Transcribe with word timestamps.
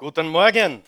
Guten 0.00 0.28
Morgen. 0.28 0.84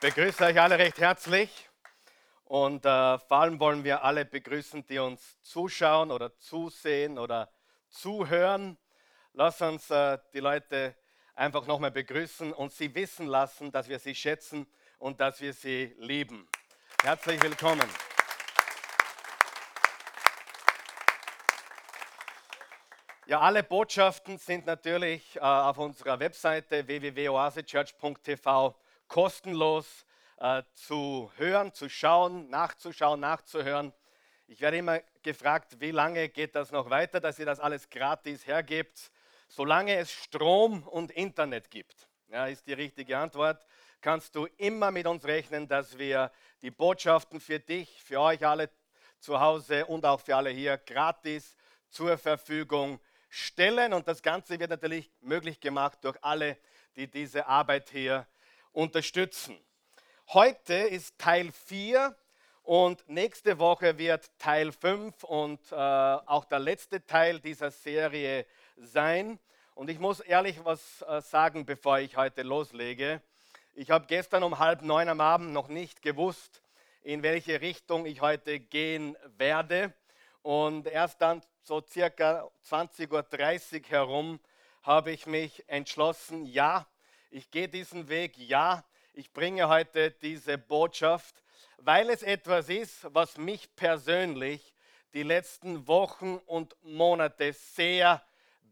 Begrüße 0.00 0.42
euch 0.42 0.58
alle 0.58 0.78
recht 0.78 0.96
herzlich 0.96 1.68
und 2.46 2.86
äh, 2.86 3.18
vor 3.18 3.36
allem 3.36 3.60
wollen 3.60 3.84
wir 3.84 4.02
alle 4.02 4.24
begrüßen, 4.24 4.86
die 4.86 4.98
uns 4.98 5.38
zuschauen 5.42 6.10
oder 6.10 6.34
zusehen 6.38 7.18
oder 7.18 7.52
zuhören. 7.90 8.78
Lass 9.34 9.60
uns 9.60 9.90
äh, 9.90 10.16
die 10.32 10.40
Leute 10.40 10.96
einfach 11.34 11.66
nochmal 11.66 11.90
begrüßen 11.90 12.54
und 12.54 12.72
sie 12.72 12.94
wissen 12.94 13.26
lassen, 13.26 13.70
dass 13.70 13.86
wir 13.86 13.98
sie 13.98 14.14
schätzen 14.14 14.66
und 14.96 15.20
dass 15.20 15.42
wir 15.42 15.52
sie 15.52 15.94
lieben. 15.98 16.48
Herzlich 17.02 17.42
willkommen. 17.42 17.86
Ja, 23.28 23.40
alle 23.40 23.64
Botschaften 23.64 24.38
sind 24.38 24.66
natürlich 24.66 25.34
äh, 25.34 25.40
auf 25.40 25.78
unserer 25.78 26.20
Webseite 26.20 26.86
www.oasechurch.tv 26.86 28.76
kostenlos 29.08 30.06
äh, 30.36 30.62
zu 30.74 31.32
hören, 31.34 31.72
zu 31.72 31.88
schauen, 31.88 32.48
nachzuschauen, 32.50 33.18
nachzuhören. 33.18 33.92
Ich 34.46 34.60
werde 34.60 34.76
immer 34.76 35.00
gefragt, 35.24 35.80
wie 35.80 35.90
lange 35.90 36.28
geht 36.28 36.54
das 36.54 36.70
noch 36.70 36.88
weiter, 36.88 37.18
dass 37.18 37.40
ihr 37.40 37.46
das 37.46 37.58
alles 37.58 37.90
gratis 37.90 38.46
hergebt. 38.46 39.10
Solange 39.48 39.96
es 39.96 40.12
Strom 40.12 40.84
und 40.86 41.10
Internet 41.10 41.68
gibt, 41.68 42.08
ja, 42.28 42.46
ist 42.46 42.64
die 42.68 42.74
richtige 42.74 43.18
Antwort, 43.18 43.66
kannst 44.02 44.36
du 44.36 44.46
immer 44.56 44.92
mit 44.92 45.08
uns 45.08 45.24
rechnen, 45.24 45.66
dass 45.66 45.98
wir 45.98 46.30
die 46.62 46.70
Botschaften 46.70 47.40
für 47.40 47.58
dich, 47.58 48.04
für 48.04 48.20
euch 48.20 48.46
alle 48.46 48.70
zu 49.18 49.40
Hause 49.40 49.84
und 49.86 50.06
auch 50.06 50.20
für 50.20 50.36
alle 50.36 50.50
hier 50.50 50.78
gratis 50.78 51.56
zur 51.88 52.18
Verfügung 52.18 53.00
stellen. 53.36 53.92
Und 53.92 54.08
das 54.08 54.22
Ganze 54.22 54.58
wird 54.58 54.70
natürlich 54.70 55.10
möglich 55.20 55.60
gemacht 55.60 55.98
durch 56.02 56.16
alle, 56.22 56.56
die 56.96 57.06
diese 57.06 57.46
Arbeit 57.46 57.90
hier 57.90 58.26
unterstützen. 58.72 59.58
Heute 60.28 60.74
ist 60.74 61.18
Teil 61.18 61.52
4 61.52 62.16
und 62.62 63.08
nächste 63.08 63.58
Woche 63.58 63.98
wird 63.98 64.28
Teil 64.38 64.72
5 64.72 65.22
und 65.24 65.60
äh, 65.70 65.74
auch 65.74 66.44
der 66.46 66.58
letzte 66.58 67.04
Teil 67.04 67.38
dieser 67.38 67.70
Serie 67.70 68.46
sein. 68.76 69.38
Und 69.74 69.90
ich 69.90 69.98
muss 69.98 70.20
ehrlich 70.20 70.64
was 70.64 71.02
äh, 71.02 71.20
sagen, 71.20 71.66
bevor 71.66 71.98
ich 71.98 72.16
heute 72.16 72.42
loslege. 72.42 73.20
Ich 73.74 73.90
habe 73.90 74.06
gestern 74.06 74.42
um 74.42 74.58
halb 74.58 74.82
neun 74.82 75.08
am 75.08 75.20
Abend 75.20 75.52
noch 75.52 75.68
nicht 75.68 76.00
gewusst, 76.00 76.62
in 77.02 77.22
welche 77.22 77.60
Richtung 77.60 78.06
ich 78.06 78.22
heute 78.22 78.58
gehen 78.58 79.16
werde. 79.36 79.92
Und 80.46 80.86
erst 80.86 81.20
dann 81.20 81.42
so 81.64 81.82
circa 81.84 82.48
20.30 82.70 83.82
Uhr 83.82 83.88
herum 83.88 84.38
habe 84.84 85.10
ich 85.10 85.26
mich 85.26 85.64
entschlossen, 85.68 86.46
ja, 86.46 86.86
ich 87.32 87.50
gehe 87.50 87.68
diesen 87.68 88.08
Weg, 88.08 88.38
ja, 88.38 88.84
ich 89.12 89.32
bringe 89.32 89.68
heute 89.68 90.12
diese 90.12 90.56
Botschaft, 90.56 91.42
weil 91.78 92.10
es 92.10 92.22
etwas 92.22 92.68
ist, 92.68 93.12
was 93.12 93.38
mich 93.38 93.74
persönlich 93.74 94.72
die 95.14 95.24
letzten 95.24 95.88
Wochen 95.88 96.36
und 96.46 96.76
Monate 96.84 97.52
sehr 97.52 98.22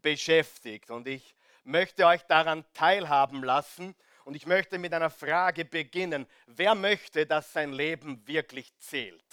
beschäftigt. 0.01 0.89
Und 0.91 1.09
ich 1.09 1.35
möchte 1.65 2.05
euch 2.05 2.21
daran 2.23 2.63
teilhaben 2.73 3.43
lassen. 3.43 3.95
Und 4.23 4.35
ich 4.35 4.45
möchte 4.45 4.79
mit 4.79 4.93
einer 4.93 5.09
Frage 5.09 5.65
beginnen. 5.65 6.25
Wer 6.47 6.73
möchte, 6.73 7.25
dass 7.25 7.51
sein 7.51 7.73
Leben 7.73 8.25
wirklich 8.25 8.73
zählt? 8.77 9.24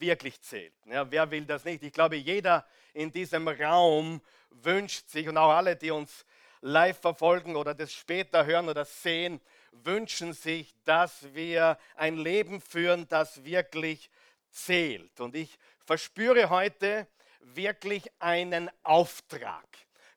Wirklich 0.00 0.40
zählt. 0.40 0.74
Ja, 0.86 1.10
wer 1.10 1.30
will 1.30 1.44
das 1.44 1.64
nicht? 1.64 1.82
Ich 1.82 1.92
glaube, 1.92 2.16
jeder 2.16 2.66
in 2.92 3.12
diesem 3.12 3.46
Raum 3.48 4.20
wünscht 4.50 5.08
sich 5.08 5.28
und 5.28 5.36
auch 5.36 5.50
alle, 5.50 5.76
die 5.76 5.90
uns 5.90 6.24
live 6.60 6.98
verfolgen 6.98 7.56
oder 7.56 7.74
das 7.74 7.92
später 7.92 8.44
hören 8.44 8.68
oder 8.68 8.84
sehen, 8.84 9.40
wünschen 9.72 10.32
sich, 10.32 10.74
dass 10.84 11.32
wir 11.34 11.78
ein 11.96 12.16
Leben 12.16 12.60
führen, 12.60 13.06
das 13.08 13.44
wirklich 13.44 14.10
zählt. 14.50 15.20
Und 15.20 15.36
ich 15.36 15.58
verspüre 15.84 16.50
heute 16.50 17.06
wirklich 17.40 18.10
einen 18.18 18.70
Auftrag. 18.82 19.66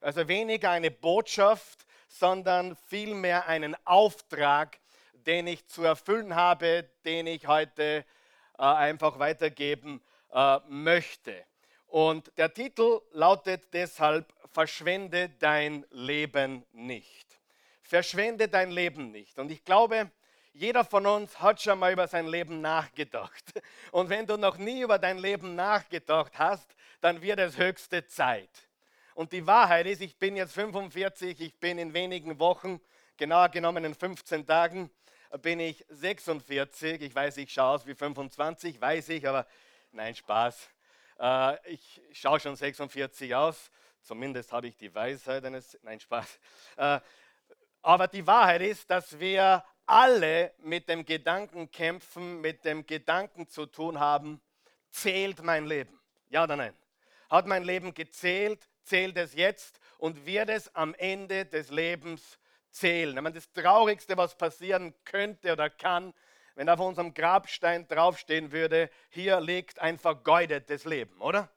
Also 0.00 0.28
weniger 0.28 0.70
eine 0.70 0.90
Botschaft, 0.90 1.86
sondern 2.08 2.76
vielmehr 2.88 3.46
einen 3.46 3.76
Auftrag, 3.84 4.78
den 5.12 5.46
ich 5.46 5.66
zu 5.66 5.82
erfüllen 5.82 6.34
habe, 6.34 6.88
den 7.04 7.26
ich 7.26 7.46
heute 7.46 8.04
einfach 8.62 9.18
weitergeben 9.18 10.02
äh, 10.32 10.58
möchte. 10.68 11.44
Und 11.86 12.32
der 12.36 12.52
Titel 12.52 13.00
lautet 13.12 13.72
deshalb, 13.72 14.32
verschwende 14.52 15.28
dein 15.38 15.84
Leben 15.90 16.64
nicht. 16.72 17.40
Verschwende 17.82 18.48
dein 18.48 18.70
Leben 18.70 19.10
nicht. 19.10 19.38
Und 19.38 19.50
ich 19.50 19.64
glaube, 19.64 20.10
jeder 20.52 20.84
von 20.84 21.04
uns 21.06 21.40
hat 21.40 21.60
schon 21.60 21.78
mal 21.78 21.92
über 21.92 22.06
sein 22.06 22.26
Leben 22.26 22.60
nachgedacht. 22.60 23.44
Und 23.92 24.08
wenn 24.08 24.26
du 24.26 24.36
noch 24.36 24.56
nie 24.56 24.82
über 24.82 24.98
dein 24.98 25.18
Leben 25.18 25.56
nachgedacht 25.56 26.38
hast, 26.38 26.74
dann 27.00 27.20
wird 27.20 27.40
es 27.40 27.58
höchste 27.58 28.06
Zeit. 28.06 28.50
Und 29.14 29.32
die 29.32 29.46
Wahrheit 29.46 29.86
ist, 29.86 30.00
ich 30.00 30.16
bin 30.16 30.36
jetzt 30.36 30.54
45, 30.54 31.40
ich 31.40 31.54
bin 31.58 31.78
in 31.78 31.92
wenigen 31.92 32.38
Wochen, 32.38 32.80
genauer 33.16 33.48
genommen 33.48 33.84
in 33.84 33.94
15 33.94 34.46
Tagen, 34.46 34.90
bin 35.38 35.60
ich 35.60 35.84
46. 35.88 37.00
Ich 37.00 37.14
weiß, 37.14 37.36
ich 37.38 37.52
schaue 37.52 37.74
aus 37.74 37.86
wie 37.86 37.94
25, 37.94 38.80
weiß 38.80 39.08
ich, 39.10 39.26
aber 39.26 39.46
nein, 39.92 40.14
Spaß. 40.14 40.68
Äh, 41.18 41.72
ich 41.72 42.00
schaue 42.12 42.40
schon 42.40 42.56
46 42.56 43.34
aus. 43.34 43.70
Zumindest 44.02 44.52
habe 44.52 44.68
ich 44.68 44.76
die 44.76 44.94
Weisheit 44.94 45.44
eines. 45.44 45.78
Nein, 45.82 46.00
Spaß. 46.00 46.38
Äh, 46.76 47.00
aber 47.82 48.08
die 48.08 48.26
Wahrheit 48.26 48.62
ist, 48.62 48.90
dass 48.90 49.18
wir 49.18 49.64
alle 49.86 50.54
mit 50.58 50.88
dem 50.88 51.04
Gedanken 51.04 51.70
kämpfen, 51.70 52.40
mit 52.40 52.64
dem 52.64 52.86
Gedanken 52.86 53.48
zu 53.48 53.66
tun 53.66 54.00
haben, 54.00 54.40
zählt 54.90 55.42
mein 55.42 55.66
Leben? 55.66 56.00
Ja 56.30 56.44
oder 56.44 56.56
nein? 56.56 56.74
Hat 57.28 57.46
mein 57.46 57.64
Leben 57.64 57.92
gezählt? 57.92 58.66
Zählt 58.82 59.16
es 59.16 59.34
jetzt? 59.34 59.80
Und 59.98 60.24
wird 60.26 60.48
es 60.48 60.74
am 60.74 60.94
Ende 60.94 61.44
des 61.44 61.70
Lebens 61.70 62.38
zählen. 62.74 63.16
Ich 63.16 63.22
meine, 63.22 63.34
das 63.34 63.50
Traurigste, 63.52 64.16
was 64.16 64.36
passieren 64.36 64.94
könnte 65.04 65.52
oder 65.52 65.70
kann, 65.70 66.12
wenn 66.56 66.68
auf 66.68 66.80
unserem 66.80 67.14
Grabstein 67.14 67.86
draufstehen 67.88 68.52
würde, 68.52 68.90
hier 69.10 69.40
liegt 69.40 69.78
ein 69.80 69.98
vergeudetes 69.98 70.84
Leben, 70.84 71.20
oder? 71.20 71.48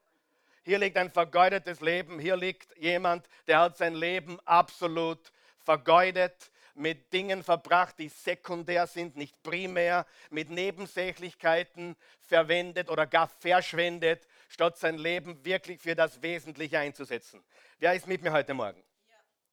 Hier 0.63 0.79
liegt 0.79 0.97
ein 0.97 1.11
vergeudetes 1.11 1.81
Leben, 1.81 2.19
hier 2.19 2.35
liegt 2.35 2.75
jemand, 2.77 3.27
der 3.47 3.59
hat 3.59 3.77
sein 3.77 3.95
Leben 3.95 4.39
absolut 4.41 5.31
vergeudet, 5.59 6.51
mit 6.73 7.11
Dingen 7.11 7.43
verbracht, 7.43 7.97
die 7.97 8.09
sekundär 8.09 8.85
sind, 8.85 9.15
nicht 9.15 9.41
primär, 9.41 10.05
mit 10.29 10.49
Nebensächlichkeiten 10.49 11.95
verwendet 12.21 12.89
oder 12.89 13.07
gar 13.07 13.27
verschwendet, 13.27 14.27
statt 14.47 14.77
sein 14.77 14.97
Leben 14.97 15.43
wirklich 15.43 15.81
für 15.81 15.95
das 15.95 16.21
Wesentliche 16.21 16.77
einzusetzen. 16.77 17.43
Wer 17.79 17.93
ist 17.93 18.07
mit 18.07 18.21
mir 18.21 18.31
heute 18.31 18.53
Morgen? 18.53 18.86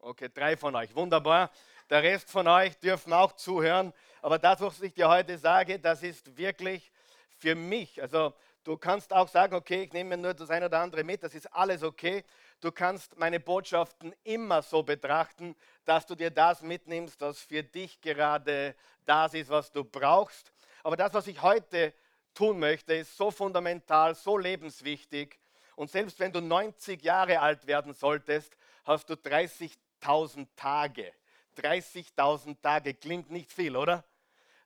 Okay, 0.07 0.29
drei 0.29 0.55
von 0.55 0.77
euch, 0.77 0.95
wunderbar. 0.95 1.51
Der 1.89 2.03
Rest 2.03 2.31
von 2.31 2.47
euch 2.47 2.77
dürfen 2.77 3.15
auch 3.15 3.33
zuhören. 3.33 3.91
Aber 4.21 4.39
das, 4.39 4.61
was 4.61 4.83
ich 4.83 4.93
dir 4.93 5.09
heute 5.09 5.39
sage, 5.39 5.79
das 5.79 6.03
ist 6.03 6.37
wirklich 6.37 6.93
für 7.39 7.55
mich. 7.55 8.03
Also 8.03 8.35
du 8.65 8.77
kannst 8.77 9.15
auch 9.15 9.29
sagen, 9.29 9.55
okay, 9.55 9.85
ich 9.85 9.95
nehme 9.95 10.19
nur 10.19 10.35
das 10.35 10.51
eine 10.51 10.67
oder 10.67 10.81
andere 10.81 11.05
mit, 11.05 11.23
das 11.23 11.35
ist 11.35 11.47
alles 11.55 11.83
okay. 11.83 12.23
Du 12.61 12.71
kannst 12.71 13.17
meine 13.17 13.41
Botschaften 13.41 14.15
immer 14.25 14.61
so 14.61 14.83
betrachten, 14.83 15.57
dass 15.87 16.05
du 16.05 16.15
dir 16.15 16.31
das 16.31 16.61
mitnimmst, 16.61 17.19
was 17.23 17.39
für 17.39 17.63
dich 17.63 17.99
gerade 18.03 18.75
das 19.07 19.33
ist, 19.33 19.49
was 19.49 19.73
du 19.73 19.85
brauchst. 19.85 20.53
Aber 20.83 20.99
das, 20.99 21.15
was 21.15 21.29
ich 21.29 21.41
heute 21.41 21.95
tun 22.35 22.59
möchte, 22.59 22.93
ist 22.93 23.17
so 23.17 23.31
fundamental, 23.31 24.15
so 24.15 24.37
lebenswichtig. 24.37 25.39
Und 25.77 25.91
selbst 25.91 26.21
wenn 26.21 26.31
du 26.31 26.43
90 26.43 27.03
Jahre 27.03 27.41
alt 27.41 27.67
werden 27.67 27.95
solltest, 27.95 28.55
hast 28.85 29.09
du 29.09 29.17
30 29.17 29.79
30.000 30.05 30.47
Tage. 30.57 31.13
30.000 31.57 32.61
Tage 32.61 32.95
klingt 32.95 33.31
nicht 33.31 33.53
viel, 33.53 33.77
oder? 33.77 34.05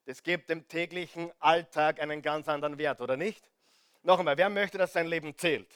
Das 0.05 0.23
gibt 0.23 0.49
dem 0.49 0.67
täglichen 0.69 1.31
Alltag 1.39 2.01
einen 2.01 2.23
ganz 2.23 2.49
anderen 2.49 2.79
Wert, 2.79 3.01
oder 3.01 3.17
nicht? 3.17 3.45
Noch 4.03 4.19
einmal, 4.19 4.39
wer 4.39 4.49
möchte, 4.49 4.79
dass 4.79 4.93
sein 4.93 5.07
Leben 5.07 5.37
zählt? 5.37 5.69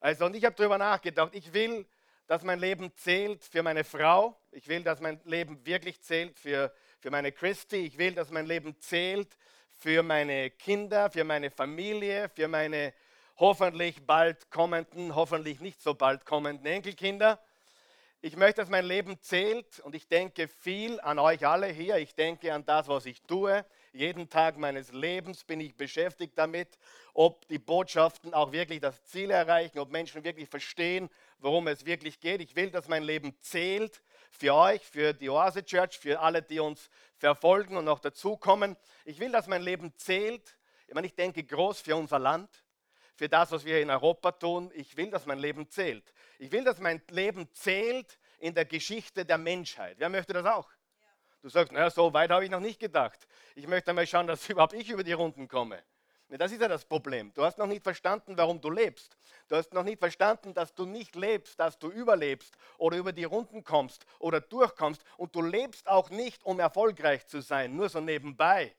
Also, 0.00 0.26
und 0.26 0.34
ich 0.34 0.44
habe 0.44 0.56
darüber 0.56 0.78
nachgedacht. 0.78 1.34
Ich 1.34 1.52
will, 1.52 1.86
dass 2.26 2.42
mein 2.42 2.58
Leben 2.58 2.92
zählt 2.96 3.44
für 3.44 3.62
meine 3.62 3.84
Frau. 3.84 4.36
Ich 4.52 4.66
will, 4.68 4.82
dass 4.82 5.00
mein 5.00 5.20
Leben 5.24 5.64
wirklich 5.66 6.00
zählt 6.00 6.38
für, 6.38 6.72
für 7.00 7.10
meine 7.10 7.30
Christi. 7.30 7.76
Ich 7.76 7.98
will, 7.98 8.14
dass 8.14 8.30
mein 8.30 8.46
Leben 8.46 8.78
zählt 8.80 9.36
für 9.76 10.02
meine 10.02 10.50
Kinder, 10.50 11.10
für 11.10 11.24
meine 11.24 11.50
Familie, 11.50 12.30
für 12.30 12.48
meine 12.48 12.94
hoffentlich 13.36 14.06
bald 14.06 14.50
kommenden, 14.50 15.14
hoffentlich 15.14 15.60
nicht 15.60 15.82
so 15.82 15.94
bald 15.94 16.24
kommenden 16.24 16.66
Enkelkinder. 16.66 17.38
Ich 18.24 18.36
möchte, 18.36 18.60
dass 18.60 18.70
mein 18.70 18.84
Leben 18.84 19.20
zählt 19.20 19.80
und 19.80 19.96
ich 19.96 20.06
denke 20.06 20.46
viel 20.46 21.00
an 21.00 21.18
euch 21.18 21.44
alle 21.44 21.66
hier. 21.66 21.96
Ich 21.96 22.14
denke 22.14 22.54
an 22.54 22.64
das, 22.64 22.86
was 22.86 23.04
ich 23.04 23.20
tue. 23.22 23.66
Jeden 23.92 24.28
Tag 24.28 24.56
meines 24.58 24.92
Lebens 24.92 25.42
bin 25.42 25.58
ich 25.58 25.76
beschäftigt 25.76 26.38
damit, 26.38 26.78
ob 27.14 27.48
die 27.48 27.58
Botschaften 27.58 28.32
auch 28.32 28.52
wirklich 28.52 28.78
das 28.78 29.04
Ziel 29.06 29.32
erreichen, 29.32 29.80
ob 29.80 29.90
Menschen 29.90 30.22
wirklich 30.22 30.48
verstehen, 30.48 31.10
worum 31.40 31.66
es 31.66 31.84
wirklich 31.84 32.20
geht. 32.20 32.40
Ich 32.40 32.54
will, 32.54 32.70
dass 32.70 32.86
mein 32.86 33.02
Leben 33.02 33.36
zählt 33.40 34.00
für 34.30 34.54
euch, 34.54 34.82
für 34.82 35.14
die 35.14 35.28
Oase 35.28 35.64
Church, 35.64 35.98
für 35.98 36.20
alle, 36.20 36.42
die 36.42 36.60
uns 36.60 36.90
verfolgen 37.18 37.76
und 37.76 37.86
noch 37.86 37.98
dazukommen. 37.98 38.76
Ich 39.04 39.18
will, 39.18 39.32
dass 39.32 39.48
mein 39.48 39.62
Leben 39.62 39.94
zählt. 39.96 40.56
Ich 40.86 40.94
meine, 40.94 41.08
ich 41.08 41.16
denke 41.16 41.42
groß 41.42 41.80
für 41.80 41.96
unser 41.96 42.20
Land 42.20 42.48
für 43.22 43.28
das, 43.28 43.52
was 43.52 43.64
wir 43.64 43.80
in 43.80 43.88
Europa 43.88 44.32
tun. 44.32 44.68
Ich 44.74 44.96
will, 44.96 45.08
dass 45.08 45.26
mein 45.26 45.38
Leben 45.38 45.70
zählt. 45.70 46.12
Ich 46.40 46.50
will, 46.50 46.64
dass 46.64 46.80
mein 46.80 47.00
Leben 47.08 47.48
zählt 47.54 48.18
in 48.40 48.52
der 48.52 48.64
Geschichte 48.64 49.24
der 49.24 49.38
Menschheit. 49.38 49.94
Wer 50.00 50.08
möchte 50.08 50.32
das 50.32 50.44
auch? 50.44 50.68
Du 51.40 51.48
sagst, 51.48 51.70
naja, 51.70 51.88
so 51.88 52.12
weit 52.12 52.32
habe 52.32 52.44
ich 52.44 52.50
noch 52.50 52.58
nicht 52.58 52.80
gedacht. 52.80 53.28
Ich 53.54 53.68
möchte 53.68 53.92
einmal 53.92 54.08
schauen, 54.08 54.26
dass 54.26 54.48
überhaupt 54.48 54.72
ich 54.72 54.90
über 54.90 55.04
die 55.04 55.12
Runden 55.12 55.46
komme. 55.46 55.84
Das 56.30 56.50
ist 56.50 56.60
ja 56.60 56.66
das 56.66 56.84
Problem. 56.84 57.32
Du 57.32 57.44
hast 57.44 57.58
noch 57.58 57.68
nicht 57.68 57.84
verstanden, 57.84 58.36
warum 58.36 58.60
du 58.60 58.70
lebst. 58.70 59.16
Du 59.46 59.54
hast 59.54 59.72
noch 59.72 59.84
nicht 59.84 60.00
verstanden, 60.00 60.52
dass 60.52 60.74
du 60.74 60.84
nicht 60.84 61.14
lebst, 61.14 61.60
dass 61.60 61.78
du 61.78 61.90
überlebst 61.92 62.56
oder 62.76 62.96
über 62.96 63.12
die 63.12 63.22
Runden 63.22 63.62
kommst 63.62 64.04
oder 64.18 64.40
durchkommst. 64.40 65.04
Und 65.16 65.32
du 65.36 65.42
lebst 65.42 65.86
auch 65.86 66.10
nicht, 66.10 66.44
um 66.44 66.58
erfolgreich 66.58 67.24
zu 67.28 67.40
sein, 67.40 67.76
nur 67.76 67.88
so 67.88 68.00
nebenbei. 68.00 68.74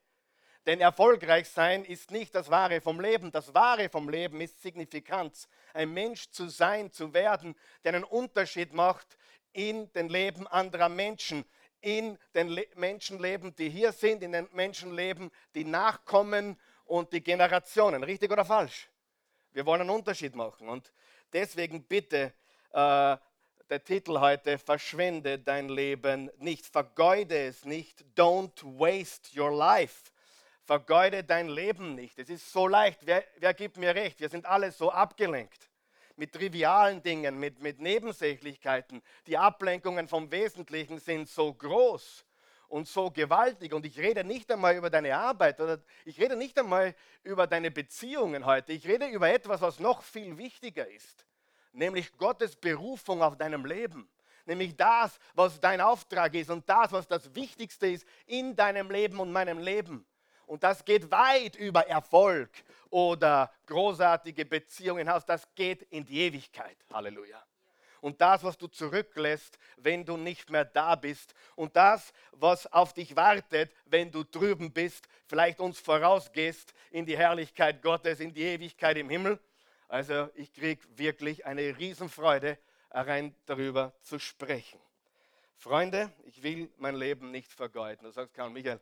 Denn 0.66 0.80
erfolgreich 0.80 1.50
sein 1.50 1.84
ist 1.84 2.12
nicht 2.12 2.34
das 2.34 2.50
Wahre 2.50 2.80
vom 2.80 3.00
Leben. 3.00 3.32
Das 3.32 3.54
Wahre 3.54 3.90
vom 3.90 4.08
Leben 4.08 4.40
ist 4.40 4.62
Signifikanz. 4.62 5.50
Ein 5.74 5.94
Mensch 5.94 6.30
zu 6.30 6.48
sein, 6.48 6.92
zu 6.92 7.14
werden, 7.14 7.56
der 7.84 7.96
einen 7.96 8.06
Unterschied 8.06 8.74
macht 8.74 9.18
in 9.52 9.92
den 9.92 10.08
Leben 10.08 10.48
anderer 10.48 10.90
Menschen, 10.90 11.44
in 11.82 12.18
den 12.34 12.48
Le 12.48 12.66
Menschenleben, 12.76 13.54
die 13.56 13.70
hier 13.70 13.92
sind, 13.92 14.24
in 14.24 14.32
den 14.32 14.48
Menschenleben, 14.54 15.32
die 15.54 15.66
nachkommen 15.66 16.58
und 16.86 17.12
die 17.12 17.22
Generationen. 17.22 18.02
Richtig 18.04 18.32
oder 18.32 18.46
falsch? 18.46 18.90
Wir 19.52 19.66
wollen 19.66 19.82
einen 19.82 19.90
Unterschied 19.90 20.34
machen. 20.34 20.70
Und 20.70 20.94
deswegen 21.34 21.84
bitte, 21.84 22.34
äh, 22.72 23.18
der 23.70 23.84
Titel 23.84 24.18
heute, 24.20 24.58
verschwende 24.58 25.40
dein 25.40 25.68
Leben 25.68 26.32
nicht, 26.38 26.66
vergeude 26.66 27.48
es 27.48 27.66
nicht, 27.66 28.04
don't 28.16 28.64
waste 28.64 29.38
your 29.38 29.52
life 29.52 30.13
vergeude 30.66 31.24
dein 31.24 31.50
Leben 31.50 31.96
nicht. 31.96 32.18
Es 32.20 32.30
ist 32.30 32.52
so 32.52 32.68
leicht. 32.68 33.06
Wer, 33.06 33.24
wer 33.38 33.54
gibt 33.54 33.78
mir 33.78 33.96
recht? 33.96 34.20
Wir 34.20 34.30
sind 34.30 34.46
alle 34.46 34.72
so 34.72 34.92
abgelenkt 34.92 35.70
mit 36.16 36.32
trivialen 36.32 37.02
Dingen, 37.02 37.40
mit, 37.40 37.60
mit 37.62 37.80
Nebensächlichkeiten. 37.80 39.02
Die 39.28 39.38
Ablenkungen 39.38 40.08
vom 40.08 40.32
Wesentlichen 40.32 41.00
sind 41.00 41.28
so 41.28 41.54
groß 41.54 42.26
und 42.68 42.88
so 42.88 43.12
gewaltig. 43.12 43.74
Und 43.74 43.86
ich 43.86 43.98
rede 44.00 44.24
nicht 44.24 44.52
einmal 44.52 44.76
über 44.76 44.90
deine 44.90 45.18
Arbeit 45.18 45.60
oder 45.60 45.80
ich 46.06 46.20
rede 46.20 46.36
nicht 46.36 46.58
einmal 46.58 46.96
über 47.24 47.48
deine 47.48 47.72
Beziehungen 47.72 48.46
heute. 48.46 48.74
Ich 48.74 48.88
rede 48.88 49.08
über 49.08 49.30
etwas, 49.30 49.62
was 49.62 49.80
noch 49.80 50.02
viel 50.04 50.38
wichtiger 50.38 50.88
ist, 50.88 51.26
nämlich 51.72 52.16
Gottes 52.18 52.56
Berufung 52.56 53.22
auf 53.22 53.38
deinem 53.38 53.66
Leben. 53.66 54.10
Nämlich 54.46 54.76
das, 54.76 55.20
was 55.36 55.60
dein 55.62 55.80
Auftrag 55.80 56.34
ist 56.34 56.50
und 56.50 56.68
das, 56.68 56.92
was 56.92 57.08
das 57.08 57.34
Wichtigste 57.34 57.88
ist 57.88 58.06
in 58.26 58.56
deinem 58.58 58.92
Leben 58.92 59.20
und 59.20 59.32
meinem 59.32 59.58
Leben. 59.58 60.06
Und 60.48 60.64
das 60.64 60.84
geht 60.84 61.10
weit 61.12 61.56
über 61.56 61.88
Erfolg 61.88 62.50
oder 62.90 63.52
großartige 63.66 64.46
Beziehungen 64.46 65.00
hinaus. 65.00 65.26
Das 65.26 65.48
geht 65.56 65.84
in 65.84 66.06
die 66.06 66.20
Ewigkeit. 66.22 66.78
Halleluja. 66.92 67.44
Und 68.02 68.20
das, 68.20 68.44
was 68.44 68.58
du 68.58 68.68
zurücklässt, 68.68 69.58
wenn 69.78 70.04
du 70.04 70.18
nicht 70.18 70.50
mehr 70.50 70.66
da 70.66 70.96
bist. 70.96 71.34
Und 71.56 71.76
das, 71.76 72.12
was 72.34 72.68
auf 72.72 72.94
dich 72.94 73.16
wartet, 73.16 73.72
wenn 73.86 74.12
du 74.12 74.24
drüben 74.26 74.74
bist, 74.74 75.08
vielleicht 75.26 75.62
uns 75.62 75.80
vorausgehst 75.80 76.74
in 76.92 77.06
die 77.06 77.18
Herrlichkeit 77.18 77.82
Gottes, 77.82 78.20
in 78.20 78.34
die 78.34 78.44
Ewigkeit 78.44 78.98
im 78.98 79.10
Himmel. 79.10 79.40
Also 79.88 80.30
ich 80.36 80.52
kriege 80.54 80.82
wirklich 80.98 81.46
eine 81.46 81.78
Riesenfreude, 81.78 82.58
rein 82.92 83.34
darüber 83.46 83.94
zu 84.02 84.20
sprechen. 84.20 84.80
Freunde, 85.56 86.12
ich 86.26 86.44
will 86.44 86.70
mein 86.78 86.96
Leben 86.96 87.32
nicht 87.32 87.54
vergeuden. 87.54 88.04
Du 88.04 88.12
sagst, 88.12 88.34
Karl 88.34 88.50
Michael, 88.50 88.82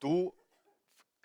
du 0.00 0.34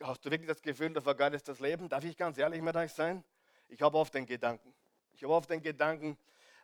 Hast 0.03 0.25
du 0.25 0.31
wirklich 0.31 0.48
das 0.48 0.62
Gefühl, 0.62 0.92
du 0.94 1.01
vergeudest 1.01 1.48
das 1.48 1.59
Leben? 1.59 1.88
Darf 1.88 2.03
ich 2.03 2.18
ganz 2.18 2.38
ehrlich 2.38 2.62
mit 2.62 2.75
euch 2.75 2.92
sein? 2.92 3.24
Ich 3.68 3.81
habe 3.81 3.98
oft 3.98 4.13
den 4.13 4.25
Gedanken. 4.25 4.74
Ich 5.13 5.24
habe 5.24 5.33
oft 5.33 5.50
den 5.50 5.62
Gedanken, 5.62 6.18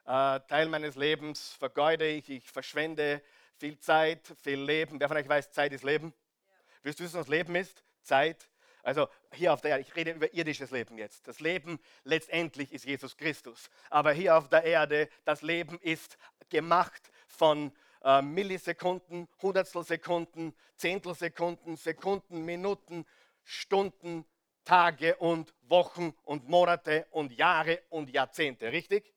äh, 0.06 0.40
Teil 0.48 0.68
meines 0.70 0.96
Lebens 0.96 1.52
vergeude 1.54 2.08
ich, 2.08 2.30
ich 2.30 2.50
verschwende 2.50 3.22
viel 3.58 3.78
Zeit, 3.78 4.22
viel 4.42 4.60
Leben. 4.60 5.00
Wer 5.00 5.08
von 5.08 5.18
euch 5.18 5.30
weiß, 5.30 5.52
Zeit 5.52 5.72
ist 5.72 5.84
Leben? 5.84 6.14
Ja. 6.48 6.54
Willst 6.82 7.00
du 7.00 7.04
wissen, 7.04 7.20
was 7.20 7.28
Leben 7.28 7.56
ist? 7.56 7.84
Zeit. 8.02 8.50
Also 8.82 9.08
hier 9.34 9.54
auf 9.54 9.62
der 9.62 9.72
Erde, 9.72 9.82
ich 9.82 9.96
rede 9.96 10.12
über 10.12 10.34
irdisches 10.34 10.72
Leben 10.72 10.98
jetzt. 10.98 11.28
Das 11.28 11.40
Leben 11.40 11.80
letztendlich 12.06 12.74
ist 12.74 12.86
Jesus 12.86 13.18
Christus. 13.18 13.70
Aber 13.90 14.14
hier 14.14 14.36
auf 14.36 14.50
der 14.50 14.64
Erde, 14.64 15.10
das 15.26 15.42
Leben 15.44 15.78
ist 15.82 16.18
gemacht 16.50 17.12
von 17.28 17.72
äh, 18.04 18.22
Millisekunden, 18.22 19.28
Hundertstelsekunden, 19.42 20.56
Zehntelsekunden, 20.76 21.76
Sekunden, 21.76 22.46
Minuten, 22.46 23.06
Stunden, 23.48 24.26
Tage 24.66 25.16
und 25.16 25.54
Wochen 25.62 26.14
und 26.26 26.50
Monate 26.50 27.08
und 27.12 27.32
Jahre 27.32 27.82
und 27.90 28.10
Jahrzehnte, 28.10 28.74
richtig? 28.74 29.14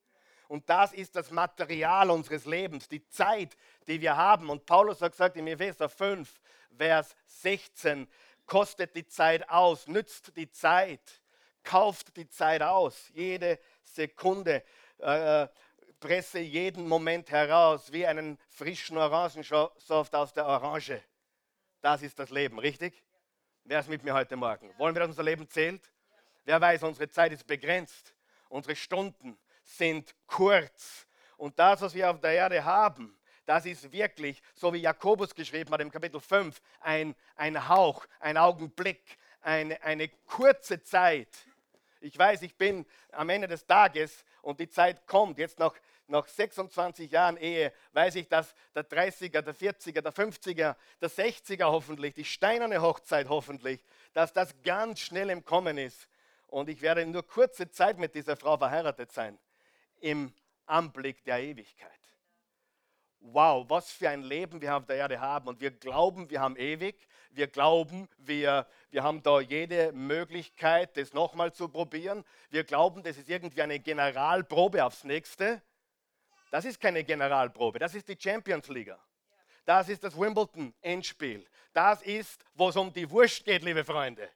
Und 0.46 0.70
das 0.70 0.92
ist 0.92 1.16
das 1.16 1.32
Material 1.32 2.10
unseres 2.10 2.44
Lebens, 2.44 2.88
die 2.88 3.04
Zeit, 3.08 3.56
die 3.88 4.00
wir 4.00 4.16
haben. 4.16 4.48
Und 4.48 4.66
Paulus 4.66 5.02
hat 5.02 5.12
gesagt 5.12 5.36
im 5.36 5.48
Epheser 5.48 5.88
5, 5.88 6.40
Vers 6.76 7.16
16, 7.26 8.06
kostet 8.46 8.94
die 8.94 9.06
Zeit 9.06 9.48
aus, 9.48 9.88
nützt 9.88 10.36
die 10.36 10.50
Zeit, 10.50 11.22
kauft 11.64 12.16
die 12.16 12.28
Zeit 12.28 12.62
aus, 12.62 13.10
jede 13.12 13.58
Sekunde, 13.82 14.62
äh, 14.98 15.48
presse 15.98 16.38
jeden 16.38 16.86
Moment 16.86 17.32
heraus, 17.32 17.90
wie 17.90 18.06
einen 18.06 18.38
frischen 18.48 18.96
Orangensaft 18.96 20.14
aus 20.14 20.32
der 20.32 20.46
Orange. 20.46 21.02
Das 21.80 22.02
ist 22.02 22.18
das 22.20 22.30
Leben, 22.30 22.60
richtig? 22.60 23.02
Wer 23.70 23.78
ist 23.78 23.88
mit 23.88 24.02
mir 24.02 24.12
heute 24.12 24.34
Morgen? 24.34 24.68
Wollen 24.78 24.96
wir, 24.96 24.98
dass 24.98 25.10
unser 25.10 25.22
Leben 25.22 25.48
zählt? 25.48 25.92
Wer 26.44 26.60
weiß, 26.60 26.82
unsere 26.82 27.08
Zeit 27.08 27.30
ist 27.30 27.46
begrenzt. 27.46 28.12
Unsere 28.48 28.74
Stunden 28.74 29.38
sind 29.62 30.12
kurz. 30.26 31.06
Und 31.36 31.56
das, 31.56 31.80
was 31.80 31.94
wir 31.94 32.10
auf 32.10 32.20
der 32.20 32.32
Erde 32.32 32.64
haben, 32.64 33.16
das 33.46 33.66
ist 33.66 33.92
wirklich, 33.92 34.42
so 34.56 34.74
wie 34.74 34.78
Jakobus 34.78 35.32
geschrieben 35.32 35.70
hat 35.70 35.80
im 35.82 35.90
Kapitel 35.92 36.20
5, 36.20 36.60
ein, 36.80 37.14
ein 37.36 37.68
Hauch, 37.68 38.04
ein 38.18 38.36
Augenblick, 38.36 39.16
eine, 39.40 39.80
eine 39.84 40.08
kurze 40.26 40.82
Zeit. 40.82 41.28
Ich 42.00 42.18
weiß, 42.18 42.42
ich 42.42 42.56
bin 42.56 42.84
am 43.12 43.28
Ende 43.28 43.46
des 43.46 43.64
Tages 43.64 44.24
und 44.42 44.58
die 44.58 44.68
Zeit 44.68 45.06
kommt, 45.06 45.38
jetzt 45.38 45.60
noch 45.60 45.76
nach 46.10 46.26
26 46.26 47.10
Jahren 47.10 47.36
Ehe 47.36 47.72
weiß 47.92 48.16
ich, 48.16 48.28
dass 48.28 48.54
der 48.74 48.88
30er, 48.88 49.42
der 49.42 49.54
40er, 49.54 50.00
der 50.00 50.12
50er, 50.12 50.76
der 51.00 51.10
60er 51.10 51.64
hoffentlich, 51.64 52.14
die 52.14 52.24
steinerne 52.24 52.82
Hochzeit 52.82 53.28
hoffentlich, 53.28 53.82
dass 54.12 54.32
das 54.32 54.54
ganz 54.62 55.00
schnell 55.00 55.30
im 55.30 55.44
Kommen 55.44 55.78
ist. 55.78 56.08
Und 56.48 56.68
ich 56.68 56.82
werde 56.82 57.06
nur 57.06 57.26
kurze 57.26 57.70
Zeit 57.70 57.98
mit 57.98 58.14
dieser 58.14 58.36
Frau 58.36 58.58
verheiratet 58.58 59.12
sein, 59.12 59.38
im 60.00 60.32
Anblick 60.66 61.24
der 61.24 61.40
Ewigkeit. 61.40 61.90
Wow, 63.20 63.66
was 63.68 63.92
für 63.92 64.08
ein 64.08 64.22
Leben 64.22 64.60
wir 64.62 64.76
auf 64.76 64.86
der 64.86 64.96
Erde 64.96 65.20
haben. 65.20 65.48
Und 65.48 65.60
wir 65.60 65.70
glauben, 65.70 66.30
wir 66.30 66.40
haben 66.40 66.56
ewig. 66.56 67.06
Wir 67.30 67.46
glauben, 67.46 68.08
wir, 68.16 68.66
wir 68.90 69.02
haben 69.02 69.22
da 69.22 69.40
jede 69.40 69.92
Möglichkeit, 69.92 70.96
das 70.96 71.12
nochmal 71.12 71.52
zu 71.52 71.68
probieren. 71.68 72.24
Wir 72.48 72.64
glauben, 72.64 73.02
das 73.02 73.18
ist 73.18 73.28
irgendwie 73.28 73.62
eine 73.62 73.78
Generalprobe 73.78 74.84
aufs 74.84 75.04
nächste. 75.04 75.62
Das 76.50 76.64
ist 76.64 76.80
keine 76.80 77.04
Generalprobe, 77.04 77.78
das 77.78 77.94
ist 77.94 78.08
die 78.08 78.16
Champions 78.18 78.68
League. 78.68 78.94
Das 79.64 79.88
ist 79.88 80.02
das 80.02 80.18
Wimbledon-Endspiel. 80.18 81.46
Das 81.72 82.02
ist, 82.02 82.44
wo 82.54 82.70
es 82.70 82.76
um 82.76 82.92
die 82.92 83.08
Wurst 83.08 83.44
geht, 83.44 83.62
liebe 83.62 83.84
Freunde. 83.84 84.28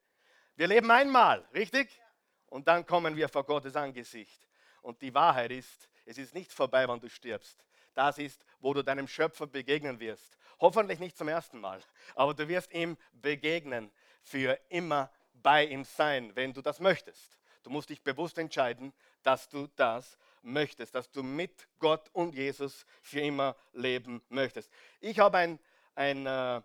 Wir 0.54 0.68
leben 0.68 0.90
einmal, 0.90 1.44
richtig? 1.52 2.00
Und 2.46 2.68
dann 2.68 2.86
kommen 2.86 3.16
wir 3.16 3.28
vor 3.28 3.44
Gottes 3.44 3.74
Angesicht. 3.74 4.46
Und 4.82 5.02
die 5.02 5.12
Wahrheit 5.12 5.50
ist, 5.50 5.88
es 6.04 6.18
ist 6.18 6.34
nicht 6.34 6.52
vorbei, 6.52 6.86
wann 6.86 7.00
du 7.00 7.08
stirbst. 7.08 7.64
Das 7.94 8.18
ist, 8.18 8.44
wo 8.60 8.74
du 8.74 8.82
deinem 8.82 9.08
Schöpfer 9.08 9.46
begegnen 9.46 9.98
wirst. 9.98 10.36
Hoffentlich 10.60 11.00
nicht 11.00 11.16
zum 11.16 11.28
ersten 11.28 11.58
Mal, 11.58 11.80
aber 12.14 12.34
du 12.34 12.46
wirst 12.46 12.72
ihm 12.72 12.96
begegnen, 13.12 13.90
für 14.22 14.58
immer 14.68 15.10
bei 15.32 15.64
ihm 15.64 15.84
sein, 15.84 16.34
wenn 16.34 16.52
du 16.52 16.62
das 16.62 16.80
möchtest. 16.80 17.38
Du 17.62 17.70
musst 17.70 17.90
dich 17.90 18.02
bewusst 18.02 18.38
entscheiden, 18.38 18.92
dass 19.22 19.48
du 19.48 19.66
das 19.76 20.16
möchtest, 20.44 20.94
dass 20.94 21.10
du 21.10 21.22
mit 21.22 21.68
Gott 21.78 22.08
und 22.12 22.34
Jesus 22.34 22.86
für 23.02 23.20
immer 23.20 23.56
leben 23.72 24.22
möchtest. 24.28 24.70
Ich 25.00 25.18
habe 25.18 25.38
ein, 25.38 25.58
ein, 25.94 26.26
äh, 26.26 26.62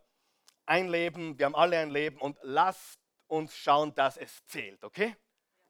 ein 0.66 0.90
Leben, 0.90 1.38
wir 1.38 1.46
haben 1.46 1.56
alle 1.56 1.80
ein 1.80 1.90
Leben 1.90 2.18
und 2.18 2.38
lasst 2.42 3.00
uns 3.28 3.56
schauen, 3.56 3.94
dass 3.96 4.18
es 4.18 4.46
zählt, 4.48 4.84
okay? 4.84 5.16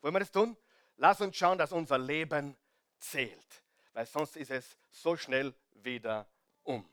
Wollen 0.01 0.13
wir 0.13 0.20
das 0.20 0.32
tun? 0.32 0.58
Lass 0.98 1.22
uns 1.22 1.36
schauen, 1.36 1.58
dass 1.58 1.72
unser 1.72 1.98
Leben 1.98 2.58
zählt. 2.98 3.63
weil 3.94 4.06
sonst 4.06 4.38
ist 4.38 4.51
es 4.51 4.78
so 4.92 5.16
schnell 5.16 5.54
wieder 5.72 6.28
um. 6.63 6.88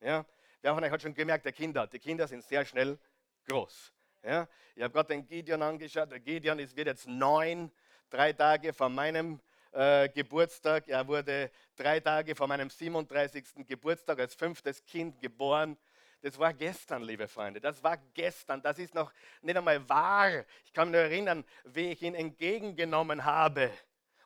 Ja? 0.00 0.24
Von 0.62 0.84
euch 0.84 0.90
hat 0.90 1.02
schon 1.02 1.14
gemerkt, 1.14 1.44
der 1.44 1.52
Kinder, 1.52 1.86
die 1.86 1.98
Kinder 1.98 2.26
sind 2.26 2.42
sehr 2.44 2.64
schnell 2.64 2.98
groß. 3.46 3.92
Ja? 4.22 4.48
Ich 4.74 4.82
habe 4.82 4.92
gerade 4.92 5.08
den 5.08 5.26
Gideon 5.26 5.62
angeschaut. 5.62 6.10
Der 6.10 6.20
Gideon 6.20 6.58
ist, 6.58 6.76
wird 6.76 6.88
jetzt 6.88 7.06
neun, 7.06 7.70
drei 8.10 8.32
Tage 8.32 8.72
vor 8.72 8.88
meinem 8.88 9.40
äh, 9.78 10.08
Geburtstag. 10.08 10.88
Er 10.88 11.06
wurde 11.06 11.52
drei 11.76 12.00
Tage 12.00 12.34
vor 12.34 12.48
meinem 12.48 12.68
37. 12.68 13.64
Geburtstag 13.66 14.18
als 14.18 14.34
fünftes 14.34 14.84
Kind 14.84 15.20
geboren. 15.20 15.78
Das 16.20 16.36
war 16.36 16.52
gestern, 16.52 17.02
liebe 17.02 17.28
Freunde. 17.28 17.60
Das 17.60 17.80
war 17.84 17.96
gestern. 18.12 18.60
Das 18.60 18.80
ist 18.80 18.92
noch 18.92 19.12
nicht 19.40 19.56
einmal 19.56 19.88
wahr. 19.88 20.44
Ich 20.64 20.72
kann 20.72 20.90
mich 20.90 20.96
nur 20.96 21.02
erinnern, 21.02 21.44
wie 21.64 21.92
ich 21.92 22.02
ihn 22.02 22.16
entgegengenommen 22.16 23.24
habe 23.24 23.70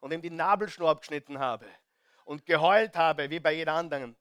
und 0.00 0.10
ihm 0.12 0.22
die 0.22 0.30
Nabelschnur 0.30 0.88
abgeschnitten 0.88 1.38
habe 1.38 1.66
und 2.24 2.46
geheult 2.46 2.96
habe, 2.96 3.28
wie 3.28 3.38
bei 3.38 3.52
jeder 3.52 3.74
anderen 3.74 4.16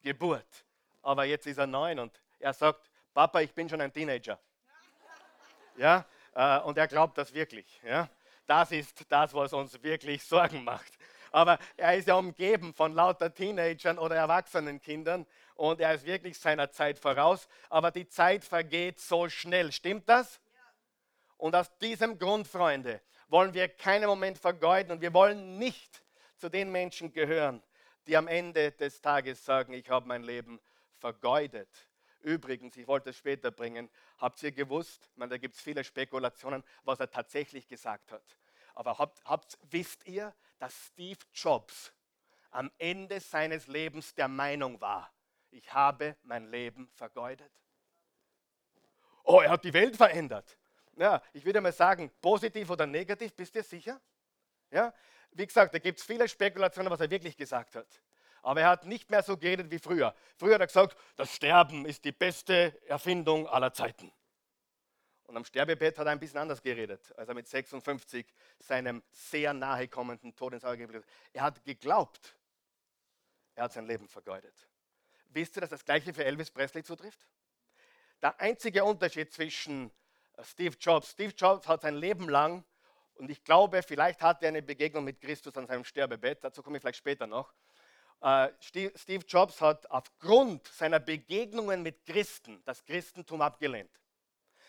Geburt. 0.00 0.64
Aber 1.02 1.24
jetzt 1.24 1.46
ist 1.46 1.58
er 1.58 1.66
neun 1.66 1.98
und 1.98 2.18
er 2.38 2.54
sagt, 2.54 2.90
Papa, 3.12 3.42
ich 3.42 3.52
bin 3.52 3.68
schon 3.68 3.82
ein 3.82 3.92
Teenager. 3.92 4.40
Ja, 5.76 6.06
äh, 6.34 6.60
und 6.60 6.78
er 6.78 6.88
glaubt 6.88 7.18
das 7.18 7.34
wirklich. 7.34 7.78
Ja, 7.84 8.08
das 8.46 8.72
ist 8.72 9.04
das, 9.08 9.34
was 9.34 9.52
uns 9.52 9.82
wirklich 9.82 10.22
Sorgen 10.24 10.64
macht. 10.64 10.92
Aber 11.30 11.58
er 11.76 11.96
ist 11.96 12.08
ja 12.08 12.14
umgeben 12.14 12.74
von 12.74 12.94
lauter 12.94 13.32
Teenagern 13.32 13.98
oder 13.98 14.16
erwachsenen 14.16 14.80
Kindern 14.80 15.26
und 15.54 15.80
er 15.80 15.94
ist 15.94 16.04
wirklich 16.04 16.38
seiner 16.38 16.70
Zeit 16.70 16.98
voraus. 16.98 17.48
Aber 17.70 17.90
die 17.90 18.06
Zeit 18.06 18.44
vergeht 18.44 19.00
so 19.00 19.28
schnell. 19.28 19.72
Stimmt 19.72 20.08
das? 20.08 20.40
Und 21.38 21.56
aus 21.56 21.76
diesem 21.78 22.18
Grund, 22.18 22.46
Freunde, 22.46 23.00
wollen 23.28 23.54
wir 23.54 23.68
keinen 23.68 24.06
Moment 24.06 24.38
vergeuden 24.38 24.92
und 24.92 25.00
wir 25.00 25.14
wollen 25.14 25.58
nicht 25.58 26.02
zu 26.36 26.50
den 26.50 26.70
Menschen 26.70 27.12
gehören, 27.12 27.62
die 28.06 28.16
am 28.16 28.28
Ende 28.28 28.72
des 28.72 29.00
Tages 29.00 29.44
sagen, 29.44 29.72
ich 29.72 29.88
habe 29.88 30.06
mein 30.06 30.22
Leben 30.22 30.60
vergeudet. 30.98 31.68
Übrigens, 32.22 32.76
ich 32.76 32.86
wollte 32.86 33.10
es 33.10 33.16
später 33.16 33.50
bringen, 33.50 33.90
habt 34.18 34.42
ihr 34.42 34.52
gewusst, 34.52 35.10
meine, 35.16 35.30
da 35.30 35.38
gibt 35.38 35.56
es 35.56 35.60
viele 35.60 35.82
Spekulationen, 35.82 36.62
was 36.84 37.00
er 37.00 37.10
tatsächlich 37.10 37.66
gesagt 37.66 38.12
hat. 38.12 38.38
Aber 38.74 38.98
habt, 38.98 39.24
habt, 39.24 39.58
wisst 39.70 40.06
ihr, 40.06 40.34
dass 40.58 40.74
Steve 40.86 41.18
Jobs 41.34 41.92
am 42.50 42.70
Ende 42.78 43.20
seines 43.20 43.66
Lebens 43.66 44.14
der 44.14 44.28
Meinung 44.28 44.80
war, 44.80 45.12
ich 45.50 45.72
habe 45.74 46.16
mein 46.22 46.50
Leben 46.50 46.88
vergeudet? 46.94 47.52
Oh, 49.24 49.40
er 49.40 49.50
hat 49.50 49.64
die 49.64 49.72
Welt 49.72 49.96
verändert. 49.96 50.56
Ja, 50.96 51.22
ich 51.32 51.44
würde 51.44 51.60
mal 51.60 51.72
sagen, 51.72 52.10
positiv 52.20 52.70
oder 52.70 52.86
negativ, 52.86 53.34
bist 53.34 53.54
du 53.54 53.62
sicher? 53.62 54.00
Ja, 54.70 54.92
wie 55.32 55.46
gesagt, 55.46 55.74
da 55.74 55.78
gibt 55.78 55.98
es 55.98 56.04
viele 56.04 56.28
Spekulationen, 56.28 56.90
was 56.90 57.00
er 57.00 57.10
wirklich 57.10 57.36
gesagt 57.36 57.74
hat. 57.74 58.02
Aber 58.42 58.60
er 58.60 58.68
hat 58.68 58.86
nicht 58.86 59.10
mehr 59.10 59.22
so 59.22 59.36
geredet 59.36 59.70
wie 59.70 59.78
früher. 59.78 60.14
Früher 60.36 60.54
hat 60.54 60.60
er 60.60 60.66
gesagt, 60.66 60.96
das 61.16 61.34
Sterben 61.34 61.86
ist 61.86 62.04
die 62.04 62.12
beste 62.12 62.80
Erfindung 62.86 63.46
aller 63.46 63.72
Zeiten. 63.72 64.12
Und 65.24 65.36
am 65.36 65.44
Sterbebett 65.44 65.96
hat 65.98 66.06
er 66.06 66.12
ein 66.12 66.18
bisschen 66.18 66.40
anders 66.40 66.60
geredet, 66.60 67.16
als 67.16 67.28
er 67.28 67.34
mit 67.34 67.46
56 67.46 68.26
seinem 68.58 69.02
sehr 69.10 69.54
nahe 69.54 69.88
kommenden 69.88 70.34
Tod 70.34 70.52
ins 70.52 70.64
Auge 70.64 70.78
geblieben 70.78 71.04
ist. 71.04 71.10
Er 71.32 71.42
hat 71.42 71.64
geglaubt, 71.64 72.36
er 73.54 73.64
hat 73.64 73.72
sein 73.72 73.86
Leben 73.86 74.08
vergeudet. 74.08 74.68
Wisst 75.30 75.56
ihr, 75.56 75.60
dass 75.60 75.70
das 75.70 75.84
gleiche 75.84 76.12
für 76.12 76.24
Elvis 76.24 76.50
Presley 76.50 76.82
zutrifft? 76.82 77.26
Der 78.20 78.38
einzige 78.40 78.84
Unterschied 78.84 79.32
zwischen 79.32 79.90
Steve 80.42 80.76
Jobs, 80.78 81.12
Steve 81.12 81.32
Jobs 81.34 81.66
hat 81.68 81.82
sein 81.82 81.94
Leben 81.94 82.28
lang, 82.28 82.64
und 83.14 83.30
ich 83.30 83.44
glaube, 83.44 83.82
vielleicht 83.82 84.20
hat 84.20 84.42
er 84.42 84.48
eine 84.48 84.62
Begegnung 84.62 85.04
mit 85.04 85.20
Christus 85.20 85.56
an 85.56 85.66
seinem 85.66 85.84
Sterbebett, 85.84 86.42
dazu 86.42 86.62
komme 86.62 86.78
ich 86.78 86.82
vielleicht 86.82 86.98
später 86.98 87.26
noch, 87.26 87.54
Steve 88.60 89.24
Jobs 89.26 89.60
hat 89.60 89.90
aufgrund 89.90 90.68
seiner 90.68 91.00
Begegnungen 91.00 91.82
mit 91.82 92.06
Christen 92.06 92.62
das 92.64 92.84
Christentum 92.84 93.42
abgelehnt. 93.42 93.90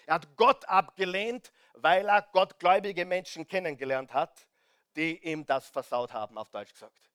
Er 0.08 0.16
hat 0.16 0.36
Gott 0.36 0.66
abgelehnt, 0.66 1.52
weil 1.76 2.08
er 2.08 2.24
gottgläubige 2.34 3.06
Menschen 3.06 3.48
kennengelernt 3.48 4.12
hat, 4.12 4.48
die 4.96 5.18
ihm 5.24 5.46
das 5.46 5.70
versaut 5.70 6.14
haben, 6.14 6.38
auf 6.38 6.50
Deutsch 6.50 6.74
gesagt. 6.74 7.12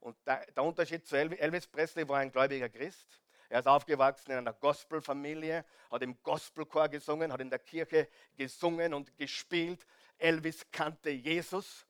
Und 0.00 0.16
der, 0.26 0.44
der 0.46 0.62
Unterschied 0.62 1.06
zu 1.06 1.16
Elvis 1.16 1.66
Presley 1.66 2.06
war 2.06 2.18
ein 2.18 2.30
gläubiger 2.30 2.68
Christ. 2.68 3.22
Er 3.48 3.60
ist 3.60 3.66
aufgewachsen 3.66 4.32
in 4.32 4.38
einer 4.38 4.52
Gospelfamilie, 4.52 5.64
hat 5.90 6.02
im 6.02 6.20
Gospelchor 6.22 6.88
gesungen, 6.88 7.32
hat 7.32 7.40
in 7.40 7.50
der 7.50 7.60
Kirche 7.60 8.08
gesungen 8.36 8.92
und 8.92 9.16
gespielt. 9.16 9.86
Elvis 10.18 10.70
kannte 10.70 11.10
Jesus 11.10 11.85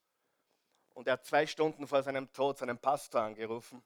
und 0.97 1.07
er 1.07 1.13
hat 1.13 1.27
zwei 1.27 1.47
Stunden 1.47 1.87
vor 1.87 2.03
seinem 2.03 2.33
Tod 2.33 2.57
seinen 2.57 2.79
Pastor 2.79 3.21
angerufen 3.21 3.83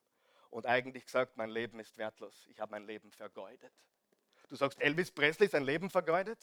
und 0.48 0.64
eigentlich 0.64 1.04
gesagt, 1.04 1.36
mein 1.36 1.50
Leben 1.50 1.80
ist 1.80 1.98
wertlos. 1.98 2.46
Ich 2.48 2.60
habe 2.60 2.70
mein 2.70 2.86
Leben 2.86 3.10
vergeudet. 3.10 3.72
Du 4.48 4.54
sagst, 4.54 4.80
Elvis 4.80 5.10
Presley 5.10 5.48
sein 5.48 5.64
Leben 5.64 5.90
vergeudet? 5.90 6.38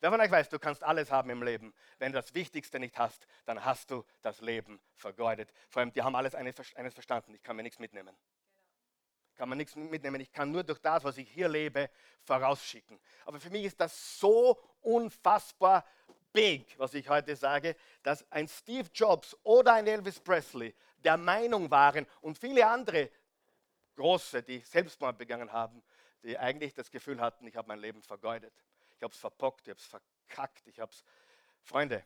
Wer 0.00 0.10
von 0.10 0.18
euch 0.18 0.30
weiß, 0.30 0.48
du 0.48 0.58
kannst 0.58 0.82
alles 0.82 1.10
haben 1.10 1.28
im 1.28 1.42
Leben. 1.42 1.74
Wenn 1.98 2.12
du 2.12 2.18
das 2.18 2.34
Wichtigste 2.34 2.78
nicht 2.78 2.96
hast, 2.98 3.26
dann 3.44 3.62
hast 3.62 3.90
du 3.90 4.02
das 4.22 4.40
Leben 4.40 4.80
vergeudet. 4.96 5.52
Vor 5.68 5.80
allem, 5.80 5.92
die 5.92 6.02
haben 6.02 6.16
alles 6.16 6.34
eines 6.34 6.54
verstanden. 6.54 7.34
Ich 7.34 7.42
kann 7.42 7.56
mir 7.56 7.62
nichts 7.62 7.78
mitnehmen. 7.78 8.16
Kann 9.34 9.50
man 9.50 9.58
nichts 9.58 9.76
mitnehmen. 9.76 10.22
Ich 10.22 10.32
kann 10.32 10.50
nur 10.50 10.64
durch 10.64 10.78
das, 10.78 11.04
was 11.04 11.18
ich 11.18 11.28
hier 11.28 11.48
lebe, 11.48 11.90
vorausschicken. 12.22 12.98
Aber 13.26 13.38
für 13.40 13.50
mich 13.50 13.64
ist 13.64 13.78
das 13.78 14.18
so 14.18 14.58
unfassbar 14.80 15.84
big, 16.32 16.78
was 16.78 16.94
ich 16.94 17.08
heute 17.08 17.36
sage, 17.36 17.76
dass 18.02 18.30
ein 18.30 18.48
Steve 18.48 18.88
Jobs 18.94 19.36
oder 19.42 19.74
ein 19.74 19.86
Elvis 19.86 20.20
Presley 20.20 20.74
der 21.04 21.16
Meinung 21.16 21.70
waren 21.70 22.06
und 22.20 22.38
viele 22.38 22.66
andere 22.66 23.10
Große, 23.96 24.42
die 24.42 24.60
Selbstmord 24.60 25.18
begangen 25.18 25.52
haben, 25.52 25.82
die 26.22 26.38
eigentlich 26.38 26.74
das 26.74 26.90
Gefühl 26.90 27.20
hatten, 27.20 27.46
ich 27.46 27.56
habe 27.56 27.68
mein 27.68 27.80
Leben 27.80 28.02
vergeudet. 28.02 28.52
Ich 28.96 29.02
habe 29.02 29.12
es 29.12 29.18
verpockt, 29.18 29.66
ich 29.66 29.70
habe 29.70 29.80
es 29.80 29.86
verkackt, 29.86 30.66
ich 30.66 30.78
habe 30.80 30.92
es... 30.92 31.04
Freunde, 31.62 32.04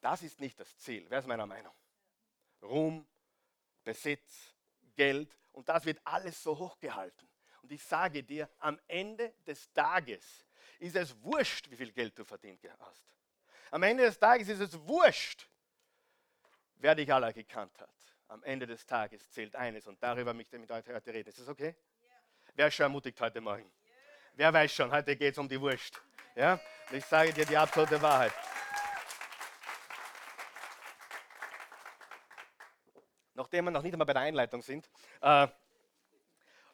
das 0.00 0.22
ist 0.22 0.40
nicht 0.40 0.58
das 0.58 0.76
Ziel. 0.78 1.06
Wer 1.08 1.18
ist 1.20 1.26
meiner 1.26 1.46
Meinung? 1.46 1.72
Ruhm, 2.62 3.06
Besitz, 3.84 4.54
Geld 4.96 5.36
und 5.52 5.68
das 5.68 5.84
wird 5.84 6.00
alles 6.04 6.42
so 6.42 6.58
hochgehalten. 6.58 7.28
Und 7.62 7.72
ich 7.72 7.82
sage 7.82 8.22
dir, 8.22 8.48
am 8.58 8.78
Ende 8.86 9.34
des 9.46 9.72
Tages 9.72 10.46
ist 10.78 10.96
es 10.96 11.22
wurscht, 11.22 11.70
wie 11.70 11.76
viel 11.76 11.92
Geld 11.92 12.18
du 12.18 12.24
verdient 12.24 12.60
hast. 12.78 13.04
Am 13.70 13.82
Ende 13.82 14.04
des 14.04 14.18
Tages 14.18 14.48
ist 14.48 14.60
es 14.60 14.78
wurscht, 14.86 15.46
wer 16.76 16.94
dich 16.94 17.12
aller 17.12 17.32
gekannt 17.32 17.78
hat. 17.78 17.90
Am 18.28 18.42
Ende 18.44 18.66
des 18.66 18.86
Tages 18.86 19.30
zählt 19.30 19.56
eines 19.56 19.86
und 19.86 20.02
darüber 20.02 20.32
möchte 20.32 20.56
ich 20.56 20.60
mit 20.60 20.70
euch 20.70 20.86
heute 20.88 21.12
reden. 21.12 21.28
Ist 21.28 21.40
das 21.40 21.48
okay? 21.48 21.74
Ja. 22.02 22.08
Wer 22.54 22.68
ist 22.68 22.74
schon 22.74 22.84
ermutigt 22.84 23.20
heute 23.20 23.40
Morgen? 23.40 23.64
Ja. 23.64 23.94
Wer 24.34 24.52
weiß 24.52 24.72
schon, 24.72 24.90
heute 24.90 25.16
geht 25.16 25.32
es 25.32 25.38
um 25.38 25.48
die 25.48 25.60
Wurst. 25.60 26.00
Ja? 26.34 26.60
Ich 26.90 27.04
sage 27.04 27.32
dir 27.32 27.44
die 27.44 27.56
absolute 27.56 28.00
Wahrheit. 28.00 28.32
Nachdem 33.34 33.66
wir 33.66 33.70
noch 33.70 33.82
nicht 33.82 33.92
einmal 33.92 34.06
bei 34.06 34.14
der 34.14 34.22
Einleitung 34.22 34.62
sind, 34.62 34.90
äh, 35.20 35.46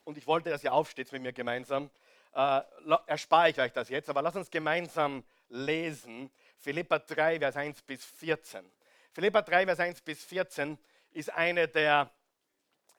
und 0.05 0.19
ich 0.19 0.27
wollte, 0.27 0.51
dass 0.51 0.63
ihr 0.63 0.73
aufsteht 0.73 1.11
mit 1.13 1.23
mir 1.23 1.33
gemeinsam, 1.33 1.91
äh, 2.35 2.61
erspare 3.07 3.51
ich 3.51 3.61
euch 3.61 3.73
das 3.73 3.89
jetzt, 3.89 4.09
aber 4.09 4.23
lasst 4.23 4.37
uns 4.37 4.51
gemeinsam 4.51 5.25
lesen 5.49 6.31
Philippa 6.64 6.99
3, 6.99 7.40
Vers 7.40 7.56
1 7.56 7.83
bis 7.83 8.02
14. 8.02 8.64
Philippa 9.12 9.42
3, 9.42 9.66
Vers 9.66 9.80
1 9.80 10.00
bis 10.00 10.25
14 10.25 10.78
ist 11.12 11.30
eine 11.35 11.68
der, 11.68 12.11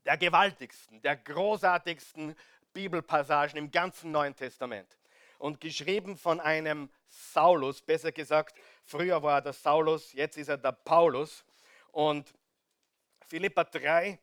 der 0.06 0.18
gewaltigsten, 0.18 1.02
der 1.02 1.16
großartigsten 1.16 2.36
Bibelpassagen 2.74 3.58
im 3.58 3.72
ganzen 3.72 4.12
Neuen 4.12 4.36
Testament. 4.36 4.88
Und 5.40 5.60
geschrieben 5.60 6.16
von 6.16 6.40
einem 6.40 6.92
Saulus, 7.08 7.82
besser 7.82 8.12
gesagt, 8.12 8.56
früher 8.84 9.24
war 9.24 9.40
er 9.40 9.42
der 9.42 9.54
Saulus, 9.54 10.14
jetzt 10.14 10.38
ist 10.38 10.50
er 10.50 10.60
der 10.60 10.74
Paulus. 10.74 11.44
Und 11.92 12.36
Philippa 13.28 13.64
3, 13.64 14.10
äh, 14.10 14.18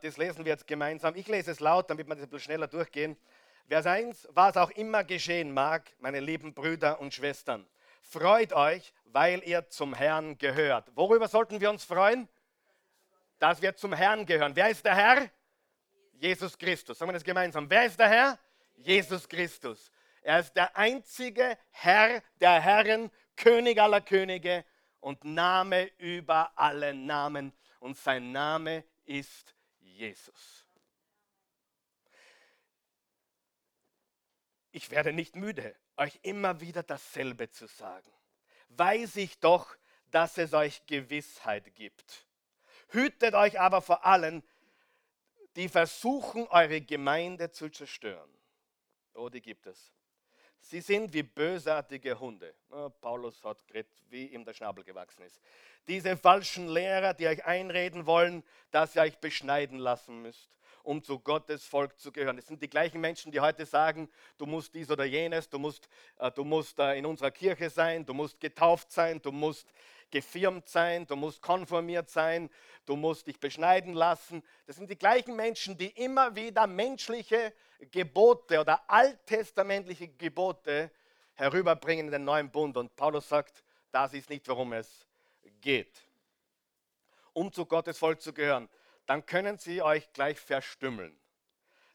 das 0.00 0.16
lesen 0.16 0.44
wir 0.44 0.52
jetzt 0.52 0.68
gemeinsam. 0.68 1.16
Ich 1.16 1.26
lese 1.26 1.50
es 1.50 1.58
laut, 1.58 1.90
damit 1.90 2.06
wir 2.06 2.14
das 2.14 2.22
ein 2.22 2.30
bisschen 2.30 2.44
schneller 2.44 2.68
durchgehen. 2.68 3.16
Vers 3.66 3.86
1, 3.86 4.28
was 4.30 4.56
auch 4.56 4.70
immer 4.70 5.02
geschehen 5.02 5.52
mag, 5.52 5.90
meine 5.98 6.20
lieben 6.20 6.54
Brüder 6.54 7.00
und 7.00 7.12
Schwestern, 7.12 7.66
Freut 8.04 8.52
euch, 8.52 8.92
weil 9.04 9.42
ihr 9.44 9.68
zum 9.68 9.94
Herrn 9.94 10.38
gehört. 10.38 10.94
Worüber 10.94 11.26
sollten 11.28 11.60
wir 11.60 11.70
uns 11.70 11.84
freuen? 11.84 12.28
Dass 13.38 13.60
wir 13.62 13.74
zum 13.74 13.92
Herrn 13.92 14.26
gehören. 14.26 14.54
Wer 14.54 14.68
ist 14.68 14.84
der 14.84 14.94
Herr? 14.94 15.30
Jesus 16.12 16.56
Christus. 16.56 16.98
Sagen 16.98 17.08
wir 17.08 17.14
das 17.14 17.24
gemeinsam. 17.24 17.68
Wer 17.68 17.86
ist 17.86 17.98
der 17.98 18.08
Herr? 18.08 18.38
Jesus 18.76 19.28
Christus. 19.28 19.90
Er 20.22 20.40
ist 20.40 20.52
der 20.54 20.76
einzige 20.76 21.58
Herr 21.70 22.22
der 22.40 22.60
Herren, 22.60 23.10
König 23.36 23.80
aller 23.80 24.00
Könige 24.00 24.64
und 25.00 25.24
Name 25.24 25.86
über 25.98 26.52
alle 26.56 26.94
Namen. 26.94 27.52
Und 27.80 27.96
sein 27.96 28.32
Name 28.32 28.84
ist 29.04 29.54
Jesus. 29.80 30.66
Ich 34.70 34.90
werde 34.90 35.12
nicht 35.12 35.36
müde, 35.36 35.76
euch 35.96 36.18
immer 36.22 36.60
wieder 36.60 36.82
dasselbe 36.82 37.50
zu 37.50 37.66
sagen. 37.66 38.10
Weiß 38.68 39.16
ich 39.16 39.38
doch, 39.38 39.76
dass 40.10 40.38
es 40.38 40.54
euch 40.54 40.84
Gewissheit 40.86 41.74
gibt. 41.74 42.26
Hütet 42.88 43.34
euch 43.34 43.58
aber 43.58 43.80
vor 43.80 44.04
allen, 44.04 44.42
die 45.56 45.68
versuchen, 45.68 46.46
eure 46.48 46.80
Gemeinde 46.80 47.50
zu 47.50 47.68
zerstören. 47.68 48.30
Oh, 49.14 49.28
die 49.28 49.40
gibt 49.40 49.66
es. 49.66 49.92
Sie 50.60 50.80
sind 50.80 51.12
wie 51.12 51.22
bösartige 51.22 52.18
Hunde. 52.18 52.54
Oh, 52.70 52.88
Paulus 52.88 53.44
hat 53.44 53.66
geredet, 53.68 53.92
wie 54.08 54.26
ihm 54.26 54.44
der 54.44 54.54
Schnabel 54.54 54.82
gewachsen 54.82 55.22
ist. 55.22 55.38
Diese 55.86 56.16
falschen 56.16 56.68
Lehrer, 56.68 57.12
die 57.12 57.26
euch 57.26 57.44
einreden 57.44 58.06
wollen, 58.06 58.42
dass 58.70 58.96
ihr 58.96 59.02
euch 59.02 59.18
beschneiden 59.18 59.78
lassen 59.78 60.22
müsst 60.22 60.48
um 60.84 61.02
zu 61.02 61.18
Gottes 61.18 61.64
Volk 61.64 61.98
zu 61.98 62.12
gehören. 62.12 62.38
Es 62.38 62.46
sind 62.46 62.62
die 62.62 62.68
gleichen 62.68 63.00
Menschen, 63.00 63.32
die 63.32 63.40
heute 63.40 63.66
sagen, 63.66 64.08
du 64.38 64.46
musst 64.46 64.74
dies 64.74 64.90
oder 64.90 65.04
jenes, 65.04 65.48
du 65.48 65.58
musst, 65.58 65.88
äh, 66.18 66.30
du 66.30 66.44
musst 66.44 66.78
äh, 66.78 66.96
in 66.98 67.06
unserer 67.06 67.30
Kirche 67.30 67.70
sein, 67.70 68.04
du 68.04 68.14
musst 68.14 68.38
getauft 68.38 68.92
sein, 68.92 69.20
du 69.20 69.32
musst 69.32 69.72
gefirmt 70.10 70.68
sein, 70.68 71.06
du 71.06 71.16
musst 71.16 71.40
konformiert 71.40 72.10
sein, 72.10 72.50
du 72.84 72.96
musst 72.96 73.26
dich 73.26 73.40
beschneiden 73.40 73.94
lassen. 73.94 74.42
Das 74.66 74.76
sind 74.76 74.90
die 74.90 74.98
gleichen 74.98 75.34
Menschen, 75.34 75.76
die 75.76 75.88
immer 75.88 76.36
wieder 76.36 76.66
menschliche 76.66 77.52
Gebote 77.90 78.60
oder 78.60 78.88
alttestamentliche 78.88 80.08
Gebote 80.08 80.90
herüberbringen 81.34 82.06
in 82.06 82.12
den 82.12 82.24
neuen 82.24 82.50
Bund. 82.50 82.76
Und 82.76 82.94
Paulus 82.94 83.28
sagt, 83.28 83.64
das 83.90 84.12
ist 84.12 84.28
nicht, 84.28 84.46
worum 84.48 84.74
es 84.74 85.06
geht. 85.60 86.02
Um 87.32 87.50
zu 87.50 87.64
Gottes 87.64 87.98
Volk 87.98 88.20
zu 88.20 88.32
gehören 88.32 88.68
dann 89.06 89.26
können 89.26 89.58
sie 89.58 89.82
euch 89.82 90.12
gleich 90.12 90.38
verstümmeln. 90.38 91.18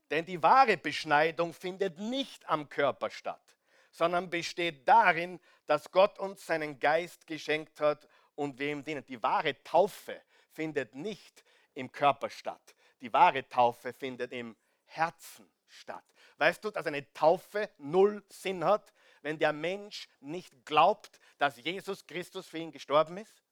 Denn 0.10 0.26
die 0.26 0.42
wahre 0.42 0.78
Beschneidung 0.78 1.54
findet 1.54 2.00
nicht 2.00 2.48
am 2.50 2.70
Körper 2.70 3.10
statt, 3.10 3.58
sondern 3.92 4.30
besteht 4.30 4.88
darin, 4.88 5.40
dass 5.66 5.92
Gott 5.92 6.18
uns 6.20 6.46
seinen 6.46 6.80
Geist 6.80 7.28
geschenkt 7.28 7.80
hat 7.80 8.08
und 8.36 8.60
ihm 8.60 8.84
dienen. 8.84 9.06
Die 9.06 9.22
wahre 9.22 9.62
Taufe 9.64 10.22
findet 10.52 10.96
nicht 10.96 11.44
im 11.74 11.92
Körper 11.92 12.30
statt. 12.30 12.76
Die 13.02 13.14
wahre 13.14 13.48
Taufe 13.48 13.94
findet 13.94 14.32
im 14.32 14.56
Herzen 14.86 15.50
statt. 15.68 16.04
Weißt 16.38 16.64
du, 16.64 16.72
dass 16.72 16.88
eine 16.88 17.12
Taufe 17.14 17.70
null 17.78 18.24
Sinn 18.30 18.64
hat, 18.64 18.92
wenn 19.22 19.38
der 19.38 19.54
Mensch 19.54 20.08
nicht 20.20 20.66
glaubt, 20.66 21.20
dass 21.38 21.58
Jesus 21.58 22.06
Christus 22.08 22.48
für 22.48 22.58
ihn 22.58 22.72
gestorben 22.72 23.18
ist? 23.18 23.44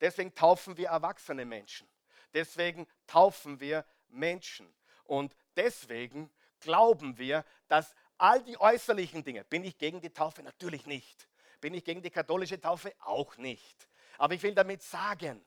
Deswegen 0.00 0.34
taufen 0.34 0.76
wir 0.76 0.88
erwachsene 0.88 1.44
Menschen. 1.44 1.88
Deswegen 2.34 2.86
taufen 3.06 3.60
wir 3.60 3.84
Menschen. 4.08 4.72
Und 5.04 5.34
deswegen 5.56 6.30
glauben 6.60 7.16
wir, 7.18 7.44
dass 7.68 7.94
all 8.18 8.42
die 8.42 8.58
äußerlichen 8.58 9.22
Dinge, 9.24 9.44
bin 9.44 9.64
ich 9.64 9.78
gegen 9.78 10.00
die 10.00 10.10
Taufe? 10.10 10.42
Natürlich 10.42 10.86
nicht. 10.86 11.28
Bin 11.60 11.74
ich 11.74 11.84
gegen 11.84 12.02
die 12.02 12.10
katholische 12.10 12.60
Taufe? 12.60 12.92
Auch 13.00 13.36
nicht. 13.36 13.88
Aber 14.18 14.34
ich 14.34 14.42
will 14.42 14.54
damit 14.54 14.82
sagen, 14.82 15.44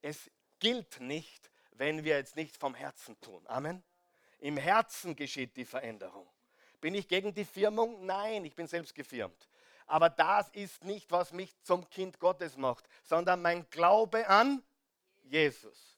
es 0.00 0.30
gilt 0.58 1.00
nicht, 1.00 1.50
wenn 1.72 2.04
wir 2.04 2.16
jetzt 2.16 2.36
nicht 2.36 2.56
vom 2.56 2.74
Herzen 2.74 3.20
tun. 3.20 3.44
Amen. 3.46 3.82
Im 4.38 4.56
Herzen 4.56 5.16
geschieht 5.16 5.56
die 5.56 5.64
Veränderung. 5.64 6.28
Bin 6.80 6.94
ich 6.94 7.08
gegen 7.08 7.34
die 7.34 7.44
Firmung? 7.44 8.06
Nein, 8.06 8.44
ich 8.44 8.54
bin 8.54 8.66
selbst 8.66 8.94
gefirmt. 8.94 9.48
Aber 9.86 10.10
das 10.10 10.48
ist 10.50 10.84
nicht, 10.84 11.10
was 11.10 11.32
mich 11.32 11.58
zum 11.62 11.88
Kind 11.88 12.18
Gottes 12.20 12.56
macht, 12.56 12.88
sondern 13.02 13.42
mein 13.42 13.68
Glaube 13.70 14.28
an 14.28 14.62
Jesus. 15.24 15.97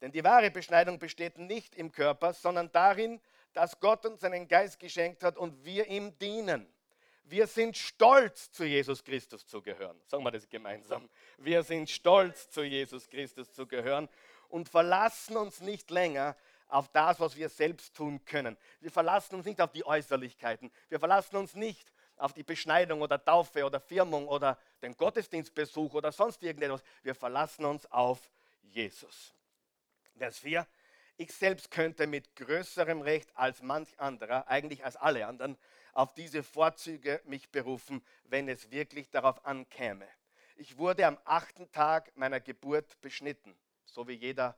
Denn 0.00 0.12
die 0.12 0.24
wahre 0.24 0.50
Beschneidung 0.50 0.98
besteht 0.98 1.38
nicht 1.38 1.74
im 1.74 1.92
Körper, 1.92 2.32
sondern 2.32 2.72
darin, 2.72 3.20
dass 3.52 3.78
Gott 3.80 4.06
uns 4.06 4.20
seinen 4.20 4.48
Geist 4.48 4.78
geschenkt 4.78 5.22
hat 5.22 5.36
und 5.36 5.64
wir 5.64 5.86
ihm 5.86 6.16
dienen. 6.18 6.66
Wir 7.24 7.46
sind 7.46 7.76
stolz, 7.76 8.50
zu 8.50 8.64
Jesus 8.64 9.04
Christus 9.04 9.46
zu 9.46 9.62
gehören. 9.62 10.00
Sagen 10.06 10.24
wir 10.24 10.30
das 10.30 10.48
gemeinsam. 10.48 11.08
Wir 11.38 11.62
sind 11.62 11.88
stolz, 11.88 12.50
zu 12.50 12.62
Jesus 12.62 13.08
Christus 13.08 13.52
zu 13.52 13.66
gehören 13.66 14.08
und 14.48 14.68
verlassen 14.68 15.36
uns 15.36 15.60
nicht 15.60 15.90
länger 15.90 16.36
auf 16.66 16.88
das, 16.88 17.20
was 17.20 17.36
wir 17.36 17.48
selbst 17.48 17.94
tun 17.94 18.24
können. 18.24 18.56
Wir 18.80 18.90
verlassen 18.90 19.36
uns 19.36 19.44
nicht 19.44 19.60
auf 19.60 19.72
die 19.72 19.84
Äußerlichkeiten. 19.84 20.70
Wir 20.88 20.98
verlassen 20.98 21.36
uns 21.36 21.54
nicht 21.54 21.92
auf 22.16 22.32
die 22.32 22.42
Beschneidung 22.42 23.00
oder 23.00 23.22
Taufe 23.22 23.64
oder 23.64 23.80
Firmung 23.80 24.28
oder 24.28 24.58
den 24.82 24.96
Gottesdienstbesuch 24.96 25.94
oder 25.94 26.12
sonst 26.12 26.42
irgendetwas. 26.42 26.82
Wir 27.02 27.14
verlassen 27.14 27.64
uns 27.64 27.90
auf 27.90 28.30
Jesus. 28.62 29.34
Vers 30.16 30.38
4. 30.38 30.66
Ich 31.16 31.32
selbst 31.32 31.70
könnte 31.70 32.06
mit 32.06 32.34
größerem 32.36 33.02
Recht 33.02 33.36
als 33.36 33.62
manch 33.62 33.98
anderer, 34.00 34.48
eigentlich 34.48 34.84
als 34.84 34.96
alle 34.96 35.26
anderen, 35.26 35.58
auf 35.92 36.14
diese 36.14 36.42
Vorzüge 36.42 37.20
mich 37.24 37.50
berufen, 37.50 38.02
wenn 38.24 38.48
es 38.48 38.70
wirklich 38.70 39.10
darauf 39.10 39.44
ankäme. 39.44 40.08
Ich 40.56 40.78
wurde 40.78 41.06
am 41.06 41.18
achten 41.24 41.70
Tag 41.72 42.16
meiner 42.16 42.40
Geburt 42.40 43.00
beschnitten, 43.00 43.56
so 43.84 44.08
wie 44.08 44.14
jeder, 44.14 44.56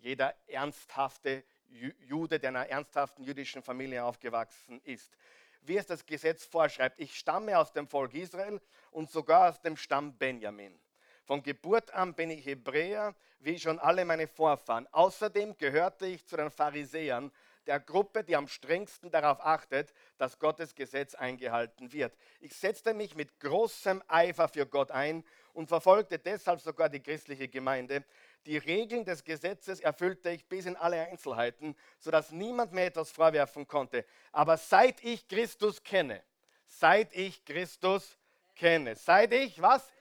jeder 0.00 0.34
ernsthafte 0.46 1.44
Jude, 1.68 2.38
der 2.38 2.50
einer 2.50 2.68
ernsthaften 2.68 3.24
jüdischen 3.24 3.62
Familie 3.62 4.04
aufgewachsen 4.04 4.80
ist. 4.84 5.16
Wie 5.62 5.76
es 5.76 5.86
das 5.86 6.04
Gesetz 6.04 6.44
vorschreibt, 6.44 6.98
ich 6.98 7.16
stamme 7.16 7.58
aus 7.58 7.72
dem 7.72 7.86
Volk 7.86 8.14
Israel 8.14 8.60
und 8.90 9.10
sogar 9.10 9.50
aus 9.50 9.60
dem 9.60 9.76
Stamm 9.76 10.16
Benjamin. 10.18 10.78
Von 11.24 11.42
Geburt 11.42 11.92
an 11.94 12.14
bin 12.14 12.30
ich 12.30 12.44
Hebräer, 12.44 13.14
wie 13.38 13.58
schon 13.58 13.78
alle 13.78 14.04
meine 14.04 14.26
Vorfahren. 14.26 14.86
Außerdem 14.92 15.56
gehörte 15.56 16.06
ich 16.06 16.26
zu 16.26 16.36
den 16.36 16.50
Pharisäern, 16.50 17.30
der 17.66 17.78
Gruppe, 17.78 18.24
die 18.24 18.34
am 18.34 18.48
strengsten 18.48 19.10
darauf 19.10 19.40
achtet, 19.40 19.92
dass 20.18 20.38
Gottes 20.38 20.74
Gesetz 20.74 21.14
eingehalten 21.14 21.92
wird. 21.92 22.16
Ich 22.40 22.54
setzte 22.54 22.92
mich 22.92 23.14
mit 23.14 23.38
großem 23.40 24.02
Eifer 24.08 24.48
für 24.48 24.66
Gott 24.66 24.90
ein 24.90 25.24
und 25.52 25.68
verfolgte 25.68 26.18
deshalb 26.18 26.60
sogar 26.60 26.88
die 26.88 27.00
christliche 27.00 27.48
Gemeinde. 27.48 28.04
Die 28.46 28.58
Regeln 28.58 29.04
des 29.04 29.22
Gesetzes 29.22 29.80
erfüllte 29.80 30.30
ich 30.30 30.44
bis 30.46 30.66
in 30.66 30.76
alle 30.76 31.06
Einzelheiten, 31.06 31.76
sodass 31.98 32.32
niemand 32.32 32.72
mir 32.72 32.86
etwas 32.86 33.12
vorwerfen 33.12 33.68
konnte. 33.68 34.04
Aber 34.32 34.56
seit 34.56 35.02
ich 35.04 35.28
Christus 35.28 35.84
kenne, 35.84 36.22
seit 36.66 37.14
ich 37.14 37.44
Christus 37.44 38.18
kenne, 38.56 38.96
seit 38.96 39.32
ich 39.32 39.62
was? 39.62 39.92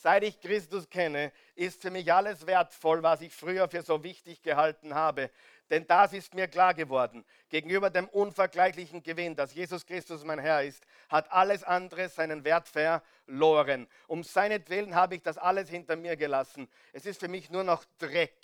Seit 0.00 0.22
ich 0.22 0.40
Christus 0.40 0.88
kenne, 0.88 1.32
ist 1.56 1.82
für 1.82 1.90
mich 1.90 2.12
alles 2.12 2.46
wertvoll, 2.46 3.02
was 3.02 3.20
ich 3.20 3.34
früher 3.34 3.68
für 3.68 3.82
so 3.82 4.04
wichtig 4.04 4.42
gehalten 4.44 4.94
habe. 4.94 5.28
Denn 5.70 5.88
das 5.88 6.12
ist 6.12 6.34
mir 6.34 6.46
klar 6.46 6.72
geworden. 6.72 7.24
Gegenüber 7.48 7.90
dem 7.90 8.08
unvergleichlichen 8.08 9.02
Gewinn, 9.02 9.34
dass 9.34 9.54
Jesus 9.54 9.84
Christus 9.84 10.22
mein 10.22 10.38
Herr 10.38 10.62
ist, 10.62 10.84
hat 11.08 11.32
alles 11.32 11.64
andere 11.64 12.08
seinen 12.08 12.44
Wert 12.44 12.68
verloren. 12.68 13.88
Um 14.06 14.22
seinetwillen 14.22 14.94
habe 14.94 15.16
ich 15.16 15.22
das 15.22 15.36
alles 15.36 15.68
hinter 15.68 15.96
mir 15.96 16.16
gelassen. 16.16 16.68
Es 16.92 17.04
ist 17.04 17.18
für 17.18 17.28
mich 17.28 17.50
nur 17.50 17.64
noch 17.64 17.84
Dreck 17.98 18.38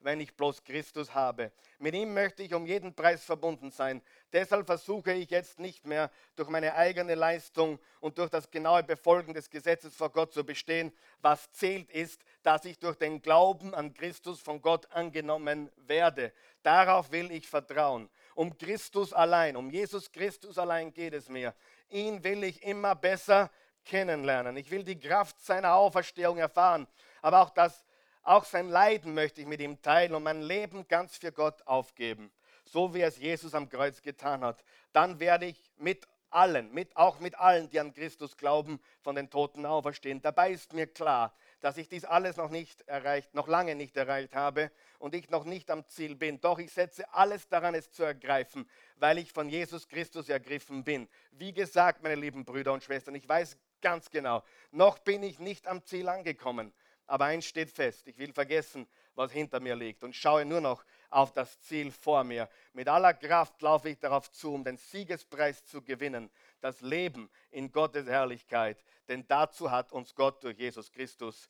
wenn 0.00 0.20
ich 0.20 0.34
bloß 0.34 0.62
Christus 0.64 1.14
habe. 1.14 1.52
Mit 1.78 1.94
ihm 1.94 2.14
möchte 2.14 2.42
ich 2.42 2.54
um 2.54 2.66
jeden 2.66 2.94
Preis 2.94 3.24
verbunden 3.24 3.70
sein. 3.70 4.02
Deshalb 4.32 4.66
versuche 4.66 5.12
ich 5.12 5.30
jetzt 5.30 5.58
nicht 5.58 5.86
mehr 5.86 6.10
durch 6.36 6.48
meine 6.48 6.74
eigene 6.74 7.14
Leistung 7.14 7.78
und 8.00 8.18
durch 8.18 8.30
das 8.30 8.50
genaue 8.50 8.82
Befolgen 8.82 9.34
des 9.34 9.50
Gesetzes 9.50 9.94
vor 9.94 10.10
Gott 10.10 10.32
zu 10.32 10.44
bestehen. 10.44 10.92
Was 11.20 11.50
zählt 11.52 11.90
ist, 11.90 12.22
dass 12.42 12.64
ich 12.64 12.78
durch 12.78 12.96
den 12.96 13.22
Glauben 13.22 13.74
an 13.74 13.94
Christus 13.94 14.40
von 14.40 14.62
Gott 14.62 14.90
angenommen 14.92 15.70
werde. 15.76 16.32
Darauf 16.62 17.10
will 17.10 17.30
ich 17.30 17.48
vertrauen. 17.48 18.08
Um 18.34 18.56
Christus 18.56 19.12
allein, 19.12 19.56
um 19.56 19.70
Jesus 19.70 20.12
Christus 20.12 20.58
allein 20.58 20.92
geht 20.92 21.14
es 21.14 21.28
mir. 21.28 21.54
Ihn 21.88 22.22
will 22.22 22.44
ich 22.44 22.62
immer 22.62 22.94
besser 22.94 23.50
kennenlernen. 23.86 24.56
Ich 24.56 24.70
will 24.70 24.84
die 24.84 24.98
Kraft 24.98 25.40
seiner 25.40 25.74
Auferstehung 25.74 26.38
erfahren, 26.38 26.86
aber 27.22 27.40
auch 27.40 27.50
das 27.50 27.85
auch 28.26 28.44
sein 28.44 28.68
Leiden 28.68 29.14
möchte 29.14 29.40
ich 29.40 29.46
mit 29.46 29.60
ihm 29.60 29.80
teilen 29.82 30.14
und 30.14 30.22
mein 30.22 30.42
Leben 30.42 30.86
ganz 30.88 31.16
für 31.16 31.32
Gott 31.32 31.66
aufgeben, 31.66 32.32
so 32.64 32.94
wie 32.94 33.02
es 33.02 33.18
Jesus 33.18 33.54
am 33.54 33.68
Kreuz 33.68 34.02
getan 34.02 34.42
hat. 34.42 34.64
Dann 34.92 35.20
werde 35.20 35.46
ich 35.46 35.70
mit 35.76 36.06
allen, 36.30 36.72
mit, 36.72 36.96
auch 36.96 37.20
mit 37.20 37.38
allen, 37.38 37.70
die 37.70 37.80
an 37.80 37.94
Christus 37.94 38.36
glauben, 38.36 38.80
von 39.00 39.14
den 39.14 39.30
Toten 39.30 39.64
auferstehen. 39.64 40.20
Dabei 40.20 40.50
ist 40.50 40.72
mir 40.72 40.86
klar, 40.86 41.34
dass 41.60 41.78
ich 41.78 41.88
dies 41.88 42.04
alles 42.04 42.36
noch 42.36 42.50
nicht 42.50 42.82
erreicht, 42.82 43.34
noch 43.34 43.48
lange 43.48 43.74
nicht 43.74 43.96
erreicht 43.96 44.34
habe 44.34 44.70
und 44.98 45.14
ich 45.14 45.30
noch 45.30 45.44
nicht 45.44 45.70
am 45.70 45.86
Ziel 45.88 46.16
bin. 46.16 46.40
Doch 46.40 46.58
ich 46.58 46.72
setze 46.72 47.12
alles 47.14 47.48
daran, 47.48 47.74
es 47.74 47.90
zu 47.92 48.02
ergreifen, 48.02 48.68
weil 48.96 49.18
ich 49.18 49.32
von 49.32 49.48
Jesus 49.48 49.88
Christus 49.88 50.28
ergriffen 50.28 50.84
bin. 50.84 51.08
Wie 51.30 51.52
gesagt, 51.52 52.02
meine 52.02 52.16
lieben 52.16 52.44
Brüder 52.44 52.72
und 52.72 52.82
Schwestern, 52.82 53.14
ich 53.14 53.28
weiß 53.28 53.56
ganz 53.80 54.10
genau, 54.10 54.42
noch 54.72 54.98
bin 54.98 55.22
ich 55.22 55.38
nicht 55.38 55.66
am 55.68 55.84
Ziel 55.84 56.08
angekommen. 56.08 56.72
Aber 57.06 57.26
eins 57.26 57.46
steht 57.46 57.70
fest, 57.70 58.06
ich 58.08 58.18
will 58.18 58.32
vergessen, 58.32 58.86
was 59.14 59.32
hinter 59.32 59.60
mir 59.60 59.76
liegt 59.76 60.02
und 60.02 60.14
schaue 60.14 60.44
nur 60.44 60.60
noch 60.60 60.84
auf 61.10 61.32
das 61.32 61.60
Ziel 61.62 61.90
vor 61.90 62.24
mir. 62.24 62.48
Mit 62.72 62.88
aller 62.88 63.14
Kraft 63.14 63.60
laufe 63.62 63.88
ich 63.88 63.98
darauf 63.98 64.30
zu, 64.30 64.52
um 64.52 64.64
den 64.64 64.76
Siegespreis 64.76 65.64
zu 65.64 65.82
gewinnen, 65.82 66.30
das 66.60 66.80
Leben 66.80 67.30
in 67.50 67.70
Gottes 67.70 68.06
Herrlichkeit. 68.06 68.84
Denn 69.08 69.26
dazu 69.26 69.70
hat 69.70 69.92
uns 69.92 70.14
Gott 70.14 70.42
durch 70.42 70.58
Jesus 70.58 70.90
Christus 70.90 71.48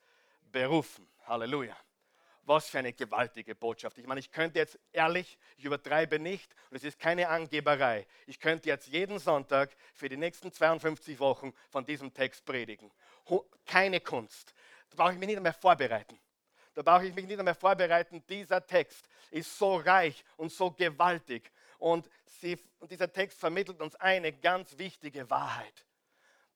berufen. 0.53 1.09
Halleluja. 1.25 1.77
Was 2.45 2.69
für 2.69 2.79
eine 2.79 2.92
gewaltige 2.92 3.57
Botschaft. 3.57 3.99
Ich 3.99 4.07
meine, 4.07 4.21
ich 4.21 4.31
könnte 4.31 4.61
jetzt 4.61 4.79
ehrlich, 4.92 5.37
ich 5.57 5.64
übertreibe 5.64 6.21
nicht, 6.21 6.55
und 6.71 6.77
es 6.77 6.85
ist 6.85 7.01
keine 7.01 7.29
Angeberei. 7.29 8.07
Ich 8.27 8.38
könnte 8.38 8.69
jetzt 8.69 8.87
jeden 8.87 9.19
Sonntag 9.19 9.75
für 9.95 10.09
die 10.09 10.16
nächsten 10.16 10.53
52 10.53 11.19
Wochen 11.19 11.53
von 11.71 11.85
diesem 11.85 12.14
Text 12.14 12.45
predigen. 12.45 12.92
Keine 13.66 14.01
Kunst. 14.01 14.55
Da 14.90 14.96
brauche 14.96 15.12
ich 15.12 15.18
mich 15.18 15.29
nicht 15.29 15.40
mehr 15.40 15.53
vorbereiten. 15.53 16.18
Da 16.75 16.83
brauche 16.83 17.07
ich 17.07 17.14
mich 17.14 17.27
nicht 17.27 17.38
einmal 17.38 17.55
vorbereiten. 17.55 18.22
Dieser 18.29 18.64
Text 18.64 19.09
ist 19.31 19.57
so 19.59 19.77
reich 19.77 20.22
und 20.37 20.53
so 20.53 20.70
gewaltig. 20.70 21.51
Und, 21.79 22.09
sie, 22.40 22.59
dieser 22.90 23.11
Text 23.11 23.38
vermittelt 23.40 23.81
uns 23.81 23.94
eine 23.96 24.33
ganz 24.33 24.77
wichtige 24.77 25.29
Wahrheit. 25.31 25.87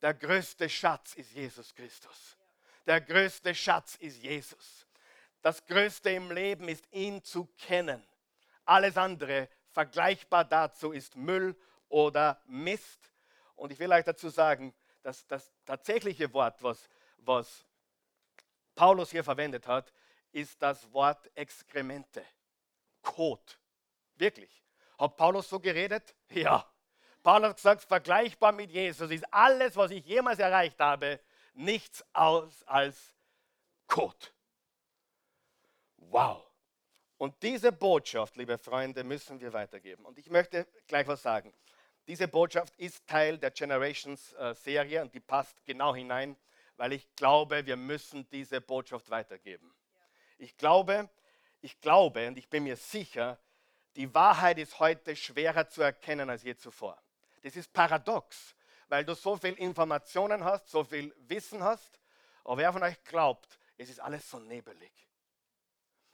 Der 0.02 0.14
größte 0.14 0.68
Schatz 0.68 1.14
ist 1.14 1.32
Jesus 1.32 1.74
Christus. 1.74 2.36
Der 2.86 3.00
größte 3.00 3.54
Schatz 3.54 3.96
ist 3.96 4.22
Jesus. 4.22 4.86
Das 5.42 5.64
Größte 5.66 6.10
im 6.10 6.30
Leben 6.30 6.68
ist, 6.68 6.84
ihn 6.92 7.22
zu 7.24 7.46
kennen. 7.56 8.02
Alles 8.64 8.96
andere 8.96 9.48
vergleichbar 9.70 10.44
dazu 10.44 10.92
ist 10.92 11.16
Müll 11.16 11.56
oder 11.88 12.40
Mist. 12.46 13.10
Und 13.56 13.72
ich 13.72 13.78
will 13.78 13.92
euch 13.92 14.04
dazu 14.04 14.28
sagen, 14.28 14.74
dass 15.02 15.26
das 15.26 15.50
tatsächliche 15.64 16.32
Wort, 16.32 16.62
was, 16.62 16.88
was 17.18 17.64
Paulus 18.80 19.10
hier 19.10 19.22
verwendet 19.22 19.66
hat, 19.66 19.92
ist 20.32 20.62
das 20.62 20.90
Wort 20.94 21.30
Exkremente. 21.34 22.24
Kot. 23.02 23.58
Wirklich. 24.16 24.64
Hat 24.98 25.16
Paulus 25.16 25.50
so 25.50 25.60
geredet? 25.60 26.14
Ja. 26.30 26.66
Paulus 27.22 27.50
hat 27.50 27.56
gesagt, 27.56 27.82
vergleichbar 27.82 28.52
mit 28.52 28.70
Jesus 28.70 29.10
ist 29.10 29.26
alles, 29.30 29.76
was 29.76 29.90
ich 29.90 30.06
jemals 30.06 30.38
erreicht 30.38 30.80
habe, 30.80 31.20
nichts 31.52 32.02
aus 32.14 32.62
als 32.62 33.14
Kot. 33.86 34.32
Wow. 35.98 36.42
Und 37.18 37.34
diese 37.42 37.72
Botschaft, 37.72 38.36
liebe 38.36 38.56
Freunde, 38.56 39.04
müssen 39.04 39.38
wir 39.40 39.52
weitergeben. 39.52 40.06
Und 40.06 40.18
ich 40.18 40.30
möchte 40.30 40.66
gleich 40.86 41.06
was 41.06 41.20
sagen. 41.20 41.52
Diese 42.08 42.28
Botschaft 42.28 42.74
ist 42.78 43.06
Teil 43.06 43.36
der 43.36 43.50
Generations-Serie 43.50 45.02
und 45.02 45.12
die 45.12 45.20
passt 45.20 45.62
genau 45.66 45.94
hinein, 45.94 46.34
weil 46.80 46.94
ich 46.94 47.14
glaube, 47.14 47.66
wir 47.66 47.76
müssen 47.76 48.26
diese 48.30 48.58
Botschaft 48.58 49.10
weitergeben. 49.10 49.70
Ich 50.38 50.56
glaube, 50.56 51.10
ich 51.60 51.78
glaube 51.78 52.26
und 52.26 52.38
ich 52.38 52.48
bin 52.48 52.62
mir 52.64 52.76
sicher, 52.76 53.38
die 53.96 54.14
Wahrheit 54.14 54.58
ist 54.58 54.80
heute 54.80 55.14
schwerer 55.14 55.68
zu 55.68 55.82
erkennen 55.82 56.30
als 56.30 56.42
je 56.42 56.56
zuvor. 56.56 56.98
Das 57.42 57.54
ist 57.54 57.70
paradox, 57.70 58.56
weil 58.88 59.04
du 59.04 59.14
so 59.14 59.36
viel 59.36 59.52
Informationen 59.56 60.42
hast, 60.42 60.70
so 60.70 60.82
viel 60.82 61.14
Wissen 61.28 61.62
hast, 61.62 62.00
aber 62.44 62.56
wer 62.56 62.72
von 62.72 62.82
euch 62.82 63.04
glaubt, 63.04 63.58
es 63.76 63.90
ist 63.90 64.00
alles 64.00 64.30
so 64.30 64.38
nebelig. 64.38 65.06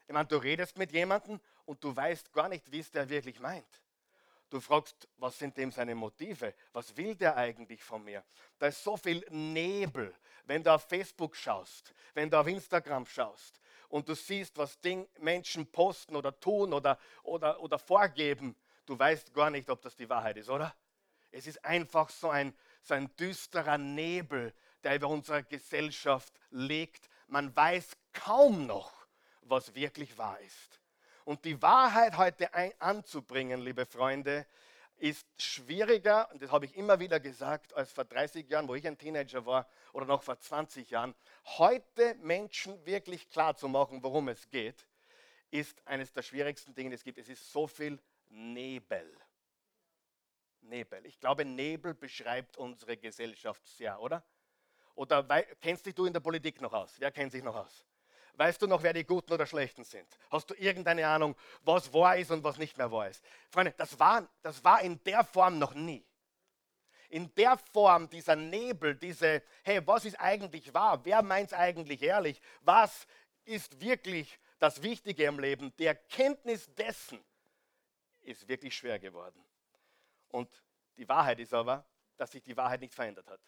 Ich 0.09 0.13
meine, 0.13 0.27
du 0.27 0.37
redest 0.37 0.77
mit 0.77 0.91
jemandem 0.91 1.41
und 1.65 1.85
du 1.85 1.95
weißt 1.95 2.33
gar 2.33 2.49
nicht, 2.49 2.73
wie 2.73 2.81
es 2.81 2.91
der 2.91 3.09
wirklich 3.09 3.39
meint. 3.39 3.83
Du 4.49 4.61
fragst, 4.61 5.09
was 5.17 5.39
sind 5.39 5.57
dem 5.57 5.73
seine 5.73 5.95
Motive? 5.95 6.55
Was 6.73 6.97
will 6.97 7.17
der 7.17 7.37
eigentlich 7.37 7.83
von 7.83 8.05
mir? 8.05 8.25
Da 8.59 8.69
ist 8.69 8.83
so 8.83 8.97
viel 8.97 9.25
Nebel, 9.31 10.15
wenn 10.45 10.63
du 10.63 10.73
auf 10.73 10.85
Facebook 10.85 11.35
schaust, 11.35 11.93
wenn 12.15 12.31
du 12.31 12.39
auf 12.39 12.47
Instagram 12.47 13.07
schaust 13.07 13.61
und 13.89 14.09
du 14.09 14.15
siehst, 14.15 14.57
was 14.57 14.81
Ding, 14.81 15.09
Menschen 15.19 15.67
posten 15.67 16.15
oder 16.15 16.39
tun 16.39 16.73
oder, 16.73 16.99
oder, 17.25 17.61
oder 17.61 17.79
vorgeben. 17.79 18.55
Du 18.85 18.97
weißt 18.97 19.35
gar 19.35 19.51
nicht, 19.51 19.69
ob 19.69 19.83
das 19.83 19.97
die 19.97 20.09
Wahrheit 20.09 20.37
ist, 20.37 20.49
oder? 20.49 20.75
Es 21.33 21.49
ist 21.49 21.65
einfach 21.65 22.09
so 22.09 22.31
ein, 22.31 22.55
so 22.83 22.95
ein 22.95 23.15
düsterer 23.17 23.79
Nebel, 23.79 24.55
der 24.85 24.95
über 24.95 25.09
unsere 25.09 25.43
Gesellschaft 25.43 26.33
liegt. 26.51 27.09
Man 27.27 27.55
weiß 27.55 27.97
kaum 28.13 28.67
noch, 28.67 28.93
was 29.43 29.75
wirklich 29.75 30.17
wahr 30.17 30.39
ist. 30.41 30.81
Und 31.27 31.45
die 31.45 31.61
Wahrheit 31.61 32.17
heute 32.19 32.55
ein, 32.55 32.73
anzubringen, 32.79 33.61
liebe 33.61 33.85
Freunde, 33.85 34.47
ist 34.97 35.27
schwieriger, 35.43 36.31
und 36.31 36.41
das 36.41 36.53
habe 36.53 36.67
ich 36.67 36.77
immer 36.77 37.01
wieder 37.01 37.19
gesagt, 37.19 37.75
als 37.75 37.93
vor 37.93 38.05
30 38.05 38.49
Jahren, 38.49 38.69
wo 38.69 38.77
ich 38.77 38.87
ein 38.87 38.97
Teenager 38.97 39.45
war, 39.45 39.69
oder 39.93 40.07
noch 40.07 40.23
vor 40.23 40.39
20 40.39 40.89
Jahren. 40.89 41.17
Heute 41.59 42.15
Menschen 42.23 42.87
wirklich 42.87 43.29
klar 43.29 43.57
zu 43.57 43.67
machen, 43.67 44.05
worum 44.05 44.29
es 44.29 44.49
geht, 44.51 44.87
ist 45.51 45.85
eines 45.85 46.13
der 46.13 46.23
schwierigsten 46.23 46.77
Dinge, 46.77 46.91
die 46.91 46.95
es 46.95 47.03
gibt. 47.03 47.19
Es 47.19 47.29
ist 47.29 47.51
so 47.51 47.67
viel 47.67 47.99
Nebel. 48.29 49.13
Nebel. 50.61 51.05
Ich 51.07 51.19
glaube, 51.19 51.45
Nebel 51.45 51.93
beschreibt 51.95 52.57
unsere 52.57 52.97
Gesellschaft 52.97 53.67
sehr, 53.67 54.01
oder? 54.01 54.23
Oder 54.95 55.25
kennst 55.61 55.87
dich 55.87 55.95
du 55.97 56.07
in 56.07 56.13
der 56.13 56.21
Politik 56.21 56.61
noch 56.61 56.73
aus? 56.73 56.95
Wer 57.01 57.11
kennt 57.11 57.33
sich 57.33 57.43
noch 57.43 57.57
aus? 57.57 57.85
Weißt 58.37 58.61
du 58.61 58.67
noch, 58.67 58.83
wer 58.83 58.93
die 58.93 59.05
Guten 59.05 59.33
oder 59.33 59.47
Schlechten 59.47 59.83
sind? 59.83 60.07
Hast 60.31 60.51
du 60.51 60.55
irgendeine 60.55 61.07
Ahnung, 61.09 61.35
was 61.63 61.93
wahr 61.93 62.19
ist 62.19 62.31
und 62.31 62.45
was 62.45 62.59
nicht 62.59 62.77
mehr 62.77 62.93
wahr 62.93 63.09
ist? 63.09 63.25
Freunde, 63.51 63.73
das 63.77 63.99
war, 63.99 64.29
das 64.43 64.63
war 64.63 64.83
in 64.83 65.03
der 65.05 65.25
Form 65.25 65.59
noch 65.59 65.73
nie. 65.73 66.05
In 67.09 67.35
der 67.35 67.57
Form 67.57 68.11
dieser 68.11 68.37
Nebel, 68.37 68.95
diese, 68.95 69.43
hey, 69.63 69.87
was 69.87 70.05
ist 70.05 70.21
eigentlich 70.21 70.75
wahr? 70.75 71.03
Wer 71.05 71.23
meint 71.23 71.53
es 71.53 71.59
eigentlich 71.59 72.03
ehrlich? 72.03 72.41
Was 72.61 73.07
ist 73.45 73.81
wirklich 73.81 74.39
das 74.59 74.83
Wichtige 74.83 75.25
im 75.25 75.39
Leben? 75.39 75.75
Die 75.79 75.87
Erkenntnis 75.87 76.69
dessen 76.75 77.25
ist 78.21 78.47
wirklich 78.49 78.77
schwer 78.77 78.99
geworden. 78.99 79.43
Und 80.29 80.63
die 80.99 81.09
Wahrheit 81.09 81.39
ist 81.41 81.55
aber, 81.55 81.87
dass 82.19 82.33
sich 82.33 82.43
die 82.43 82.57
Wahrheit 82.57 82.81
nicht 82.81 82.95
verändert 82.95 83.29
hat. 83.29 83.41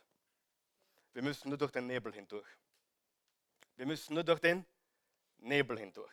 Wir 1.12 1.22
müssen 1.22 1.48
nur 1.48 1.59
durch 1.59 1.72
den 1.72 1.87
Nebel 1.87 2.12
hindurch. 2.12 2.48
Wir 3.77 3.87
müssen 3.87 4.14
nur 4.14 4.24
durch 4.24 4.40
den 4.40 4.64
Nebel 5.38 5.79
hindurch. 5.79 6.12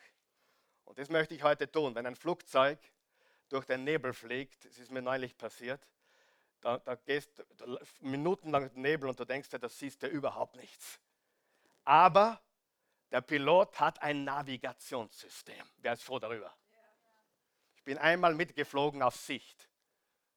Und 0.84 0.98
das 0.98 1.08
möchte 1.08 1.34
ich 1.34 1.42
heute 1.42 1.70
tun. 1.70 1.94
Wenn 1.94 2.06
ein 2.06 2.16
Flugzeug 2.16 2.78
durch 3.48 3.64
den 3.66 3.84
Nebel 3.84 4.12
fliegt, 4.12 4.64
das 4.64 4.78
ist 4.78 4.90
mir 4.90 5.02
neulich 5.02 5.36
passiert, 5.36 5.86
da, 6.60 6.78
da 6.78 6.94
gehst 6.94 7.44
du 7.58 7.78
minutenlang 8.00 8.70
Nebel 8.74 9.08
und 9.08 9.20
du 9.20 9.24
denkst 9.24 9.50
dir, 9.50 9.58
das 9.58 9.78
siehst 9.78 10.02
du 10.02 10.08
überhaupt 10.08 10.56
nichts. 10.56 10.98
Aber 11.84 12.40
der 13.10 13.20
Pilot 13.20 13.78
hat 13.78 14.02
ein 14.02 14.24
Navigationssystem. 14.24 15.64
Wer 15.76 15.92
ist 15.92 16.02
froh 16.02 16.18
darüber? 16.18 16.52
Ich 17.76 17.84
bin 17.84 17.98
einmal 17.98 18.34
mitgeflogen 18.34 19.02
auf 19.02 19.14
Sicht. 19.14 19.68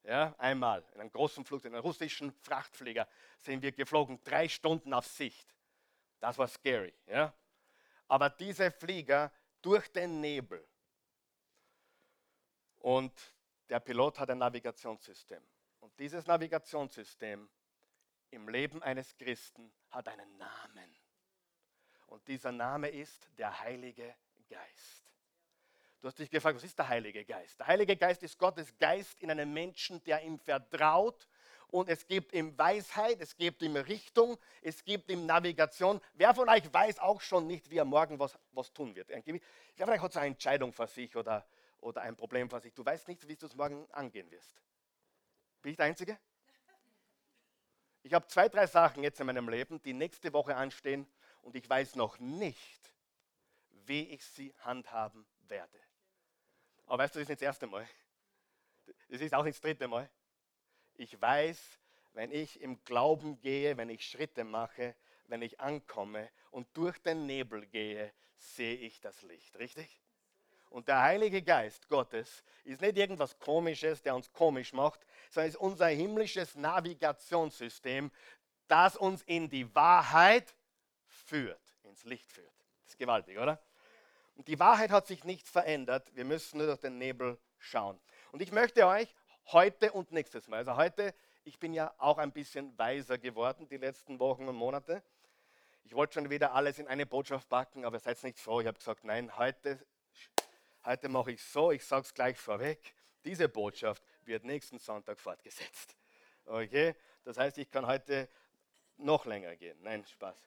Ja, 0.03 0.33
einmal 0.37 0.83
in 0.93 1.01
einem 1.01 1.11
großen 1.11 1.43
Flugzeug, 1.45 1.71
in 1.71 1.75
einem 1.75 1.83
russischen 1.83 2.31
Frachtflieger 2.31 3.07
sind 3.37 3.61
wir 3.61 3.71
geflogen, 3.71 4.23
drei 4.23 4.47
Stunden 4.47 4.93
auf 4.93 5.05
Sicht. 5.05 5.55
Das 6.19 6.37
war 6.37 6.47
scary. 6.47 6.93
Ja? 7.05 7.33
Aber 8.09 8.29
diese 8.29 8.71
Flieger 8.71 9.31
durch 9.61 9.89
den 9.91 10.19
Nebel. 10.19 10.67
Und 12.79 13.13
der 13.69 13.79
Pilot 13.79 14.19
hat 14.19 14.29
ein 14.29 14.39
Navigationssystem. 14.39 15.41
Und 15.79 15.97
dieses 15.99 16.25
Navigationssystem 16.25 17.49
im 18.31 18.49
Leben 18.49 18.83
eines 18.83 19.15
Christen 19.17 19.71
hat 19.89 20.07
einen 20.07 20.37
Namen. 20.37 20.95
Und 22.07 22.27
dieser 22.27 22.51
Name 22.51 22.89
ist 22.89 23.29
der 23.37 23.59
Heilige 23.59 24.15
Geist. 24.49 25.11
Du 26.01 26.07
hast 26.07 26.17
dich 26.17 26.29
gefragt, 26.29 26.55
was 26.55 26.63
ist 26.63 26.77
der 26.79 26.87
Heilige 26.87 27.25
Geist? 27.25 27.59
Der 27.59 27.67
Heilige 27.67 27.95
Geist 27.95 28.23
ist 28.23 28.37
Gottes 28.37 28.75
Geist 28.77 29.21
in 29.21 29.29
einem 29.29 29.53
Menschen, 29.53 30.03
der 30.05 30.23
ihm 30.23 30.39
vertraut 30.39 31.27
und 31.71 31.89
es 31.89 32.05
gibt 32.07 32.33
ihm 32.33 32.57
Weisheit, 32.57 33.21
es 33.21 33.35
gibt 33.35 33.61
ihm 33.61 33.75
Richtung, 33.75 34.37
es 34.61 34.83
gibt 34.83 35.09
ihm 35.11 35.25
Navigation. 35.25 36.01
Wer 36.15 36.33
von 36.33 36.49
euch 36.49 36.71
weiß 36.73 36.99
auch 36.99 37.21
schon 37.21 37.47
nicht, 37.47 37.69
wie 37.69 37.77
er 37.77 37.85
morgen 37.85 38.17
was, 38.19 38.37
was 38.51 38.73
tun 38.73 38.95
wird? 38.95 39.09
Ja, 39.09 39.21
vielleicht 39.85 40.03
hat 40.03 40.15
er 40.15 40.21
eine 40.21 40.31
Entscheidung 40.31 40.73
für 40.73 40.87
sich 40.87 41.15
oder, 41.15 41.45
oder 41.79 42.01
ein 42.01 42.15
Problem 42.15 42.49
für 42.49 42.59
sich. 42.59 42.73
Du 42.73 42.83
weißt 42.83 43.07
nicht, 43.07 43.27
wie 43.27 43.35
du 43.35 43.45
es 43.45 43.55
morgen 43.55 43.87
angehen 43.91 44.29
wirst. 44.31 44.61
Bin 45.61 45.71
ich 45.71 45.77
der 45.77 45.85
Einzige? 45.85 46.17
Ich 48.01 48.13
habe 48.13 48.25
zwei, 48.27 48.49
drei 48.49 48.65
Sachen 48.65 49.03
jetzt 49.03 49.19
in 49.19 49.27
meinem 49.27 49.49
Leben, 49.49 49.81
die 49.83 49.93
nächste 49.93 50.33
Woche 50.33 50.55
anstehen 50.55 51.05
und 51.41 51.55
ich 51.55 51.69
weiß 51.69 51.95
noch 51.95 52.17
nicht, 52.17 52.93
wie 53.85 54.09
ich 54.09 54.25
sie 54.25 54.53
handhaben 54.59 55.25
werde. 55.47 55.79
Aber 56.87 57.03
weißt 57.03 57.13
du, 57.13 57.19
das 57.19 57.23
ist 57.23 57.29
nicht 57.29 57.41
das 57.41 57.45
erste 57.45 57.67
Mal. 57.67 57.87
Das 59.09 59.21
ist 59.21 59.33
auch 59.33 59.43
nicht 59.43 59.55
das 59.55 59.61
dritte 59.61 59.87
Mal. 59.87 60.09
Ich 60.99 61.21
weiß, 61.21 61.79
wenn 62.11 62.29
ich 62.29 62.59
im 62.59 62.83
Glauben 62.83 63.39
gehe, 63.39 63.77
wenn 63.77 63.89
ich 63.89 64.05
Schritte 64.05 64.43
mache, 64.43 64.97
wenn 65.27 65.41
ich 65.41 65.61
ankomme 65.61 66.29
und 66.51 66.67
durch 66.75 66.97
den 66.97 67.25
Nebel 67.25 67.65
gehe, 67.67 68.11
sehe 68.35 68.75
ich 68.75 68.99
das 68.99 69.21
Licht. 69.21 69.57
Richtig? 69.57 70.01
Und 70.69 70.89
der 70.89 71.01
Heilige 71.01 71.41
Geist 71.41 71.87
Gottes 71.87 72.43
ist 72.65 72.81
nicht 72.81 72.97
irgendwas 72.97 73.39
Komisches, 73.39 74.01
der 74.01 74.13
uns 74.13 74.29
komisch 74.33 74.73
macht, 74.73 74.99
sondern 75.29 75.47
ist 75.47 75.55
unser 75.55 75.87
himmlisches 75.87 76.55
Navigationssystem, 76.55 78.11
das 78.67 78.97
uns 78.97 79.23
in 79.23 79.49
die 79.49 79.73
Wahrheit 79.73 80.53
führt, 81.05 81.63
ins 81.83 82.03
Licht 82.03 82.29
führt. 82.29 82.51
Das 82.83 82.95
ist 82.95 82.99
gewaltig, 82.99 83.37
oder? 83.37 83.63
Und 84.35 84.49
die 84.49 84.59
Wahrheit 84.59 84.91
hat 84.91 85.07
sich 85.07 85.23
nicht 85.23 85.47
verändert. 85.47 86.13
Wir 86.13 86.25
müssen 86.25 86.57
nur 86.57 86.67
durch 86.67 86.81
den 86.81 86.97
Nebel 86.97 87.39
schauen. 87.57 87.97
Und 88.33 88.41
ich 88.41 88.51
möchte 88.51 88.85
euch 88.85 89.15
heute 89.51 89.91
und 89.91 90.11
nächstes 90.11 90.47
Mal. 90.47 90.57
Also 90.57 90.75
heute, 90.75 91.13
ich 91.43 91.59
bin 91.59 91.73
ja 91.73 91.93
auch 91.97 92.17
ein 92.17 92.31
bisschen 92.31 92.77
weiser 92.77 93.17
geworden 93.17 93.67
die 93.67 93.77
letzten 93.77 94.19
Wochen 94.19 94.47
und 94.47 94.55
Monate. 94.55 95.03
Ich 95.83 95.95
wollte 95.95 96.15
schon 96.15 96.29
wieder 96.29 96.53
alles 96.53 96.77
in 96.77 96.87
eine 96.87 97.05
Botschaft 97.05 97.49
packen, 97.49 97.85
aber 97.85 97.99
seid 97.99 98.21
nicht 98.23 98.39
froh. 98.39 98.61
Ich 98.61 98.67
habe 98.67 98.77
gesagt, 98.77 99.03
nein, 99.03 99.35
heute, 99.37 99.79
heute 100.85 101.09
mache 101.09 101.31
ich 101.31 101.43
so, 101.43 101.71
ich 101.71 101.83
sage 101.83 102.03
es 102.03 102.13
gleich 102.13 102.37
vorweg. 102.37 102.93
Diese 103.25 103.49
Botschaft 103.49 104.03
wird 104.23 104.43
nächsten 104.43 104.77
Sonntag 104.79 105.19
fortgesetzt. 105.19 105.95
Okay? 106.45 106.95
Das 107.23 107.37
heißt, 107.37 107.57
ich 107.57 107.71
kann 107.71 107.87
heute 107.87 108.29
noch 108.97 109.25
länger 109.25 109.55
gehen. 109.55 109.77
Nein, 109.81 110.05
Spaß. 110.05 110.37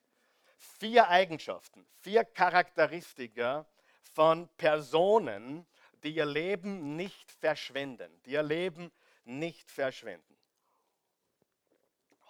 vier 0.79 1.09
Eigenschaften, 1.09 1.87
vier 2.01 2.25
Charakteristika 2.25 3.67
von 4.15 4.49
Personen, 4.57 5.67
die 6.03 6.15
ihr 6.15 6.27
Leben 6.27 6.97
nicht 6.97 7.31
verschwenden, 7.33 8.11
die 8.25 8.33
ihr 8.33 8.43
Leben 8.43 8.91
nicht 9.25 9.71
verschwenden. 9.71 10.37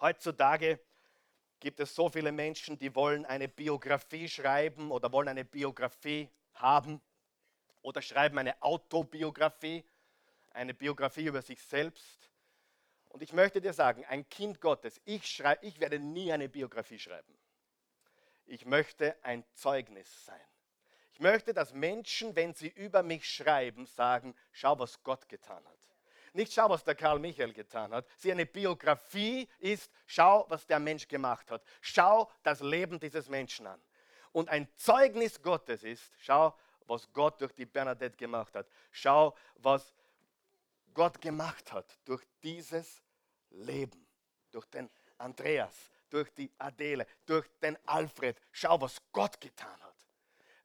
Heutzutage 0.01 0.81
gibt 1.61 1.79
es 1.81 1.95
so 1.95 2.09
viele 2.09 2.33
Menschen, 2.33 2.79
die 2.79 2.95
wollen 2.95 3.25
eine 3.25 3.49
Biografie 3.49 4.29
schreiben 4.29 4.91
oder 4.91 5.13
wollen 5.13 5.29
eine 5.29 5.45
Biografie 5.45 6.29
haben 6.55 7.01
oder 7.83 8.03
schreiben 8.03 8.39
eine 8.39 8.61
Autobiografie, 8.63 9.85
eine 10.51 10.75
Biografie 10.75 11.27
über 11.27 11.41
sich 11.41 11.63
selbst. 11.63 12.31
Und 13.11 13.23
ich 13.23 13.33
möchte 13.33 13.61
dir 13.61 13.73
sagen, 13.73 14.05
ein 14.07 14.29
Kind 14.29 14.61
Gottes, 14.61 15.01
ich, 15.05 15.27
schreibe, 15.27 15.65
ich 15.65 15.79
werde 15.79 15.99
nie 15.99 16.33
eine 16.33 16.49
Biografie 16.49 16.99
schreiben. 16.99 17.39
Ich 18.47 18.65
möchte 18.65 19.17
ein 19.23 19.45
Zeugnis 19.55 20.25
sein. 20.25 20.41
Möchte, 21.23 21.55
dass 21.55 21.73
Menschen, 21.73 22.37
wenn 22.37 22.53
sie 22.53 22.69
über 22.69 23.03
mich 23.03 23.29
schreiben, 23.29 23.87
sagen, 23.87 24.35
schau, 24.51 24.79
was 24.79 25.03
Gott 25.03 25.29
getan 25.29 25.65
hat. 25.65 25.79
Nicht 26.35 26.53
schau, 26.53 26.69
was 26.69 26.83
der 26.83 26.95
Karl 26.95 27.19
Michael 27.19 27.53
getan 27.53 27.93
hat. 27.93 28.07
Sie 28.17 28.33
eine 28.33 28.47
Biografie 28.47 29.49
ist, 29.59 29.91
schau, 30.07 30.47
was 30.49 30.67
der 30.67 30.81
Mensch 30.81 31.07
gemacht 31.07 31.51
hat. 31.51 31.63
Schau 31.81 32.31
das 32.43 32.61
Leben 32.61 32.99
dieses 32.99 33.29
Menschen 33.29 33.67
an. 33.67 33.81
Und 34.33 34.49
ein 34.49 34.67
Zeugnis 34.77 35.41
Gottes 35.43 35.85
ist, 35.85 36.11
schau, 36.19 36.57
was 36.87 37.11
Gott 37.13 37.41
durch 37.41 37.53
die 37.53 37.67
Bernadette 37.67 38.17
gemacht 38.17 38.55
hat. 38.57 38.67
Schau, 38.91 39.37
was 39.57 39.95
Gott 40.95 41.21
gemacht 41.21 41.73
hat 41.73 41.99
durch 42.05 42.23
dieses 42.43 43.03
Leben, 43.51 44.07
durch 44.51 44.67
den 44.67 44.91
Andreas, 45.19 45.91
durch 46.11 46.33
die 46.35 46.51
Adele, 46.59 47.07
durch 47.27 47.47
den 47.63 47.79
Alfred. 47.87 48.41
Schau, 48.51 48.81
was 48.81 49.01
Gott 49.13 49.41
getan 49.41 49.81
hat. 49.83 49.92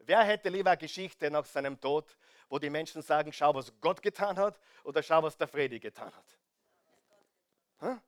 Wer 0.08 0.24
hätte 0.24 0.48
lieber 0.48 0.70
eine 0.70 0.78
Geschichte 0.78 1.30
nach 1.30 1.46
seinem 1.46 1.80
Tod, 1.82 2.18
wo 2.48 2.58
die 2.58 2.70
Menschen 2.70 3.02
sagen, 3.02 3.34
schau, 3.34 3.54
was 3.54 3.74
Gott 3.82 4.02
getan 4.02 4.38
hat 4.38 4.58
oder 4.86 5.04
schau, 5.04 5.22
was 5.22 5.36
der 5.36 5.50
Fredi 5.50 5.82
getan 5.82 6.14
hat? 6.16 8.00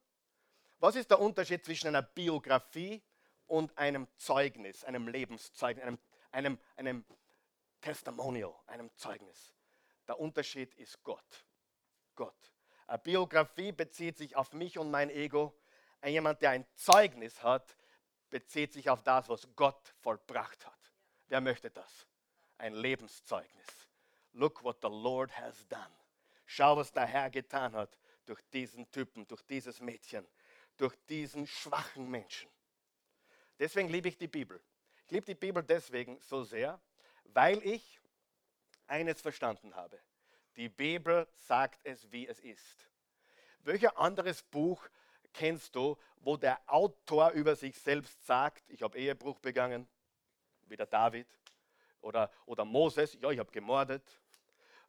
Was 0.80 0.96
ist 0.96 1.12
der 1.12 1.20
Unterschied 1.20 1.66
zwischen 1.66 1.88
einer 1.88 2.02
Biografie 2.02 3.04
und 3.48 3.78
einem 3.78 4.08
Zeugnis, 4.16 4.86
einem 4.86 5.10
Lebenszeugnis, 5.10 5.84
einem, 5.84 6.00
einem, 6.32 6.58
einem 6.78 7.06
Testimonial, 7.82 8.56
einem 8.68 8.96
Zeugnis? 8.96 9.54
Der 10.08 10.18
Unterschied 10.18 10.74
ist 10.76 11.04
Gott. 11.04 11.46
Gott. 12.16 12.54
Eine 12.88 13.00
Biografie 13.00 13.74
bezieht 13.74 14.18
sich 14.18 14.38
auf 14.38 14.54
mich 14.54 14.78
und 14.78 14.90
mein 14.90 15.10
Ego. 15.10 15.54
Jemand, 16.06 16.42
der 16.42 16.52
ein 16.52 16.66
Zeugnis 16.76 17.44
hat, 17.44 17.76
bezieht 18.30 18.72
sich 18.72 18.90
auf 18.90 19.04
das, 19.04 19.28
was 19.28 19.54
Gott 19.54 19.94
vollbracht 20.00 20.66
hat. 20.66 20.79
Wer 21.30 21.42
möchte 21.42 21.70
das? 21.70 22.08
Ein 22.58 22.74
Lebenszeugnis. 22.74 23.88
Look 24.34 24.64
what 24.64 24.82
the 24.82 24.90
Lord 24.90 25.32
has 25.40 25.68
done. 25.68 25.94
Schau, 26.46 26.76
was 26.76 26.92
der 26.92 27.06
Herr 27.06 27.30
getan 27.30 27.74
hat 27.74 27.98
durch 28.26 28.42
diesen 28.52 28.90
Typen, 28.92 29.28
durch 29.28 29.44
dieses 29.44 29.80
Mädchen, 29.80 30.28
durch 30.78 30.96
diesen 31.08 31.48
schwachen 31.48 32.10
Menschen. 32.10 32.50
Deswegen 33.60 33.90
liebe 33.90 34.08
ich 34.08 34.18
die 34.18 34.28
Bibel. 34.28 34.60
Ich 35.06 35.12
liebe 35.12 35.26
die 35.26 35.36
Bibel 35.36 35.64
deswegen 35.64 36.20
so 36.22 36.44
sehr, 36.44 36.80
weil 37.26 37.64
ich 37.66 38.00
eines 38.88 39.22
verstanden 39.22 39.76
habe. 39.76 40.00
Die 40.56 40.70
Bibel 40.70 41.28
sagt 41.48 41.80
es, 41.84 42.12
wie 42.12 42.28
es 42.28 42.40
ist. 42.40 42.90
Welches 43.60 43.96
anderes 43.96 44.42
Buch 44.44 44.88
kennst 45.34 45.76
du, 45.76 45.98
wo 46.18 46.38
der 46.38 46.60
Autor 46.66 47.32
über 47.32 47.56
sich 47.56 47.78
selbst 47.80 48.26
sagt, 48.26 48.70
ich 48.70 48.82
habe 48.82 48.98
Ehebruch 48.98 49.40
begangen, 49.40 49.88
wie 50.70 50.78
der 50.78 50.86
David, 50.86 51.28
oder, 52.02 52.32
oder 52.46 52.66
Moses, 52.66 53.18
ja, 53.22 53.30
ich 53.30 53.40
habe 53.40 53.52
gemordet. 53.52 54.04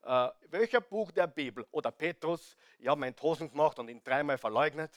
Äh, 0.02 0.28
welcher 0.48 0.80
Buch 0.80 1.10
der 1.10 1.26
Bibel, 1.26 1.66
oder 1.70 1.90
Petrus, 1.90 2.56
ich 2.78 2.88
habe 2.88 3.00
meinen 3.00 3.16
Tosen 3.16 3.50
gemacht 3.50 3.78
und 3.78 3.88
ihn 3.88 4.02
dreimal 4.02 4.38
verleugnet. 4.38 4.92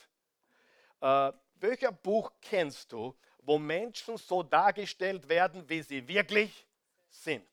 Äh, 1.00 1.32
welcher 1.56 1.92
Buch 1.92 2.32
kennst 2.40 2.92
du, 2.92 3.16
wo 3.38 3.58
Menschen 3.58 4.16
so 4.16 4.42
dargestellt 4.42 5.28
werden, 5.28 5.68
wie 5.68 5.82
sie 5.82 6.06
wirklich 6.06 6.66
sind? 7.10 7.48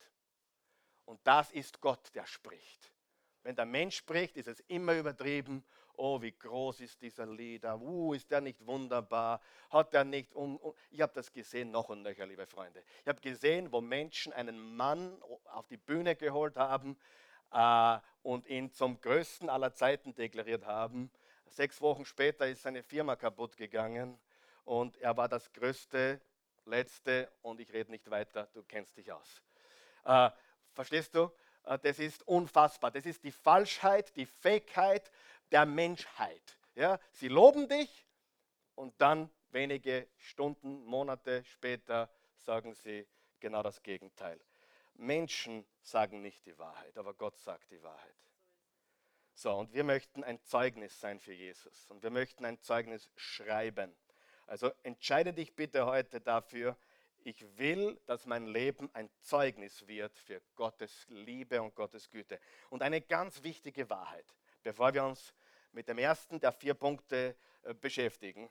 Und 1.05 1.19
das 1.25 1.51
ist 1.51 1.81
Gott, 1.81 2.13
der 2.15 2.25
spricht. 2.25 2.91
Wenn 3.43 3.55
der 3.55 3.65
Mensch 3.65 3.97
spricht, 3.97 4.37
ist 4.37 4.47
es 4.47 4.59
immer 4.61 4.93
übertrieben. 4.93 5.63
Oh, 6.03 6.19
wie 6.19 6.31
groß 6.31 6.79
ist 6.79 6.99
dieser 6.99 7.27
Lieder. 7.27 7.79
Uh, 7.79 8.15
ist 8.15 8.31
der 8.31 8.41
nicht 8.41 8.65
wunderbar? 8.65 9.39
Hat 9.69 9.93
er 9.93 10.03
nicht. 10.03 10.33
Um, 10.33 10.57
um. 10.57 10.73
Ich 10.89 10.99
habe 10.99 11.13
das 11.13 11.31
gesehen, 11.31 11.69
noch 11.69 11.89
und 11.89 12.01
nöcher, 12.01 12.25
liebe 12.25 12.47
Freunde. 12.47 12.81
Ich 13.03 13.07
habe 13.07 13.21
gesehen, 13.21 13.71
wo 13.71 13.81
Menschen 13.81 14.33
einen 14.33 14.75
Mann 14.75 15.21
auf 15.53 15.67
die 15.67 15.77
Bühne 15.77 16.15
geholt 16.15 16.57
haben 16.57 16.97
äh, 17.53 17.99
und 18.23 18.47
ihn 18.47 18.71
zum 18.71 18.99
größten 18.99 19.47
aller 19.47 19.75
Zeiten 19.75 20.15
deklariert 20.15 20.65
haben. 20.65 21.11
Sechs 21.45 21.79
Wochen 21.81 22.03
später 22.03 22.47
ist 22.47 22.63
seine 22.63 22.81
Firma 22.81 23.15
kaputt 23.15 23.55
gegangen 23.55 24.17
und 24.65 24.97
er 24.97 25.15
war 25.17 25.29
das 25.29 25.53
größte, 25.53 26.19
letzte 26.65 27.31
und 27.43 27.59
ich 27.59 27.71
rede 27.73 27.91
nicht 27.91 28.09
weiter, 28.09 28.47
du 28.53 28.63
kennst 28.63 28.97
dich 28.97 29.11
aus. 29.11 29.43
Äh, 30.05 30.31
verstehst 30.73 31.13
du? 31.13 31.31
Äh, 31.63 31.77
das 31.79 31.99
ist 31.99 32.27
unfassbar. 32.27 32.89
Das 32.89 33.05
ist 33.05 33.23
die 33.23 33.31
Falschheit, 33.31 34.15
die 34.15 34.25
Fakeheit 34.25 35.11
der 35.51 35.65
Menschheit. 35.65 36.57
Ja? 36.75 36.99
Sie 37.11 37.27
loben 37.27 37.67
dich 37.67 38.07
und 38.75 38.93
dann 38.99 39.29
wenige 39.49 40.07
Stunden, 40.17 40.83
Monate 40.85 41.43
später 41.45 42.09
sagen 42.35 42.73
sie 42.73 43.07
genau 43.39 43.63
das 43.63 43.83
Gegenteil. 43.83 44.39
Menschen 44.95 45.65
sagen 45.81 46.21
nicht 46.21 46.45
die 46.45 46.57
Wahrheit, 46.57 46.97
aber 46.97 47.13
Gott 47.13 47.37
sagt 47.37 47.71
die 47.71 47.81
Wahrheit. 47.81 48.15
So, 49.33 49.53
und 49.53 49.73
wir 49.73 49.83
möchten 49.83 50.23
ein 50.23 50.41
Zeugnis 50.43 50.99
sein 50.99 51.19
für 51.19 51.33
Jesus 51.33 51.87
und 51.87 52.03
wir 52.03 52.11
möchten 52.11 52.45
ein 52.45 52.59
Zeugnis 52.61 53.09
schreiben. 53.15 53.95
Also 54.45 54.71
entscheide 54.83 55.33
dich 55.33 55.55
bitte 55.55 55.85
heute 55.85 56.21
dafür, 56.21 56.77
ich 57.23 57.57
will, 57.57 57.99
dass 58.07 58.25
mein 58.25 58.47
Leben 58.47 58.89
ein 58.93 59.09
Zeugnis 59.19 59.87
wird 59.87 60.17
für 60.17 60.41
Gottes 60.55 61.05
Liebe 61.09 61.61
und 61.61 61.75
Gottes 61.75 62.09
Güte. 62.09 62.39
Und 62.69 62.81
eine 62.81 62.99
ganz 63.01 63.43
wichtige 63.43 63.89
Wahrheit, 63.89 64.25
bevor 64.63 64.93
wir 64.93 65.03
uns 65.03 65.33
mit 65.73 65.87
dem 65.87 65.97
ersten 65.97 66.39
der 66.39 66.51
vier 66.51 66.73
Punkte 66.73 67.35
äh, 67.63 67.73
beschäftigen. 67.73 68.49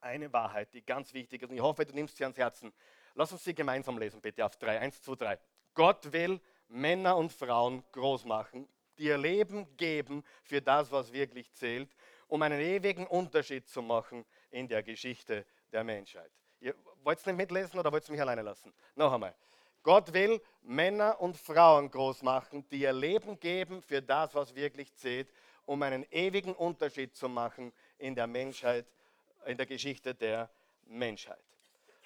Eine 0.00 0.32
Wahrheit, 0.32 0.72
die 0.72 0.84
ganz 0.84 1.12
wichtig 1.12 1.42
ist. 1.42 1.50
Und 1.50 1.56
ich 1.56 1.62
hoffe, 1.62 1.84
du 1.84 1.94
nimmst 1.94 2.16
sie 2.16 2.24
ans 2.24 2.38
Herzen. 2.38 2.72
Lass 3.14 3.32
uns 3.32 3.44
sie 3.44 3.54
gemeinsam 3.54 3.98
lesen, 3.98 4.20
bitte 4.20 4.44
auf 4.44 4.56
drei. 4.56 4.78
Eins, 4.78 5.02
zwei, 5.02 5.14
drei. 5.14 5.38
Gott 5.74 6.12
will 6.12 6.40
Männer 6.68 7.16
und 7.16 7.32
Frauen 7.32 7.84
groß 7.92 8.24
machen, 8.24 8.68
die 8.98 9.04
ihr 9.04 9.18
Leben 9.18 9.76
geben 9.76 10.24
für 10.42 10.62
das, 10.62 10.90
was 10.90 11.12
wirklich 11.12 11.52
zählt, 11.52 11.94
um 12.28 12.42
einen 12.42 12.60
ewigen 12.60 13.06
Unterschied 13.06 13.68
zu 13.68 13.82
machen 13.82 14.24
in 14.50 14.68
der 14.68 14.82
Geschichte 14.82 15.44
der 15.72 15.84
Menschheit. 15.84 16.30
Ihr 16.60 16.74
wollt 17.02 17.18
es 17.18 17.26
nicht 17.26 17.36
mitlesen 17.36 17.78
oder 17.78 17.92
wollt 17.92 18.08
ihr 18.08 18.12
mich 18.12 18.20
alleine 18.20 18.42
lassen? 18.42 18.72
Noch 18.94 19.12
einmal. 19.12 19.34
Gott 19.82 20.14
will 20.14 20.40
Männer 20.62 21.20
und 21.20 21.36
Frauen 21.36 21.90
groß 21.90 22.22
machen, 22.22 22.66
die 22.70 22.80
ihr 22.80 22.92
Leben 22.92 23.38
geben 23.38 23.82
für 23.82 24.00
das, 24.00 24.34
was 24.34 24.54
wirklich 24.54 24.94
zählt, 24.94 25.30
um 25.66 25.82
einen 25.82 26.04
ewigen 26.10 26.54
Unterschied 26.54 27.16
zu 27.16 27.28
machen 27.28 27.72
in 27.98 28.14
der 28.14 28.26
Menschheit, 28.26 28.86
in 29.46 29.56
der 29.56 29.66
Geschichte 29.66 30.14
der 30.14 30.50
Menschheit. 30.86 31.44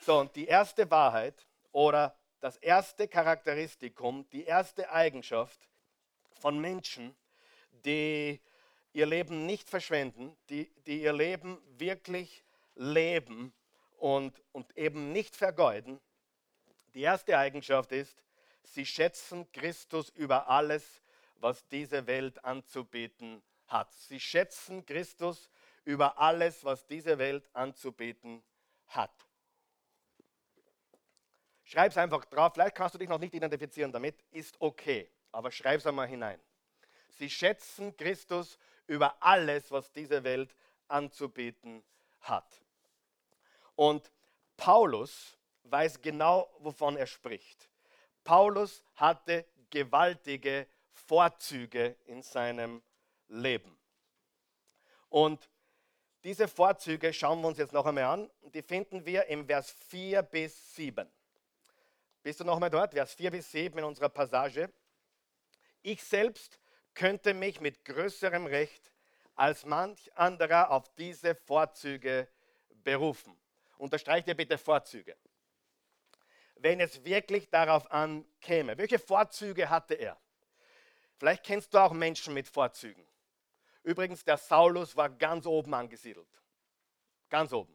So, 0.01 0.21
und 0.21 0.35
die 0.37 0.47
erste 0.47 0.91
Wahrheit 0.91 1.47
oder 1.73 2.17
das 2.41 2.57
erste 2.59 3.09
Charakteristikum, 3.09 4.29
die 4.31 4.45
erste 4.45 4.91
Eigenschaft 4.91 5.69
von 6.31 6.61
Menschen, 6.61 7.17
die 7.85 8.41
ihr 8.93 9.07
Leben 9.07 9.47
nicht 9.47 9.69
verschwenden, 9.69 10.37
die, 10.49 10.71
die 10.87 11.03
ihr 11.03 11.13
Leben 11.13 11.59
wirklich 11.77 12.45
leben, 12.77 13.53
und, 13.99 14.41
und 14.53 14.77
eben 14.77 15.13
nicht 15.13 15.37
vergeuden. 15.37 16.01
Die 16.95 17.03
erste 17.03 17.37
Eigenschaft 17.37 17.93
ist, 17.93 18.23
sie 18.63 18.87
schätzen 18.87 19.51
Christus 19.53 20.09
über 20.11 20.49
alles, 20.49 21.03
was 21.37 21.67
diese 21.69 22.07
Welt 22.07 22.45
anzubieten 22.45 23.43
hat. 23.69 23.93
Sie 23.95 24.21
schätzen 24.21 24.85
Christus 24.85 25.49
über 25.85 26.19
alles, 26.19 26.65
was 26.65 26.87
diese 26.87 27.19
Welt 27.19 27.49
anzubieten 27.53 28.43
hat. 28.89 29.13
Schreib 31.65 31.93
es 31.93 31.99
einfach 31.99 32.25
drauf. 32.25 32.53
Vielleicht 32.55 32.75
kannst 32.75 32.95
du 32.95 32.99
dich 32.99 33.09
noch 33.09 33.19
nicht 33.19 33.35
identifizieren 33.35 33.93
damit. 33.93 34.17
Ist 34.31 34.61
okay. 34.61 35.11
Aber 35.33 35.51
schreib 35.51 35.79
es 35.79 35.87
einmal 35.87 36.09
hinein. 36.09 36.41
Sie 37.11 37.29
schätzen 37.29 37.97
Christus 37.97 38.59
über 38.87 39.23
alles, 39.23 39.71
was 39.71 39.93
diese 39.93 40.25
Welt 40.25 40.55
anzubieten 40.89 41.85
hat. 42.21 42.63
Und 43.75 44.11
Paulus 44.57 45.37
weiß 45.65 46.01
genau, 46.01 46.51
wovon 46.61 46.97
er 46.97 47.07
spricht. 47.07 47.69
Paulus 48.25 48.83
hatte 48.97 49.45
gewaltige 49.71 50.67
Vorzüge 50.91 51.97
in 52.07 52.23
seinem 52.23 52.83
Leben. 53.29 53.79
Und 55.09 55.49
diese 56.25 56.49
Vorzüge 56.49 57.13
schauen 57.13 57.41
wir 57.41 57.49
uns 57.49 57.59
jetzt 57.59 57.73
noch 57.73 57.87
einmal 57.87 58.05
an. 58.05 58.31
Die 58.55 58.63
finden 58.63 59.07
wir 59.07 59.27
im 59.27 59.47
Vers 59.47 59.71
4 59.89 60.23
bis 60.23 60.75
7. 60.75 61.09
Bist 62.23 62.41
du 62.41 62.45
noch 62.45 62.55
einmal 62.55 62.71
dort? 62.71 62.93
Vers 62.93 63.15
4 63.15 63.31
bis 63.31 63.51
7 63.53 63.79
in 63.79 63.85
unserer 63.85 64.09
Passage. 64.09 64.71
Ich 65.83 66.03
selbst 66.03 66.59
könnte 66.95 67.33
mich 67.33 67.61
mit 67.61 67.85
größerem 67.85 68.47
Recht 68.47 68.93
als 69.37 69.65
manch 69.65 70.11
anderer 70.17 70.71
auf 70.71 70.93
diese 70.97 71.35
Vorzüge 71.35 72.29
berufen. 72.83 73.39
Unterstreicht 73.79 74.27
ihr 74.27 74.35
bitte 74.35 74.59
Vorzüge. 74.59 75.17
Wenn 76.57 76.81
es 76.81 77.05
wirklich 77.05 77.49
darauf 77.49 77.89
ankäme. 77.93 78.77
Welche 78.77 78.99
Vorzüge 78.99 79.71
hatte 79.71 79.95
er? 79.95 80.19
Vielleicht 81.17 81.45
kennst 81.45 81.73
du 81.73 81.79
auch 81.79 81.93
Menschen 81.93 82.35
mit 82.35 82.49
Vorzügen. 82.49 83.07
Übrigens, 83.89 84.23
der 84.23 84.37
Saulus 84.37 84.95
war 84.99 85.09
ganz 85.09 85.47
oben 85.47 85.73
angesiedelt. 85.73 86.29
Ganz 87.31 87.55
oben. 87.55 87.75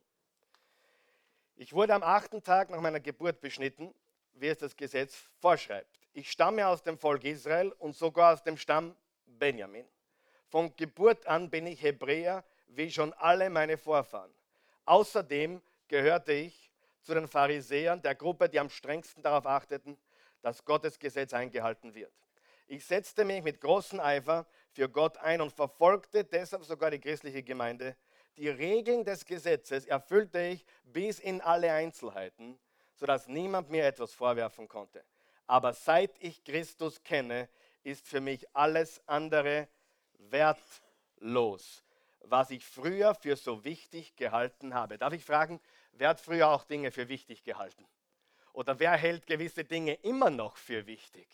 Ich 1.55 1.73
wurde 1.73 1.95
am 1.95 2.03
achten 2.03 2.43
Tag 2.43 2.69
nach 2.69 2.79
meiner 2.81 2.99
Geburt 2.99 3.41
beschnitten, 3.41 3.95
wie 4.33 4.49
es 4.49 4.59
das 4.59 4.77
Gesetz 4.77 5.15
vorschreibt. 5.39 5.99
Ich 6.13 6.29
stamme 6.29 6.67
aus 6.67 6.83
dem 6.83 6.99
Volk 6.99 7.23
Israel 7.23 7.71
und 7.79 7.95
sogar 7.95 8.35
aus 8.35 8.43
dem 8.43 8.57
Stamm 8.57 8.95
Benjamin. 9.25 9.87
Von 10.49 10.75
Geburt 10.75 11.25
an 11.25 11.49
bin 11.49 11.65
ich 11.65 11.81
Hebräer, 11.81 12.43
wie 12.67 12.91
schon 12.91 13.11
alle 13.13 13.49
meine 13.49 13.79
Vorfahren. 13.79 14.31
Außerdem 14.85 15.63
gehörte 15.87 16.33
ich 16.33 16.71
zu 17.01 17.15
den 17.15 17.27
Pharisäern, 17.27 18.03
der 18.03 18.13
Gruppe, 18.13 18.49
die 18.49 18.59
am 18.59 18.69
strengsten 18.69 19.23
darauf 19.23 19.47
achteten, 19.47 19.97
dass 20.43 20.63
Gottes 20.63 20.99
Gesetz 20.99 21.33
eingehalten 21.33 21.95
wird. 21.95 22.13
Ich 22.67 22.85
setzte 22.85 23.25
mich 23.25 23.41
mit 23.41 23.59
großem 23.59 23.99
Eifer 23.99 24.45
für 24.73 24.89
Gott 24.89 25.17
ein 25.17 25.41
und 25.41 25.53
verfolgte 25.53 26.23
deshalb 26.23 26.63
sogar 26.65 26.91
die 26.91 26.99
christliche 26.99 27.43
Gemeinde. 27.43 27.95
Die 28.37 28.49
Regeln 28.49 29.05
des 29.05 29.25
Gesetzes 29.25 29.85
erfüllte 29.85 30.39
ich 30.39 30.65
bis 30.83 31.19
in 31.19 31.41
alle 31.41 31.71
Einzelheiten, 31.71 32.59
sodass 32.95 33.27
niemand 33.27 33.69
mir 33.69 33.85
etwas 33.85 34.13
vorwerfen 34.13 34.67
konnte. 34.67 35.03
Aber 35.45 35.73
seit 35.73 36.11
ich 36.19 36.43
Christus 36.43 37.03
kenne, 37.03 37.47
ist 37.83 38.07
für 38.07 38.21
mich 38.21 38.47
alles 38.55 39.01
andere 39.07 39.67
wertlos, 40.17 41.83
was 42.21 42.49
ich 42.49 42.65
früher 42.65 43.13
für 43.13 43.35
so 43.35 43.63
wichtig 43.63 44.15
gehalten 44.15 44.73
habe. 44.73 44.97
Darf 44.97 45.13
ich 45.13 45.23
fragen, 45.23 45.59
wer 45.91 46.09
hat 46.09 46.21
früher 46.21 46.49
auch 46.49 46.63
Dinge 46.63 46.91
für 46.91 47.09
wichtig 47.09 47.43
gehalten? 47.43 47.85
Oder 48.53 48.79
wer 48.79 48.93
hält 48.93 49.27
gewisse 49.27 49.63
Dinge 49.63 49.95
immer 49.95 50.29
noch 50.29 50.57
für 50.57 50.87
wichtig? 50.87 51.27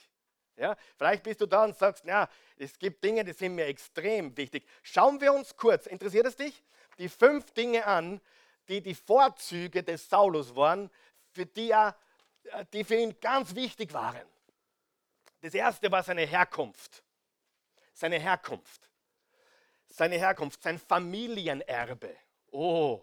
Ja, 0.59 0.75
vielleicht 0.97 1.23
bist 1.23 1.39
du 1.39 1.45
da 1.45 1.63
und 1.63 1.75
sagst, 1.77 2.03
ja, 2.03 2.27
es 2.57 2.77
gibt 2.77 3.01
Dinge, 3.01 3.23
die 3.23 3.31
sind 3.31 3.55
mir 3.55 3.65
extrem 3.65 4.35
wichtig. 4.35 4.67
Schauen 4.83 5.21
wir 5.21 5.33
uns 5.33 5.55
kurz, 5.55 5.85
interessiert 5.85 6.25
es 6.25 6.35
dich, 6.35 6.61
die 6.97 7.07
fünf 7.07 7.51
Dinge 7.51 7.85
an, 7.85 8.19
die 8.67 8.81
die 8.81 8.93
Vorzüge 8.93 9.83
des 9.83 10.09
Saulus 10.09 10.53
waren, 10.55 10.89
für 11.31 11.45
die, 11.45 11.71
er, 11.71 11.95
die 12.73 12.83
für 12.83 12.95
ihn 12.95 13.17
ganz 13.21 13.55
wichtig 13.55 13.93
waren. 13.93 14.27
Das 15.39 15.53
erste 15.53 15.89
war 15.89 16.03
seine 16.03 16.25
Herkunft. 16.25 17.03
Seine 17.93 18.19
Herkunft. 18.19 18.89
Seine 19.87 20.17
Herkunft, 20.17 20.61
sein 20.61 20.77
Familienerbe. 20.77 22.15
Oh, 22.51 23.01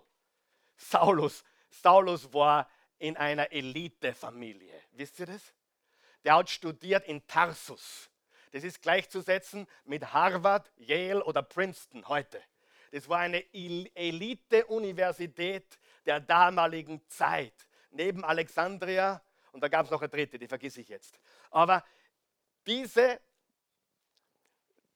Saulus, 0.76 1.42
Saulus 1.70 2.30
war 2.34 2.68
in 2.98 3.16
einer 3.16 3.50
Elitefamilie. 3.50 4.82
Wisst 4.92 5.18
ihr 5.20 5.26
das? 5.26 5.54
Der 6.26 6.34
hat 6.34 6.50
studiert 6.50 7.06
in 7.06 7.26
Tarsus. 7.26 8.10
Das 8.52 8.62
ist 8.64 8.82
gleichzusetzen 8.82 9.66
mit 9.84 10.12
Harvard, 10.12 10.70
Yale 10.76 11.24
oder 11.24 11.42
Princeton 11.42 12.06
heute. 12.08 12.42
Das 12.90 13.08
war 13.08 13.20
eine 13.20 13.42
Elite-Universität 13.54 15.78
der 16.04 16.20
damaligen 16.20 17.00
Zeit. 17.08 17.54
Neben 17.90 18.24
Alexandria 18.24 19.22
und 19.56 19.62
da 19.62 19.68
gab 19.68 19.86
es 19.86 19.90
noch 19.90 20.02
eine 20.02 20.10
dritte, 20.10 20.38
die 20.38 20.48
vergesse 20.48 20.82
ich 20.82 20.88
jetzt. 20.90 21.18
Aber 21.50 21.82
diese, 22.66 23.18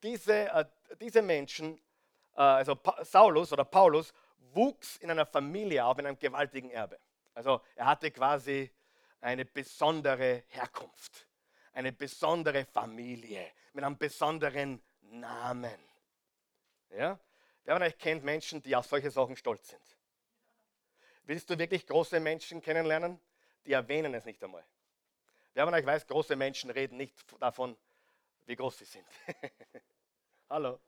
diese, 0.03 0.51
äh, 0.51 0.65
diese 0.99 1.23
Menschen, 1.23 1.81
äh, 2.35 2.41
also 2.41 2.77
Saulus 3.01 3.51
oder 3.51 3.65
Paulus, 3.65 4.13
wuchs 4.53 4.97
in 4.97 5.09
einer 5.09 5.25
Familie 5.25 5.83
auf, 5.83 5.97
in 5.97 6.05
einem 6.05 6.19
gewaltigen 6.19 6.69
Erbe. 6.69 6.99
Also 7.33 7.61
er 7.75 7.87
hatte 7.87 8.11
quasi 8.11 8.71
eine 9.21 9.45
besondere 9.45 10.43
Herkunft, 10.47 11.27
eine 11.73 11.91
besondere 11.91 12.65
Familie 12.65 13.51
mit 13.73 13.83
einem 13.83 13.97
besonderen 13.97 14.81
Namen. 15.01 15.79
Ja? 16.89 17.19
Wer 17.63 17.75
von 17.75 17.83
euch 17.83 17.97
kennt 17.97 18.23
Menschen, 18.23 18.61
die 18.61 18.75
auf 18.75 18.87
solche 18.87 19.11
Sachen 19.11 19.35
stolz 19.35 19.69
sind? 19.69 19.81
Willst 21.23 21.49
du 21.49 21.57
wirklich 21.57 21.85
große 21.85 22.19
Menschen 22.19 22.61
kennenlernen? 22.61 23.19
Die 23.65 23.73
erwähnen 23.73 24.13
es 24.15 24.25
nicht 24.25 24.43
einmal. 24.43 24.65
Wer 25.53 25.65
von 25.65 25.73
euch 25.73 25.85
weiß, 25.85 26.07
große 26.07 26.35
Menschen 26.35 26.71
reden 26.71 26.97
nicht 26.97 27.15
davon, 27.39 27.77
wie 28.45 28.55
groß 28.55 28.79
sie 28.79 28.85
sind. 28.85 29.05
Hallo? 30.49 30.79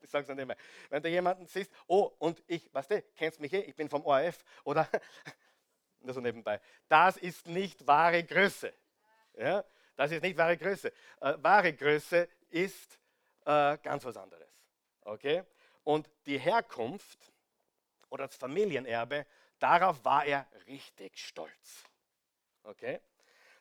Ich 0.00 0.10
sage 0.10 0.24
es 0.24 0.28
nicht 0.28 0.38
immer. 0.38 0.56
Wenn 0.90 1.02
du 1.02 1.08
jemanden 1.08 1.46
siehst, 1.46 1.72
oh, 1.86 2.12
und 2.18 2.42
ich, 2.46 2.72
weißt 2.72 2.90
du, 2.90 3.02
kennst 3.16 3.40
mich 3.40 3.52
eh, 3.52 3.60
ich 3.60 3.74
bin 3.74 3.88
vom 3.88 4.04
ORF, 4.04 4.44
oder 4.64 4.88
nur 6.04 6.14
so 6.14 6.20
nebenbei. 6.20 6.60
Das 6.88 7.16
ist 7.16 7.46
nicht 7.46 7.86
wahre 7.86 8.22
Größe. 8.24 8.72
Ja? 9.34 9.64
Das 9.96 10.10
ist 10.10 10.22
nicht 10.22 10.36
wahre 10.36 10.56
Größe. 10.56 10.92
Äh, 11.20 11.34
wahre 11.38 11.72
Größe 11.72 12.28
ist 12.50 12.98
äh, 13.44 13.78
ganz 13.78 14.04
was 14.04 14.16
anderes. 14.16 14.48
Okay? 15.02 15.44
Und 15.84 16.08
die 16.26 16.38
Herkunft 16.38 17.32
oder 18.10 18.26
das 18.26 18.36
Familienerbe, 18.36 19.26
darauf 19.58 20.04
war 20.04 20.24
er 20.24 20.46
richtig 20.66 21.18
stolz. 21.18 21.84
Okay? 22.62 23.00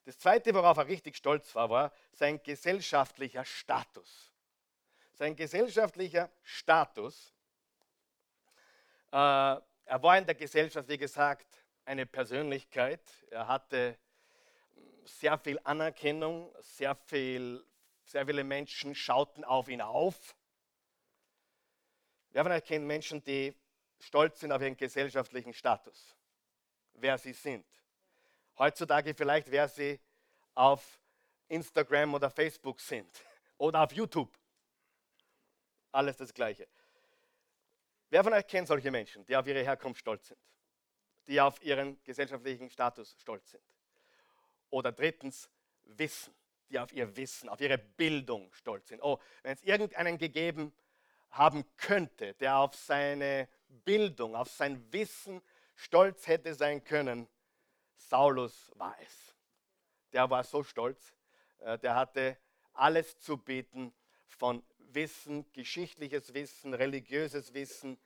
Das 0.05 0.17
zweite, 0.17 0.53
worauf 0.53 0.77
er 0.77 0.87
richtig 0.87 1.15
stolz 1.15 1.53
war, 1.55 1.69
war 1.69 1.93
sein 2.11 2.41
gesellschaftlicher 2.41 3.45
Status. 3.45 4.31
Sein 5.13 5.35
gesellschaftlicher 5.35 6.29
Status. 6.43 7.33
Äh, 9.11 9.15
er 9.15 10.01
war 10.01 10.17
in 10.17 10.25
der 10.25 10.35
Gesellschaft, 10.35 10.87
wie 10.87 10.97
gesagt, 10.97 11.60
eine 11.91 12.05
Persönlichkeit. 12.05 13.01
Er 13.29 13.47
hatte 13.47 13.97
sehr 15.03 15.37
viel 15.37 15.59
Anerkennung, 15.65 16.55
sehr, 16.59 16.95
viel, 16.95 17.65
sehr 18.05 18.25
viele 18.25 18.45
Menschen 18.45 18.95
schauten 18.95 19.43
auf 19.43 19.67
ihn 19.67 19.81
auf. 19.81 20.35
Wer 22.29 22.43
von 22.43 22.51
euch 22.53 22.63
kennt 22.63 22.85
Menschen, 22.85 23.21
die 23.25 23.53
stolz 23.99 24.39
sind 24.39 24.53
auf 24.53 24.61
ihren 24.61 24.77
gesellschaftlichen 24.77 25.53
Status, 25.53 26.15
wer 26.93 27.17
sie 27.17 27.33
sind? 27.33 27.67
Heutzutage 28.57 29.13
vielleicht, 29.13 29.51
wer 29.51 29.67
sie 29.67 29.99
auf 30.55 31.01
Instagram 31.49 32.13
oder 32.13 32.31
Facebook 32.31 32.79
sind 32.79 33.13
oder 33.57 33.81
auf 33.81 33.91
YouTube. 33.91 34.33
Alles 35.91 36.15
das 36.15 36.33
Gleiche. 36.33 36.69
Wer 38.09 38.23
von 38.23 38.31
euch 38.31 38.47
kennt 38.47 38.69
solche 38.69 38.91
Menschen, 38.91 39.25
die 39.25 39.35
auf 39.35 39.45
ihre 39.45 39.61
Herkunft 39.61 39.99
stolz 39.99 40.27
sind? 40.27 40.39
Die 41.31 41.39
auf 41.39 41.63
ihren 41.63 41.97
gesellschaftlichen 42.03 42.69
Status 42.69 43.15
stolz 43.17 43.51
sind. 43.51 43.63
Oder 44.69 44.91
drittens, 44.91 45.49
Wissen, 45.85 46.35
die 46.69 46.77
auf 46.77 46.91
ihr 46.91 47.15
Wissen, 47.15 47.47
auf 47.47 47.61
ihre 47.61 47.77
Bildung 47.77 48.51
stolz 48.53 48.89
sind. 48.89 49.01
Oh, 49.01 49.17
wenn 49.41 49.53
es 49.53 49.63
irgendeinen 49.63 50.17
gegeben 50.17 50.73
haben 51.29 51.63
könnte, 51.77 52.33
der 52.33 52.57
auf 52.57 52.75
seine 52.75 53.47
Bildung, 53.69 54.35
auf 54.35 54.49
sein 54.49 54.85
Wissen 54.91 55.41
stolz 55.73 56.27
hätte 56.27 56.53
sein 56.53 56.83
können, 56.83 57.29
Saulus 57.95 58.69
war 58.75 58.97
es. 59.01 59.33
Der 60.11 60.29
war 60.29 60.43
so 60.43 60.63
stolz, 60.63 61.13
äh, 61.59 61.79
der 61.79 61.95
hatte 61.95 62.37
alles 62.73 63.17
zu 63.19 63.37
bieten 63.37 63.93
von 64.27 64.61
Wissen, 64.79 65.49
geschichtliches 65.53 66.33
Wissen, 66.33 66.73
religiöses 66.73 67.53
Wissen, 67.53 67.97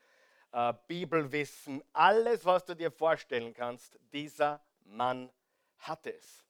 äh, 0.55 0.73
Bibelwissen, 0.87 1.83
alles, 1.91 2.45
was 2.45 2.63
du 2.63 2.75
dir 2.75 2.89
vorstellen 2.89 3.53
kannst, 3.53 3.99
dieser 4.13 4.63
Mann 4.85 5.29
hatte 5.79 6.15
es. 6.15 6.45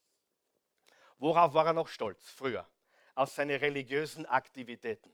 Worauf 1.17 1.55
war 1.55 1.65
er 1.65 1.73
noch 1.73 1.87
stolz 1.87 2.29
früher? 2.29 2.67
Auf 3.15 3.31
seine 3.31 3.59
religiösen 3.59 4.27
Aktivitäten, 4.27 5.11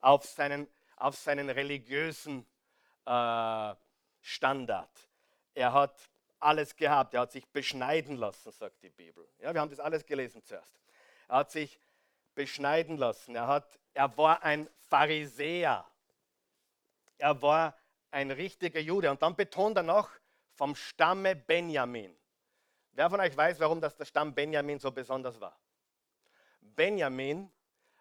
auf 0.00 0.24
seinen, 0.24 0.68
auf 0.96 1.16
seinen 1.16 1.50
religiösen 1.50 2.46
äh, 3.06 3.74
Standard. 4.20 5.08
Er 5.54 5.72
hat 5.72 6.08
alles 6.38 6.76
gehabt, 6.76 7.14
er 7.14 7.22
hat 7.22 7.32
sich 7.32 7.48
beschneiden 7.48 8.18
lassen, 8.18 8.52
sagt 8.52 8.84
die 8.84 8.90
Bibel. 8.90 9.26
Ja, 9.40 9.52
wir 9.52 9.60
haben 9.60 9.70
das 9.70 9.80
alles 9.80 10.06
gelesen 10.06 10.44
zuerst. 10.44 10.80
Er 11.26 11.38
hat 11.38 11.50
sich 11.50 11.80
beschneiden 12.36 12.98
lassen, 12.98 13.34
er, 13.34 13.48
hat, 13.48 13.80
er 13.94 14.16
war 14.16 14.44
ein 14.44 14.70
Pharisäer, 14.88 15.84
er 17.18 17.42
war 17.42 17.74
ein 18.12 18.30
richtiger 18.30 18.80
Jude. 18.80 19.10
Und 19.10 19.22
dann 19.22 19.34
betont 19.34 19.76
er 19.76 19.82
noch 19.82 20.10
vom 20.54 20.74
Stamme 20.76 21.34
Benjamin. 21.34 22.14
Wer 22.92 23.10
von 23.10 23.20
euch 23.20 23.36
weiß, 23.36 23.58
warum 23.60 23.80
das 23.80 23.96
der 23.96 24.04
Stamm 24.04 24.34
Benjamin 24.34 24.78
so 24.78 24.90
besonders 24.92 25.40
war? 25.40 25.58
Benjamin 26.60 27.50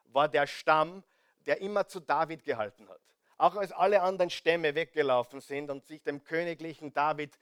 war 0.05 0.27
der 0.27 0.45
Stamm, 0.45 1.03
der 1.45 1.61
immer 1.61 1.87
zu 1.87 1.99
David 1.99 2.43
gehalten 2.43 2.87
hat. 2.89 3.01
auch 3.41 3.55
als 3.55 3.71
alle 3.71 4.03
anderen 4.03 4.29
Stämme 4.29 4.75
weggelaufen 4.75 5.41
sind 5.41 5.71
und 5.71 5.87
sich 5.87 6.03
dem 6.03 6.23
königlichen 6.23 6.93
David 6.93 7.39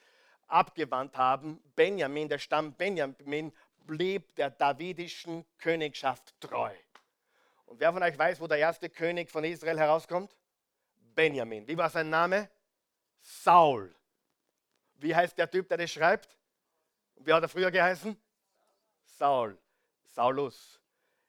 abgewandt 0.47 1.17
haben, 1.17 1.61
Benjamin, 1.75 2.29
der 2.29 2.39
Stamm 2.39 2.73
Benjamin, 2.73 3.51
blieb 3.85 4.33
der 4.35 4.49
davidischen 4.49 5.45
Königschaft 5.57 6.39
treu. 6.39 6.71
Und 7.65 7.81
wer 7.81 7.91
von 7.91 8.01
euch 8.01 8.17
weiß, 8.17 8.39
wo 8.39 8.47
der 8.47 8.59
erste 8.59 8.89
König 8.89 9.29
von 9.29 9.43
Israel 9.43 9.77
herauskommt? 9.77 10.35
Benjamin. 11.15 11.67
Wie 11.67 11.77
war 11.77 11.89
sein 11.89 12.09
Name? 12.09 12.49
Saul. 13.21 13.95
Wie 14.95 15.15
heißt 15.15 15.37
der 15.37 15.49
Typ, 15.49 15.67
der 15.69 15.77
das 15.77 15.91
schreibt? 15.91 16.37
Wie 17.15 17.33
hat 17.33 17.43
er 17.43 17.49
früher 17.49 17.71
geheißen? 17.71 18.19
Saul. 19.03 19.57
Saulus. 20.03 20.79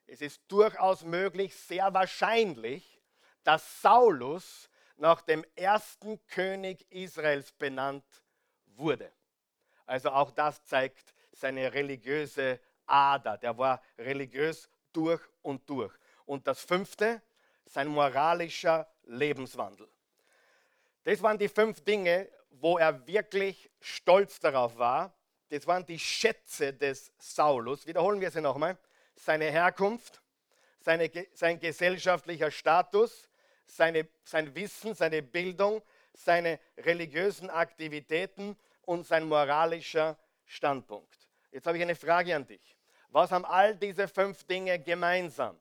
Es 0.07 0.21
ist 0.21 0.43
durchaus 0.49 1.03
möglich, 1.03 1.55
sehr 1.55 1.93
wahrscheinlich, 1.95 3.01
dass 3.45 3.81
Saulus 3.81 4.69
nach 4.97 5.23
dem 5.23 5.45
ersten 5.55 6.25
König 6.27 6.91
Israels 6.91 7.53
benannt 7.53 8.05
wurde. 8.67 9.13
Also 9.87 10.11
auch 10.11 10.31
das 10.31 10.65
zeigt 10.65 11.15
seine 11.33 11.73
religiöse 11.73 12.61
Ader. 12.87 13.39
Der 13.39 13.57
war 13.57 13.83
religiös 13.99 14.69
durch 14.93 15.23
und 15.43 15.69
durch. 15.69 15.93
Und 16.27 16.47
das 16.47 16.63
fünfte, 16.63 17.23
sein 17.65 17.89
moralischer 17.89 18.93
Lebenswandel. 19.05 19.89
Das 21.11 21.21
waren 21.23 21.39
die 21.39 21.49
fünf 21.49 21.81
Dinge, 21.81 22.29
wo 22.51 22.79
er 22.79 23.05
wirklich 23.05 23.69
stolz 23.81 24.39
darauf 24.39 24.79
war. 24.79 25.13
Das 25.49 25.67
waren 25.67 25.85
die 25.85 25.99
Schätze 25.99 26.73
des 26.73 27.11
Saulus. 27.19 27.85
Wiederholen 27.89 28.21
wir 28.21 28.31
sie 28.31 28.41
nochmal. 28.41 28.79
Seine 29.17 29.47
Herkunft, 29.47 30.23
seine, 30.79 31.11
sein 31.33 31.59
gesellschaftlicher 31.59 32.53
Status, 32.53 33.29
seine, 33.67 34.07
sein 34.23 34.55
Wissen, 34.55 34.95
seine 34.95 35.21
Bildung, 35.21 35.83
seine 36.13 36.61
religiösen 36.77 37.51
Aktivitäten 37.51 38.57
und 38.83 39.05
sein 39.05 39.27
moralischer 39.27 40.17
Standpunkt. 40.45 41.29
Jetzt 41.51 41.67
habe 41.67 41.77
ich 41.77 41.83
eine 41.83 41.97
Frage 41.97 42.37
an 42.37 42.47
dich. 42.47 42.77
Was 43.09 43.33
haben 43.33 43.45
all 43.47 43.75
diese 43.75 44.07
fünf 44.07 44.45
Dinge 44.45 44.79
gemeinsam? 44.79 45.59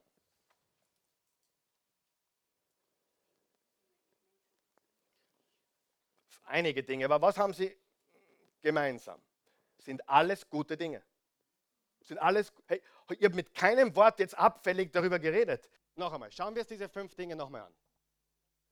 Einige 6.50 6.82
Dinge, 6.82 7.06
aber 7.06 7.22
was 7.22 7.38
haben 7.38 7.54
sie 7.54 7.78
gemeinsam? 8.64 9.22
Sind 9.78 10.08
alles 10.10 10.50
gute 10.50 10.76
Dinge. 10.76 11.04
Sind 12.02 12.18
alles, 12.18 12.52
hey, 12.66 12.82
ihr 13.20 13.26
habt 13.28 13.36
mit 13.36 13.54
keinem 13.54 13.96
Wort 13.96 14.20
jetzt 14.20 14.36
abfällig 14.36 14.92
darüber 14.92 15.20
geredet. 15.20 15.70
Noch 15.96 16.12
einmal, 16.12 16.32
schauen 16.32 16.56
wir 16.56 16.64
uns 16.64 16.70
diese 16.70 16.90
fünf 16.90 17.14
Dinge 17.14 17.36
nochmal 17.36 17.62
an. 17.62 17.74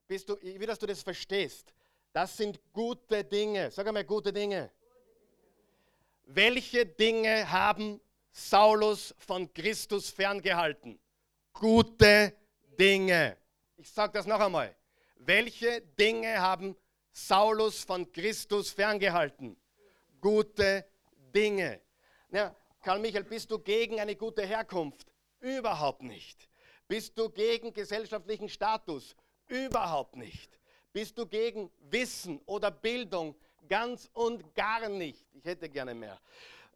Bist 0.08 0.28
du, 0.28 0.42
wie 0.42 0.66
dass 0.66 0.80
du 0.80 0.88
das 0.88 1.04
verstehst. 1.04 1.72
Das 2.14 2.36
sind 2.36 2.60
gute 2.74 3.24
Dinge. 3.24 3.70
Sag 3.70 3.86
einmal, 3.86 4.06
gute 4.06 4.34
Dinge. 4.34 4.72
Welche 6.24 6.84
Dinge 6.84 7.50
haben 7.52 8.02
Saulus 8.32 9.14
von 9.20 9.54
Christus 9.54 10.10
ferngehalten? 10.10 11.00
Gute 11.54 12.34
Dinge. 12.80 13.38
Ich 13.76 13.92
sage 13.92 14.14
das 14.14 14.26
noch 14.26 14.40
einmal. 14.40 14.76
Welche 15.18 15.82
Dinge 15.82 16.42
haben 16.42 16.76
Saulus 17.18 17.84
von 17.84 18.11
Christus 18.11 18.70
ferngehalten? 18.70 19.57
Gute 20.22 20.86
Dinge. 21.34 21.82
Ja, 22.32 22.55
Karl 22.84 22.99
Michael, 22.99 23.24
bist 23.24 23.49
du 23.49 23.57
gegen 23.57 23.99
eine 23.99 24.15
gute 24.15 24.45
Herkunft? 24.45 25.11
Überhaupt 25.39 26.03
nicht. 26.03 26.47
Bist 26.88 27.18
du 27.18 27.28
gegen 27.30 27.74
gesellschaftlichen 27.74 28.47
Status? 28.47 29.15
Überhaupt 29.47 30.15
nicht. 30.15 30.59
Bist 30.93 31.18
du 31.18 31.26
gegen 31.26 31.72
Wissen 31.89 32.39
oder 32.45 32.70
Bildung? 32.70 33.36
Ganz 33.68 34.11
und 34.13 34.53
gar 34.53 34.88
nicht. 34.88 35.26
Ich 35.34 35.43
hätte 35.43 35.70
gerne 35.70 35.95
mehr. 35.95 36.22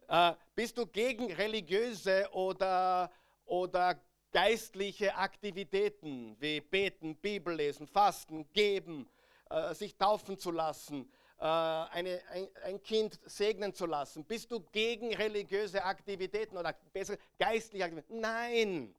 Äh, 0.08 0.32
bist 0.56 0.76
du 0.76 0.86
gegen 0.86 1.32
religiöse 1.32 2.28
oder, 2.32 3.12
oder 3.44 4.02
geistliche 4.32 5.14
Aktivitäten 5.14 6.36
wie 6.40 6.60
Beten, 6.60 7.14
Bibel 7.14 7.54
lesen, 7.54 7.86
Fasten, 7.86 8.52
Geben, 8.52 9.08
äh, 9.52 9.74
sich 9.74 9.96
taufen 9.96 10.38
zu 10.38 10.50
lassen, 10.50 11.10
äh, 11.38 11.44
eine, 11.44 12.22
ein, 12.30 12.48
ein, 12.64 12.82
Kind 12.82 13.20
segnen 13.26 13.74
zu 13.74 13.86
lassen? 13.86 14.24
Bist 14.24 14.50
du 14.50 14.60
gegen 14.60 15.14
religiöse 15.14 15.84
Aktivitäten 15.84 16.56
oder 16.56 16.72
besser 16.92 17.16
geistliche 17.38 17.84
Aktivitäten? 17.84 18.20
Nein. 18.20 18.94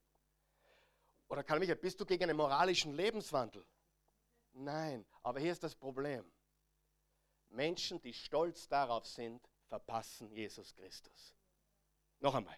Oder 1.28 1.44
Karl 1.44 1.60
Michael, 1.60 1.78
bist 1.78 2.00
du 2.00 2.06
gegen 2.06 2.24
einen 2.24 2.38
moralischen 2.38 2.94
Lebenswandel? 2.94 3.66
Nein. 4.54 5.06
Aber 5.24 5.40
hier 5.40 5.52
ist 5.52 5.64
das 5.64 5.74
Problem. 5.74 6.24
Menschen, 7.50 8.02
die 8.02 8.14
stolz 8.14 8.68
darauf 8.68 9.06
sind, 9.08 9.42
verpassen 9.68 10.32
Jesus 10.32 10.76
Christus. 10.76 11.36
Noch 12.20 12.36
einmal. 12.36 12.58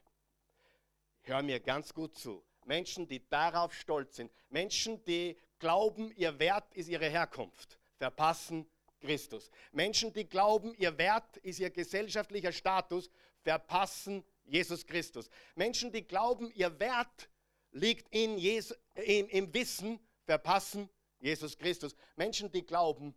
Hör 1.21 1.41
mir 1.41 1.59
ganz 1.59 1.93
gut 1.93 2.17
zu. 2.17 2.43
Menschen, 2.65 3.07
die 3.07 3.27
darauf 3.29 3.73
stolz 3.73 4.17
sind, 4.17 4.31
Menschen, 4.49 5.03
die 5.05 5.37
glauben, 5.59 6.11
ihr 6.15 6.37
Wert 6.39 6.73
ist 6.73 6.87
ihre 6.87 7.09
Herkunft, 7.09 7.79
verpassen 7.97 8.65
Christus. 8.99 9.49
Menschen, 9.71 10.13
die 10.13 10.27
glauben, 10.27 10.73
ihr 10.75 10.97
Wert 10.97 11.37
ist 11.37 11.59
ihr 11.59 11.69
gesellschaftlicher 11.69 12.51
Status, 12.51 13.09
verpassen 13.41 14.23
Jesus 14.45 14.85
Christus. 14.85 15.29
Menschen, 15.55 15.91
die 15.91 16.05
glauben, 16.05 16.51
ihr 16.51 16.79
Wert 16.79 17.29
liegt 17.71 18.07
in 18.13 18.37
Jesu, 18.37 18.73
in, 18.95 19.27
im 19.29 19.53
Wissen, 19.53 19.99
verpassen 20.25 20.89
Jesus 21.19 21.57
Christus. 21.57 21.95
Menschen, 22.15 22.51
die 22.51 22.65
glauben, 22.65 23.15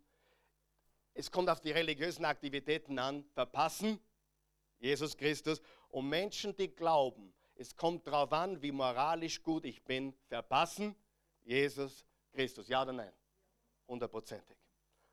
es 1.13 1.31
kommt 1.31 1.49
auf 1.49 1.59
die 1.59 1.71
religiösen 1.71 2.25
Aktivitäten 2.25 2.97
an, 2.99 3.25
verpassen 3.33 3.99
Jesus 4.79 5.17
Christus. 5.17 5.61
Und 5.89 6.07
Menschen, 6.07 6.55
die 6.55 6.73
glauben, 6.73 7.33
es 7.55 7.75
kommt 7.75 8.07
darauf 8.07 8.31
an, 8.31 8.61
wie 8.61 8.71
moralisch 8.71 9.43
gut 9.43 9.65
ich 9.65 9.83
bin, 9.83 10.13
verpassen 10.27 10.95
Jesus 11.43 12.05
Christus. 12.31 12.67
Ja 12.69 12.83
oder 12.83 12.93
nein? 12.93 13.11
Hundertprozentig. 13.87 14.57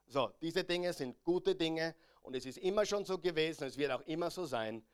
So, 0.06 0.32
diese 0.40 0.64
Dinge 0.64 0.92
sind 0.92 1.22
gute 1.24 1.54
Dinge 1.54 1.94
und 2.22 2.34
es 2.34 2.46
ist 2.46 2.58
immer 2.58 2.86
schon 2.86 3.04
so 3.04 3.18
gewesen, 3.18 3.64
es 3.64 3.76
wird 3.76 3.90
auch 3.90 4.02
immer 4.02 4.30
so 4.30 4.44
sein. 4.44 4.84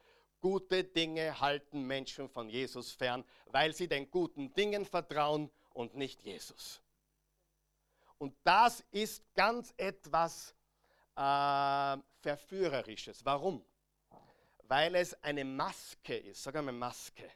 Gute 0.41 0.83
Dinge 0.85 1.39
halten 1.39 1.87
Menschen 1.87 2.29
von 2.29 2.49
Jesus 2.49 2.93
fern, 2.93 3.25
weil 3.47 3.75
sie 3.75 3.87
den 3.87 4.11
guten 4.11 4.53
Dingen 4.55 4.85
vertrauen 4.85 5.51
und 5.73 5.95
nicht 5.95 6.23
Jesus. 6.23 6.81
Und 8.19 8.35
das 8.45 8.85
ist 8.91 9.23
ganz 9.35 9.75
etwas 9.77 10.55
äh, 11.17 11.97
Verführerisches. 12.21 13.25
Warum? 13.25 13.65
Weil 14.69 14.95
es 14.95 15.15
eine 15.23 15.45
Maske 15.45 16.17
ist. 16.17 16.43
Sag 16.43 16.57
einmal 16.57 16.75
Maske. 16.75 17.29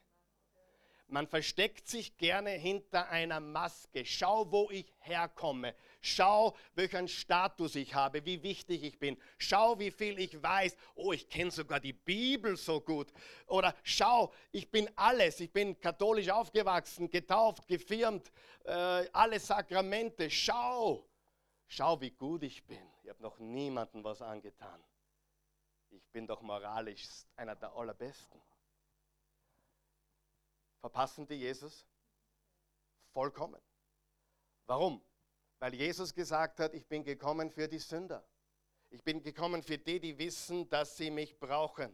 Man 1.09 1.29
versteckt 1.29 1.87
sich 1.87 2.17
gerne 2.17 2.51
hinter 2.51 3.09
einer 3.11 3.39
Maske. 3.39 4.05
Schau, 4.05 4.51
wo 4.51 4.69
ich 4.73 4.93
herkomme. 4.99 5.75
Schau, 6.01 6.57
welchen 6.75 7.07
Status 7.07 7.77
ich 7.77 7.95
habe, 7.95 8.25
wie 8.25 8.43
wichtig 8.43 8.83
ich 8.83 8.99
bin. 8.99 9.17
Schau, 9.39 9.79
wie 9.79 9.93
viel 9.93 10.19
ich 10.19 10.43
weiß. 10.43 10.77
Oh, 10.97 11.13
ich 11.13 11.29
kenne 11.29 11.53
sogar 11.53 11.79
die 11.79 11.93
Bibel 11.93 12.57
so 12.57 12.81
gut. 12.81 13.13
Oder 13.47 13.73
schau, 13.85 14.33
ich 14.51 14.69
bin 14.69 14.91
alles. 14.97 15.39
Ich 15.39 15.53
bin 15.53 15.79
katholisch 15.79 16.29
aufgewachsen, 16.29 17.09
getauft, 17.09 17.69
gefirmt, 17.69 18.33
äh, 18.65 19.09
alle 19.13 19.39
Sakramente. 19.39 20.29
Schau, 20.29 21.07
schau, 21.69 22.01
wie 22.01 22.11
gut 22.11 22.43
ich 22.43 22.65
bin. 22.65 22.83
Ich 23.05 23.09
habe 23.09 23.23
noch 23.23 23.39
niemandem 23.39 24.03
was 24.03 24.21
angetan. 24.23 24.83
Ich 25.91 26.05
bin 26.11 26.27
doch 26.27 26.43
moralisch 26.43 27.07
einer 27.37 27.55
der 27.55 27.73
allerbesten. 27.77 28.41
Verpassen 30.87 31.27
die 31.27 31.35
Jesus? 31.35 31.85
Vollkommen. 33.13 33.61
Warum? 34.67 35.03
Weil 35.59 35.75
Jesus 35.75 36.15
gesagt 36.15 36.61
hat, 36.61 36.75
ich 36.75 36.87
bin 36.87 37.03
gekommen 37.03 37.51
für 37.51 37.67
die 37.67 37.81
Sünder. 37.81 38.25
Ich 38.91 39.03
bin 39.03 39.21
gekommen 39.21 39.65
für 39.65 39.79
die, 39.79 39.99
die 39.99 40.17
wissen, 40.17 40.69
dass 40.69 40.97
sie 40.97 41.11
mich 41.11 41.41
brauchen. 41.41 41.93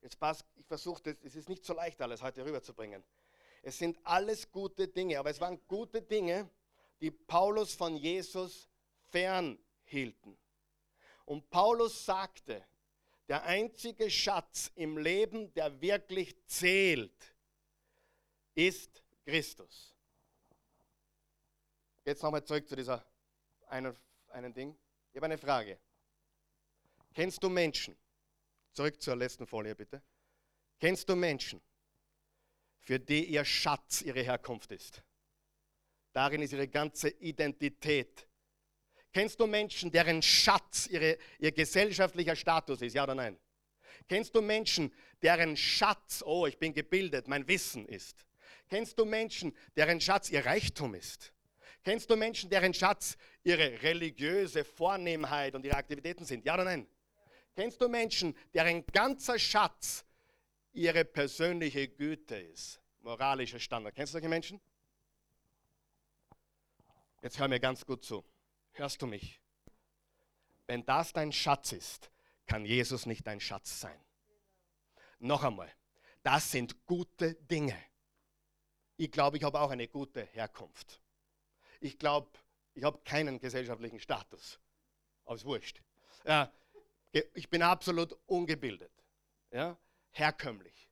Jetzt 0.00 0.18
passt, 0.18 0.46
ich 0.54 0.64
versuche, 0.64 1.14
es 1.22 1.36
ist 1.36 1.50
nicht 1.50 1.62
so 1.62 1.74
leicht, 1.74 2.00
alles 2.00 2.22
heute 2.22 2.42
rüberzubringen. 2.42 3.04
Es 3.60 3.76
sind 3.76 3.98
alles 4.04 4.50
gute 4.50 4.88
Dinge, 4.88 5.18
aber 5.18 5.28
es 5.28 5.38
waren 5.38 5.60
gute 5.68 6.00
Dinge, 6.00 6.48
die 7.02 7.10
Paulus 7.10 7.74
von 7.74 7.96
Jesus 7.96 8.66
fernhielten. 9.10 10.38
Und 11.26 11.50
Paulus 11.50 12.02
sagte, 12.02 12.64
der 13.28 13.44
einzige 13.44 14.10
Schatz 14.10 14.70
im 14.74 14.98
Leben, 14.98 15.52
der 15.54 15.80
wirklich 15.80 16.36
zählt, 16.46 17.34
ist 18.54 19.02
Christus. 19.24 19.94
Jetzt 22.04 22.22
nochmal 22.22 22.44
zurück 22.44 22.68
zu 22.68 22.76
dieser 22.76 23.04
einen, 23.68 23.96
einen 24.28 24.54
Ding. 24.54 24.76
Ich 25.10 25.16
habe 25.16 25.26
eine 25.26 25.38
Frage. 25.38 25.78
Kennst 27.12 27.42
du 27.42 27.48
Menschen? 27.48 27.96
Zurück 28.72 29.00
zur 29.00 29.16
letzten 29.16 29.46
Folie 29.46 29.74
bitte. 29.74 30.02
Kennst 30.78 31.08
du 31.08 31.16
Menschen, 31.16 31.60
für 32.78 33.00
die 33.00 33.24
ihr 33.24 33.44
Schatz 33.44 34.02
ihre 34.02 34.22
Herkunft 34.22 34.70
ist? 34.70 35.02
Darin 36.12 36.42
ist 36.42 36.52
ihre 36.52 36.68
ganze 36.68 37.08
Identität. 37.08 38.28
Kennst 39.16 39.40
du 39.40 39.46
Menschen, 39.46 39.90
deren 39.90 40.20
Schatz 40.20 40.88
ihre, 40.88 41.16
ihr 41.38 41.50
gesellschaftlicher 41.50 42.36
Status 42.36 42.82
ist? 42.82 42.92
Ja 42.92 43.04
oder 43.04 43.14
nein? 43.14 43.38
Kennst 44.06 44.34
du 44.34 44.42
Menschen, 44.42 44.92
deren 45.22 45.56
Schatz, 45.56 46.22
oh, 46.26 46.46
ich 46.46 46.58
bin 46.58 46.74
gebildet, 46.74 47.26
mein 47.26 47.48
Wissen 47.48 47.86
ist? 47.86 48.26
Kennst 48.68 48.98
du 48.98 49.06
Menschen, 49.06 49.56
deren 49.74 50.02
Schatz 50.02 50.28
ihr 50.28 50.44
Reichtum 50.44 50.94
ist? 50.94 51.32
Kennst 51.82 52.10
du 52.10 52.16
Menschen, 52.16 52.50
deren 52.50 52.74
Schatz 52.74 53.16
ihre 53.42 53.80
religiöse 53.82 54.64
Vornehmheit 54.64 55.54
und 55.54 55.64
ihre 55.64 55.78
Aktivitäten 55.78 56.26
sind? 56.26 56.44
Ja 56.44 56.52
oder 56.52 56.64
nein? 56.64 56.86
Kennst 57.54 57.80
du 57.80 57.88
Menschen, 57.88 58.36
deren 58.52 58.84
ganzer 58.84 59.38
Schatz 59.38 60.04
ihre 60.74 61.06
persönliche 61.06 61.88
Güte 61.88 62.36
ist? 62.36 62.82
Moralischer 63.00 63.60
Standard. 63.60 63.94
Kennst 63.94 64.12
du 64.12 64.16
solche 64.16 64.28
Menschen? 64.28 64.60
Jetzt 67.22 67.38
hör 67.38 67.48
mir 67.48 67.60
ganz 67.60 67.86
gut 67.86 68.04
zu. 68.04 68.22
Hörst 68.76 69.00
du 69.00 69.06
mich? 69.06 69.40
Wenn 70.66 70.84
das 70.84 71.14
dein 71.14 71.32
Schatz 71.32 71.72
ist, 71.72 72.10
kann 72.46 72.66
Jesus 72.66 73.06
nicht 73.06 73.26
dein 73.26 73.40
Schatz 73.40 73.80
sein. 73.80 73.98
Noch 75.18 75.44
einmal, 75.44 75.72
das 76.22 76.50
sind 76.50 76.84
gute 76.84 77.34
Dinge. 77.34 77.76
Ich 78.98 79.10
glaube, 79.10 79.38
ich 79.38 79.44
habe 79.44 79.60
auch 79.60 79.70
eine 79.70 79.88
gute 79.88 80.24
Herkunft. 80.24 81.00
Ich 81.80 81.98
glaube, 81.98 82.30
ich 82.74 82.84
habe 82.84 82.98
keinen 83.04 83.38
gesellschaftlichen 83.38 83.98
Status. 83.98 84.60
Aber 85.24 85.36
es 85.36 85.44
wurscht. 85.44 85.80
Ja, 86.24 86.52
ich 87.32 87.48
bin 87.48 87.62
absolut 87.62 88.14
ungebildet. 88.26 88.92
Ja, 89.52 89.78
herkömmlich. 90.10 90.90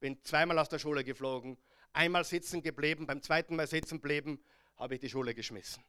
Bin 0.00 0.22
zweimal 0.22 0.58
aus 0.58 0.68
der 0.68 0.78
Schule 0.78 1.02
geflogen, 1.02 1.56
einmal 1.94 2.24
sitzen 2.24 2.60
geblieben, 2.60 3.06
beim 3.06 3.22
zweiten 3.22 3.56
Mal 3.56 3.66
sitzen 3.66 3.96
geblieben, 3.96 4.44
habe 4.76 4.94
ich 4.94 5.00
die 5.00 5.08
Schule 5.08 5.34
geschmissen. 5.34 5.82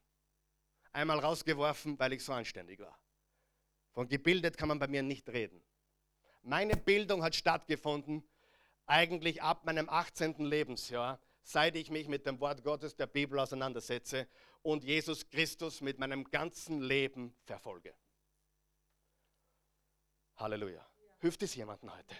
Einmal 0.93 1.19
rausgeworfen, 1.19 1.97
weil 1.99 2.13
ich 2.13 2.23
so 2.23 2.33
anständig 2.33 2.79
war. 2.79 2.97
Von 3.91 4.07
gebildet 4.07 4.57
kann 4.57 4.69
man 4.69 4.79
bei 4.79 4.87
mir 4.87 5.03
nicht 5.03 5.29
reden. 5.29 5.61
Meine 6.43 6.75
Bildung 6.75 7.23
hat 7.23 7.35
stattgefunden 7.35 8.23
eigentlich 8.85 9.41
ab 9.41 9.65
meinem 9.65 9.89
18. 9.89 10.35
Lebensjahr, 10.39 11.19
seit 11.43 11.75
ich 11.75 11.89
mich 11.89 12.07
mit 12.07 12.25
dem 12.25 12.39
Wort 12.39 12.63
Gottes 12.63 12.95
der 12.95 13.07
Bibel 13.07 13.39
auseinandersetze 13.39 14.27
und 14.63 14.83
Jesus 14.83 15.29
Christus 15.29 15.81
mit 15.81 15.97
meinem 15.99 16.29
ganzen 16.29 16.81
Leben 16.81 17.33
verfolge. 17.45 17.93
Halleluja. 20.35 20.85
Hilft 21.19 21.43
es 21.43 21.55
jemandem 21.55 21.95
heute? 21.95 22.15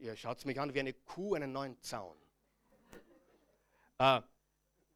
Ihr 0.00 0.16
schaut 0.16 0.44
mich 0.44 0.58
an 0.58 0.74
wie 0.74 0.80
eine 0.80 0.92
Kuh 0.92 1.34
einen 1.34 1.52
neuen 1.52 1.80
Zaun. 1.82 2.16
Ah, 3.98 4.22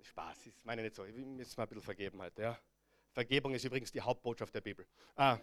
Spaß, 0.05 0.47
ich 0.47 0.55
meine 0.65 0.83
nicht 0.83 0.95
so. 0.95 1.05
Ich 1.05 1.17
muss 1.17 1.57
mal 1.57 1.65
ein 1.65 1.69
bisschen 1.69 1.83
vergeben 1.83 2.21
heute. 2.21 2.43
Ja. 2.43 2.59
Vergebung 3.13 3.55
ist 3.55 3.65
übrigens 3.65 3.93
die 3.93 4.01
Hauptbotschaft 4.01 4.55
der 4.55 4.61
Bibel. 4.61 4.87
Ah, 5.17 5.39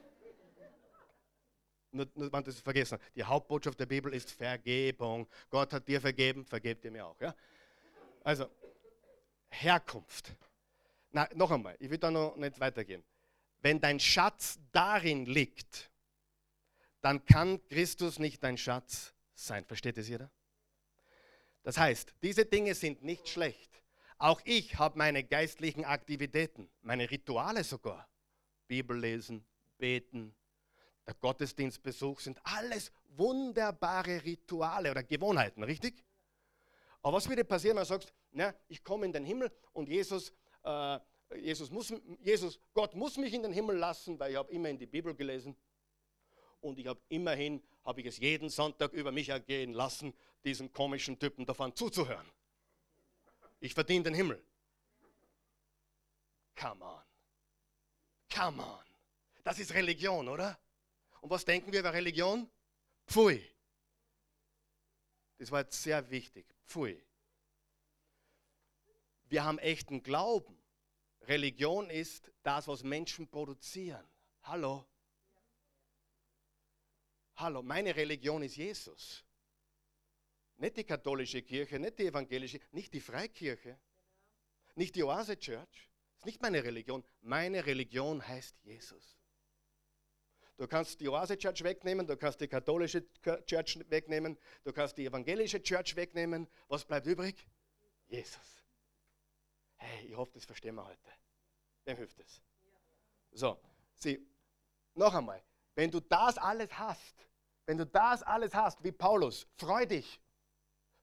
nur, 1.91 2.07
nur 2.13 2.29
man 2.29 2.43
das 2.43 2.59
vergessen. 2.59 2.99
Die 3.15 3.23
Hauptbotschaft 3.23 3.79
der 3.79 3.85
Bibel 3.85 4.13
ist 4.13 4.31
Vergebung. 4.31 5.27
Gott 5.49 5.73
hat 5.73 5.87
dir 5.87 5.99
vergeben, 5.99 6.45
vergebt 6.45 6.85
ihr 6.85 6.91
mir 6.91 7.05
auch. 7.05 7.19
Ja? 7.19 7.35
Also, 8.23 8.49
Herkunft. 9.49 10.35
Na, 11.11 11.27
noch 11.33 11.49
einmal, 11.51 11.75
ich 11.79 11.89
will 11.89 11.97
da 11.97 12.11
noch 12.11 12.35
nicht 12.35 12.59
weitergehen. 12.59 13.03
Wenn 13.61 13.79
dein 13.79 13.99
Schatz 13.99 14.59
darin 14.71 15.25
liegt, 15.25 15.89
dann 17.01 17.25
kann 17.25 17.65
Christus 17.67 18.19
nicht 18.19 18.43
dein 18.43 18.57
Schatz 18.57 19.13
sein. 19.33 19.65
Versteht 19.65 19.97
es 19.97 20.07
jeder? 20.07 20.29
Das 21.63 21.77
heißt, 21.77 22.13
diese 22.21 22.45
Dinge 22.45 22.75
sind 22.75 23.03
nicht 23.03 23.27
schlecht. 23.27 23.81
Auch 24.19 24.41
ich 24.43 24.77
habe 24.77 24.97
meine 24.97 25.23
geistlichen 25.23 25.85
Aktivitäten, 25.85 26.69
meine 26.81 27.09
Rituale 27.09 27.63
sogar. 27.63 28.07
Bibel 28.67 28.99
lesen, 28.99 29.45
beten, 29.77 30.35
der 31.07 31.13
Gottesdienstbesuch 31.15 32.19
sind 32.19 32.39
alles 32.43 32.91
wunderbare 33.07 34.23
Rituale 34.23 34.91
oder 34.91 35.03
Gewohnheiten, 35.03 35.63
richtig? 35.63 36.03
Aber 37.01 37.15
was 37.15 37.29
würde 37.29 37.45
passieren, 37.45 37.77
wenn 37.77 37.83
du 37.83 37.87
sagst, 37.87 38.13
na, 38.31 38.53
ich 38.67 38.83
komme 38.83 39.05
in 39.05 39.13
den 39.13 39.23
Himmel 39.23 39.49
und 39.71 39.87
Jesus, 39.87 40.33
äh, 40.63 40.99
Jesus, 41.37 41.71
muss, 41.71 41.93
Jesus, 42.19 42.59
Gott 42.73 42.93
muss 42.95 43.15
mich 43.15 43.33
in 43.33 43.43
den 43.43 43.53
Himmel 43.53 43.77
lassen, 43.77 44.19
weil 44.19 44.31
ich 44.31 44.37
habe 44.37 44.51
immer 44.51 44.69
in 44.69 44.77
die 44.77 44.85
Bibel 44.85 45.15
gelesen 45.15 45.55
und 46.59 46.77
ich 46.77 46.87
habe 46.87 46.99
immerhin, 47.07 47.63
habe 47.85 48.01
ich 48.01 48.07
es 48.07 48.17
jeden 48.17 48.49
Sonntag 48.49 48.91
über 48.91 49.13
mich 49.13 49.29
ergehen 49.29 49.73
lassen, 49.73 50.13
diesen 50.43 50.71
komischen 50.73 51.17
Typen 51.17 51.45
davon 51.45 51.73
zuzuhören. 51.73 52.29
Ich 53.59 53.73
verdiene 53.73 54.03
den 54.03 54.13
Himmel. 54.13 54.43
Come 56.55 56.83
on. 56.83 57.03
Come 58.33 58.63
on. 58.63 58.83
Das 59.43 59.59
ist 59.59 59.73
Religion, 59.73 60.27
oder? 60.27 60.59
Und 61.21 61.29
was 61.29 61.45
denken 61.45 61.71
wir 61.71 61.79
über 61.79 61.93
Religion? 61.93 62.49
Pfui. 63.07 63.43
Das 65.37 65.51
war 65.51 65.61
jetzt 65.61 65.81
sehr 65.81 66.09
wichtig. 66.09 66.45
Pfui. 66.65 67.01
Wir 69.25 69.43
haben 69.43 69.57
echten 69.59 70.03
Glauben. 70.03 70.57
Religion 71.21 71.89
ist 71.89 72.31
das, 72.43 72.67
was 72.67 72.83
Menschen 72.83 73.27
produzieren. 73.27 74.05
Hallo. 74.43 74.85
Hallo, 77.35 77.61
meine 77.61 77.95
Religion 77.95 78.41
ist 78.43 78.57
Jesus. 78.57 79.23
Nicht 80.59 80.75
die 80.75 80.83
katholische 80.83 81.41
Kirche, 81.41 81.79
nicht 81.79 81.97
die 81.99 82.07
evangelische, 82.07 82.59
nicht 82.71 82.93
die 82.93 82.99
Freikirche, 82.99 83.79
nicht 84.75 84.93
die 84.95 85.03
Oase 85.03 85.37
Church. 85.39 85.89
Das 86.11 86.19
ist 86.19 86.25
nicht 86.25 86.41
meine 86.41 86.61
Religion. 86.61 87.01
Meine 87.21 87.65
Religion 87.65 88.25
heißt 88.27 88.57
Jesus. 88.63 89.17
Du 90.57 90.67
kannst 90.67 90.99
die 90.99 91.07
Oase 91.07 91.37
Church 91.37 91.63
wegnehmen, 91.63 92.05
du 92.05 92.17
kannst 92.17 92.41
die 92.41 92.49
katholische 92.49 93.05
Church 93.45 93.79
wegnehmen, 93.89 94.37
du 94.65 94.73
kannst 94.73 94.97
die 94.97 95.05
evangelische 95.05 95.63
Church 95.63 95.95
wegnehmen. 95.95 96.45
Was 96.67 96.83
bleibt 96.83 97.07
übrig? 97.07 97.47
Jesus. 98.07 98.61
Hey, 99.77 100.07
ich 100.07 100.17
hoffe, 100.17 100.33
das 100.33 100.43
verstehen 100.43 100.75
wir 100.75 100.85
heute. 100.85 101.09
Wem 101.85 101.95
hilft 101.95 102.19
es? 102.19 102.41
So, 103.31 103.57
sieh, 103.95 104.19
noch 104.93 105.13
einmal, 105.13 105.41
wenn 105.75 105.89
du 105.89 106.01
das 106.01 106.37
alles 106.37 106.77
hast, 106.77 107.15
wenn 107.65 107.77
du 107.77 107.85
das 107.85 108.23
alles 108.23 108.53
hast, 108.53 108.83
wie 108.83 108.91
Paulus, 108.91 109.47
freu 109.55 109.85
dich. 109.85 110.19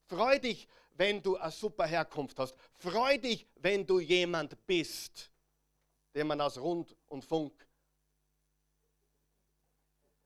Freu 0.07 0.39
dich, 0.39 0.67
wenn 0.95 1.21
du 1.21 1.37
eine 1.37 1.51
super 1.51 1.85
Herkunft 1.85 2.39
hast. 2.39 2.55
Freu 2.75 3.17
dich, 3.17 3.47
wenn 3.55 3.85
du 3.85 3.99
jemand 3.99 4.65
bist, 4.65 5.31
den 6.15 6.27
man 6.27 6.41
aus 6.41 6.57
Rund 6.57 6.95
und 7.07 7.23
Funk, 7.23 7.67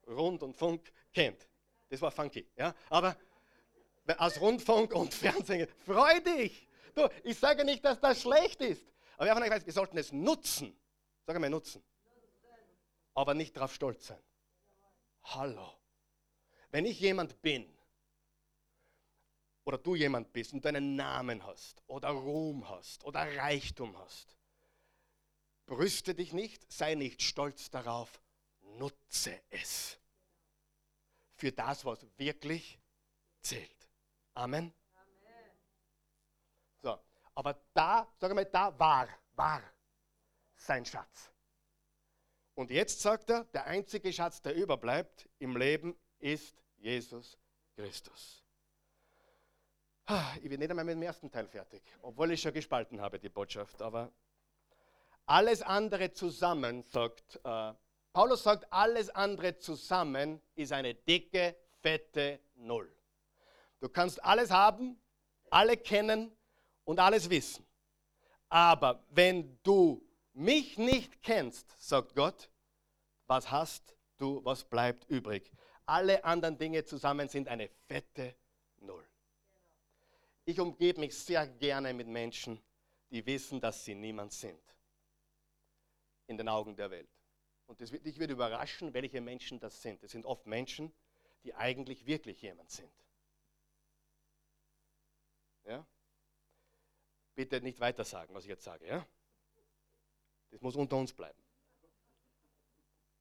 Rund 0.08 0.44
und 0.44 0.56
Funk 0.56 0.92
kennt. 1.12 1.48
Das 1.90 2.02
war 2.02 2.12
funky, 2.12 2.48
ja. 2.56 2.74
Aber 2.90 3.16
aus 4.18 4.40
Rundfunk 4.40 4.94
und 4.94 5.14
Fernsehen, 5.14 5.68
freu 5.86 6.20
dich. 6.22 6.68
Du, 6.96 7.08
ich 7.24 7.38
sage 7.38 7.64
nicht, 7.66 7.84
dass 7.84 8.00
das 8.00 8.22
schlecht 8.22 8.62
ist. 8.62 8.86
Aber 9.18 9.26
wir, 9.26 9.50
weiß, 9.50 9.66
wir 9.66 9.74
sollten 9.74 9.98
es 9.98 10.12
nutzen. 10.12 10.78
Sag 11.26 11.40
mal 11.40 11.50
nutzen. 11.50 11.84
Aber 13.14 13.34
nicht 13.34 13.56
darauf 13.56 13.74
stolz 13.74 14.08
sein. 14.08 14.22
Hallo. 15.24 15.74
Wenn 16.72 16.86
ich 16.86 17.00
jemand 17.00 17.42
bin, 17.42 17.72
oder 19.64 19.78
du 19.78 19.96
jemand 19.96 20.32
bist 20.34 20.54
und 20.54 20.66
einen 20.66 20.96
Namen 20.96 21.46
hast 21.46 21.84
oder 21.88 22.10
Ruhm 22.10 22.68
hast 22.70 23.04
oder 23.04 23.20
Reichtum 23.38 23.98
hast, 23.98 24.36
brüste 25.66 26.16
dich 26.16 26.34
nicht, 26.34 26.72
sei 26.72 26.96
nicht 26.96 27.22
stolz 27.22 27.70
darauf, 27.70 28.22
nutze 28.78 29.42
es 29.50 30.00
für 31.36 31.52
das, 31.52 31.86
was 31.86 32.06
wirklich 32.18 32.80
zählt. 33.42 33.90
Amen. 34.34 34.74
So, 36.82 37.00
aber 37.36 37.60
da, 37.74 38.08
sag 38.20 38.34
mal, 38.34 38.46
da 38.46 38.78
war, 38.78 39.08
war 39.34 39.62
sein 40.56 40.86
Schatz. 40.86 41.32
Und 42.54 42.70
jetzt 42.70 43.00
sagt 43.02 43.30
er, 43.30 43.46
der 43.46 43.66
einzige 43.66 44.12
Schatz, 44.14 44.42
der 44.42 44.56
überbleibt 44.56 45.30
im 45.40 45.56
Leben, 45.58 45.98
ist 46.20 46.62
Jesus 46.78 47.38
Christus. 47.76 48.41
Ich 50.42 50.50
bin 50.50 50.60
nicht 50.60 50.70
einmal 50.70 50.86
mit 50.86 50.96
dem 50.96 51.04
ersten 51.04 51.32
Teil 51.32 51.48
fertig, 51.48 51.82
obwohl 52.02 52.32
ich 52.32 52.42
schon 52.42 52.54
gespalten 52.54 53.00
habe, 53.00 53.20
die 53.20 53.30
Botschaft. 53.30 53.82
Aber 53.82 54.12
alles 55.26 55.62
andere 55.62 56.12
zusammen, 56.12 56.84
sagt 56.84 57.40
äh, 57.44 57.74
Paulus, 58.14 58.44
sagt, 58.44 58.72
alles 58.74 59.10
andere 59.10 59.58
zusammen 59.58 60.42
ist 60.56 60.74
eine 60.74 60.94
dicke, 60.94 61.56
fette 61.82 62.42
Null. 62.56 62.94
Du 63.80 63.88
kannst 63.88 64.24
alles 64.24 64.52
haben, 64.52 65.00
alle 65.50 65.78
kennen 65.78 66.32
und 66.84 67.00
alles 67.00 67.30
wissen. 67.30 67.66
Aber 68.50 69.04
wenn 69.10 69.58
du 69.64 70.06
mich 70.34 70.78
nicht 70.78 71.24
kennst, 71.24 71.74
sagt 71.80 72.14
Gott, 72.16 72.50
was 73.28 73.50
hast 73.50 73.96
du, 74.18 74.44
was 74.44 74.66
bleibt 74.66 75.10
übrig? 75.10 75.50
Alle 75.86 76.24
anderen 76.26 76.58
Dinge 76.58 76.84
zusammen 76.84 77.30
sind 77.30 77.48
eine 77.48 77.70
fette 77.88 78.24
Null. 78.24 78.41
Ich 80.46 80.60
umgebe 80.60 81.00
mich 81.00 81.16
sehr 81.18 81.48
gerne 81.48 81.94
mit 81.94 82.08
Menschen, 82.08 82.62
die 83.10 83.26
wissen, 83.26 83.60
dass 83.60 83.86
sie 83.86 83.96
niemand 83.96 84.34
sind 84.34 84.62
in 86.28 86.38
den 86.38 86.48
Augen 86.48 86.76
der 86.76 86.90
Welt. 86.90 87.10
Und 87.68 87.80
das 87.80 87.92
wird, 87.92 88.06
dich 88.06 88.18
wird 88.20 88.32
überraschen, 88.32 88.94
welche 88.94 89.22
Menschen 89.22 89.60
das 89.60 89.82
sind. 89.82 90.02
Das 90.04 90.12
sind 90.12 90.26
oft 90.26 90.46
Menschen, 90.46 90.94
die 91.44 91.54
eigentlich 91.54 92.06
wirklich 92.06 92.42
jemand 92.42 92.70
sind. 92.70 92.92
Ja? 95.66 95.86
Bitte 97.36 97.62
nicht 97.62 97.80
weiter 97.80 98.04
sagen, 98.04 98.34
was 98.34 98.44
ich 98.44 98.50
jetzt 98.50 98.64
sage. 98.64 98.88
Ja? 98.88 99.06
Das 100.50 100.62
muss 100.62 100.76
unter 100.76 100.98
uns 100.98 101.14
bleiben. 101.14 101.42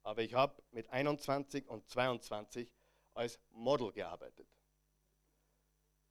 Aber 0.02 0.22
ich 0.22 0.34
habe 0.34 0.62
mit 0.70 0.88
21 0.88 1.68
und 1.68 1.88
22 1.88 2.72
als 3.14 3.38
Model 3.50 3.92
gearbeitet. 3.92 4.48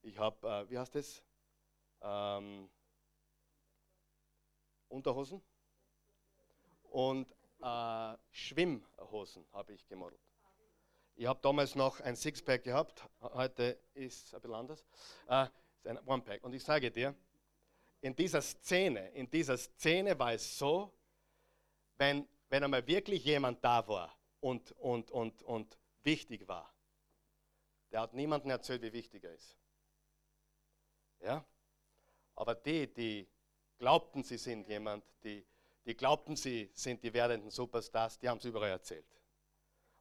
Ich 0.02 0.18
habe, 0.18 0.48
äh, 0.48 0.70
wie 0.70 0.78
heißt 0.78 0.96
das? 0.96 1.24
Ähm, 2.02 2.70
Unterhosen 4.88 5.42
und 6.84 7.28
äh, 7.62 8.18
Schwimmhosen 8.32 9.46
habe 9.54 9.74
ich 9.74 9.88
gemodelt. 9.88 10.22
Ich 11.16 11.26
habe 11.26 11.40
damals 11.42 11.76
noch 11.76 12.00
ein 12.00 12.16
Sixpack 12.16 12.64
gehabt, 12.64 13.04
heute 13.20 13.78
ist 13.94 14.28
es 14.28 14.34
ein 14.34 14.42
bisschen 14.42 14.56
anders. 14.56 14.86
Äh, 15.28 15.48
ein 15.84 16.00
One-Pack. 16.06 16.44
Und 16.44 16.54
ich 16.54 16.64
sage 16.64 16.92
dir, 16.92 17.16
in 18.02 18.16
dieser 18.16 18.42
Szene, 18.42 19.10
in 19.10 19.30
dieser 19.30 19.58
Szene 19.58 20.18
war 20.18 20.34
es 20.34 20.58
so, 20.58 20.94
wenn, 21.98 22.28
wenn 22.48 22.64
einmal 22.64 22.86
wirklich 22.88 23.26
jemand 23.26 23.64
da 23.64 23.86
war 23.88 24.18
und, 24.40 24.72
und, 24.74 25.12
und, 25.12 25.44
und 25.44 25.78
wichtig 26.04 26.48
war, 26.48 26.74
der 27.92 28.02
hat 28.02 28.14
niemandem 28.14 28.52
erzählt, 28.52 28.82
wie 28.82 28.94
wichtig 28.94 29.24
er 29.24 29.34
ist. 29.34 29.59
Ja? 31.22 31.44
Aber 32.36 32.56
die, 32.56 32.88
die 32.94 33.28
glaubten, 33.78 34.24
sie 34.24 34.38
sind 34.38 34.68
jemand, 34.68 35.04
die, 35.24 35.46
die 35.86 35.96
glaubten, 35.96 36.36
sie 36.36 36.70
sind 36.74 37.04
die 37.04 37.14
werdenden 37.14 37.52
Superstars, 37.52 38.18
die 38.20 38.30
haben 38.30 38.38
es 38.38 38.46
überall 38.46 38.70
erzählt. 38.70 39.06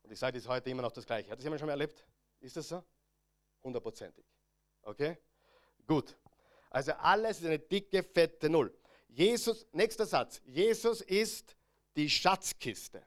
Und 0.03 0.13
ich 0.13 0.19
sage, 0.19 0.35
das 0.35 0.45
ist 0.45 0.49
heute 0.49 0.71
immer 0.71 0.83
noch 0.83 0.93
das 0.93 1.07
Gleiche. 1.07 1.31
Hat 1.31 1.39
das 1.39 1.45
jemand 1.45 1.61
schon 1.61 1.67
mal 1.67 1.73
erlebt? 1.73 2.07
Ist 2.41 2.57
das 2.57 2.69
so? 2.69 2.83
Hundertprozentig. 3.63 4.25
Okay? 4.83 5.19
Gut. 5.87 6.17
Also 6.71 6.93
alles 6.93 7.41
ist 7.41 7.47
eine 7.47 7.59
dicke, 7.59 8.03
fette 8.03 8.49
Null. 8.49 8.73
Jesus, 9.09 9.67
nächster 9.73 10.07
Satz. 10.07 10.41
Jesus 10.45 11.01
ist 11.01 11.57
die 11.97 12.09
Schatzkiste 12.09 13.05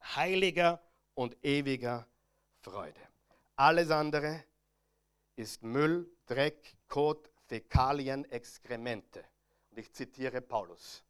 heiliger 0.00 0.80
und 1.14 1.36
ewiger 1.44 2.06
Freude. 2.60 3.00
Alles 3.56 3.90
andere 3.90 4.44
ist 5.36 5.62
Müll, 5.62 6.10
Dreck, 6.26 6.76
Kot, 6.88 7.30
Fäkalien, 7.46 8.24
Exkremente. 8.30 9.24
Und 9.70 9.78
ich 9.78 9.92
zitiere 9.92 10.40
Paulus. 10.40 11.04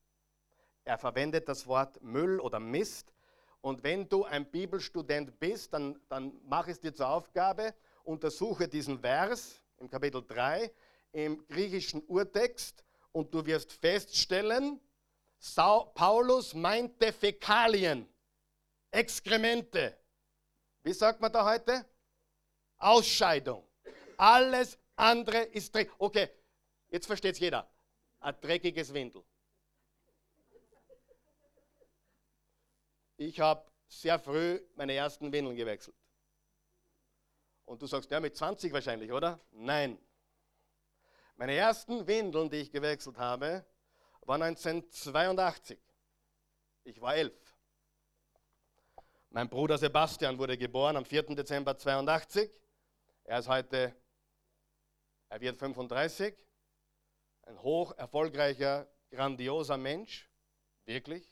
Er 0.84 0.98
verwendet 0.98 1.48
das 1.48 1.66
Wort 1.66 2.02
Müll 2.02 2.40
oder 2.40 2.58
Mist. 2.58 3.12
Und 3.60 3.82
wenn 3.82 4.08
du 4.08 4.24
ein 4.24 4.50
Bibelstudent 4.50 5.38
bist, 5.38 5.72
dann, 5.72 6.00
dann 6.08 6.32
mach 6.44 6.66
es 6.66 6.80
dir 6.80 6.92
zur 6.92 7.08
Aufgabe, 7.08 7.74
untersuche 8.04 8.66
diesen 8.66 8.98
Vers 8.98 9.62
im 9.78 9.88
Kapitel 9.88 10.24
3 10.26 10.72
im 11.12 11.46
griechischen 11.46 12.02
Urtext 12.06 12.84
und 13.12 13.32
du 13.32 13.44
wirst 13.44 13.72
feststellen, 13.72 14.80
Paulus 15.94 16.54
meinte 16.54 17.12
Fäkalien, 17.12 18.08
Exkremente. 18.90 19.96
Wie 20.82 20.92
sagt 20.92 21.20
man 21.20 21.32
da 21.32 21.44
heute? 21.44 21.84
Ausscheidung. 22.78 23.64
Alles 24.22 24.78
andere 24.94 25.42
ist 25.42 25.74
dreckig. 25.74 25.92
Okay, 25.98 26.30
jetzt 26.90 27.06
versteht 27.06 27.34
es 27.34 27.40
jeder. 27.40 27.68
Ein 28.20 28.40
dreckiges 28.40 28.94
Windel. 28.94 29.24
Ich 33.16 33.40
habe 33.40 33.68
sehr 33.88 34.20
früh 34.20 34.60
meine 34.76 34.92
ersten 34.94 35.32
Windeln 35.32 35.56
gewechselt. 35.56 35.96
Und 37.64 37.82
du 37.82 37.86
sagst, 37.88 38.12
ja, 38.12 38.20
mit 38.20 38.36
20 38.36 38.72
wahrscheinlich, 38.72 39.10
oder? 39.10 39.40
Nein. 39.50 39.98
Meine 41.34 41.56
ersten 41.56 42.06
Windeln, 42.06 42.48
die 42.48 42.58
ich 42.58 42.70
gewechselt 42.70 43.18
habe, 43.18 43.66
waren 44.20 44.42
1982. 44.42 45.80
Ich 46.84 47.00
war 47.00 47.16
elf. 47.16 47.56
Mein 49.30 49.48
Bruder 49.48 49.78
Sebastian 49.78 50.38
wurde 50.38 50.56
geboren 50.56 50.96
am 50.96 51.04
4. 51.04 51.34
Dezember 51.34 51.76
82. 51.76 52.48
Er 53.24 53.40
ist 53.40 53.48
heute, 53.48 53.96
er 55.32 55.40
wird 55.40 55.56
35. 55.56 56.36
Ein 57.44 57.62
hoch 57.62 57.96
erfolgreicher, 57.96 58.86
grandioser 59.10 59.78
Mensch. 59.78 60.30
Wirklich. 60.84 61.26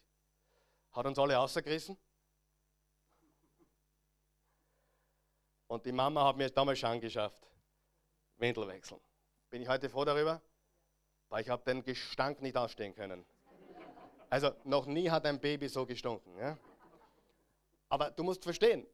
Hat 0.93 1.05
uns 1.05 1.19
alle 1.19 1.39
außergerissen. 1.39 1.99
Und 5.67 5.85
die 5.85 5.93
Mama 5.93 6.25
hat 6.25 6.39
mir 6.39 6.49
damals 6.49 6.79
schon 6.79 6.89
angeschafft. 6.89 7.47
Windel 8.39 8.67
wechseln. 8.69 9.01
Bin 9.51 9.61
ich 9.61 9.69
heute 9.69 9.91
froh 9.91 10.07
darüber? 10.07 10.41
Weil 11.29 11.43
ich 11.43 11.51
habe 11.51 11.63
den 11.65 11.83
Gestank 11.83 12.41
nicht 12.41 12.57
ausstehen 12.57 12.95
können. 12.95 13.27
Also 14.31 14.53
noch 14.65 14.87
nie 14.87 15.11
hat 15.11 15.27
ein 15.27 15.39
Baby 15.39 15.69
so 15.69 15.85
gestunken. 15.85 16.39
Ja? 16.39 16.59
Aber 17.91 18.11
du 18.11 18.25
musst 18.25 18.43
verstehen, 18.43 18.87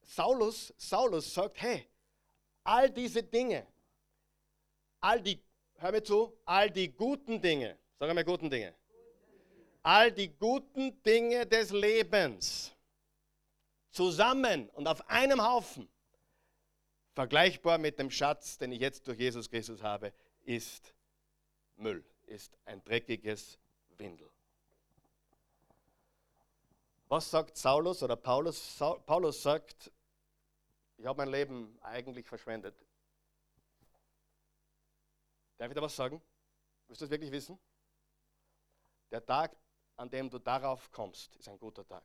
Saulus, 0.00 0.72
Saulus 0.78 1.34
sagt, 1.34 1.60
hey, 1.60 1.86
all 2.62 2.90
diese 2.90 3.22
Dinge, 3.22 3.66
all 5.04 5.20
die, 5.20 5.38
hör 5.76 5.92
mir 5.92 6.02
zu, 6.02 6.34
all 6.46 6.70
die 6.70 6.88
guten 6.88 7.40
Dinge, 7.40 7.78
sag 7.98 8.08
einmal 8.08 8.24
guten 8.24 8.48
Dinge, 8.48 8.74
all 9.82 10.10
die 10.10 10.28
guten 10.28 11.02
Dinge 11.02 11.46
des 11.46 11.72
Lebens 11.72 12.72
zusammen 13.90 14.70
und 14.70 14.88
auf 14.88 15.06
einem 15.10 15.44
Haufen, 15.46 15.88
vergleichbar 17.12 17.76
mit 17.76 17.98
dem 17.98 18.10
Schatz, 18.10 18.56
den 18.56 18.72
ich 18.72 18.80
jetzt 18.80 19.06
durch 19.06 19.18
Jesus 19.18 19.50
Christus 19.50 19.82
habe, 19.82 20.12
ist 20.42 20.94
Müll, 21.76 22.02
ist 22.26 22.56
ein 22.64 22.82
dreckiges 22.82 23.58
Windel. 23.98 24.30
Was 27.08 27.30
sagt 27.30 27.58
Saulus 27.58 28.02
oder 28.02 28.16
Paulus? 28.16 28.78
Paulus 29.04 29.42
sagt, 29.42 29.92
ich 30.96 31.04
habe 31.04 31.18
mein 31.18 31.28
Leben 31.28 31.78
eigentlich 31.82 32.26
verschwendet. 32.26 32.74
Darf 35.64 35.70
ich 35.70 35.76
da 35.76 35.80
was 35.80 35.96
sagen? 35.96 36.20
Willst 36.86 37.00
du 37.00 37.06
das 37.06 37.10
wirklich 37.10 37.32
wissen? 37.32 37.58
Der 39.10 39.24
Tag, 39.24 39.56
an 39.96 40.10
dem 40.10 40.28
du 40.28 40.38
darauf 40.38 40.92
kommst, 40.92 41.34
ist 41.36 41.48
ein 41.48 41.58
guter 41.58 41.88
Tag. 41.88 42.04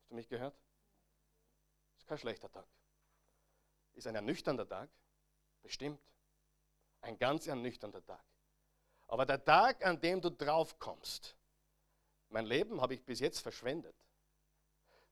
Hast 0.00 0.10
du 0.10 0.16
mich 0.16 0.28
gehört? 0.28 0.54
Ist 1.96 2.06
kein 2.06 2.18
schlechter 2.18 2.52
Tag. 2.52 2.66
Ist 3.94 4.06
ein 4.06 4.14
ernüchternder 4.14 4.68
Tag? 4.68 4.90
Bestimmt. 5.62 5.98
Ein 7.00 7.18
ganz 7.18 7.46
ernüchternder 7.46 8.04
Tag. 8.04 8.22
Aber 9.06 9.24
der 9.24 9.42
Tag, 9.42 9.82
an 9.82 9.98
dem 9.98 10.20
du 10.20 10.28
drauf 10.28 10.78
kommst, 10.78 11.38
mein 12.28 12.44
Leben 12.44 12.82
habe 12.82 12.92
ich 12.92 13.02
bis 13.02 13.20
jetzt 13.20 13.40
verschwendet. 13.40 13.96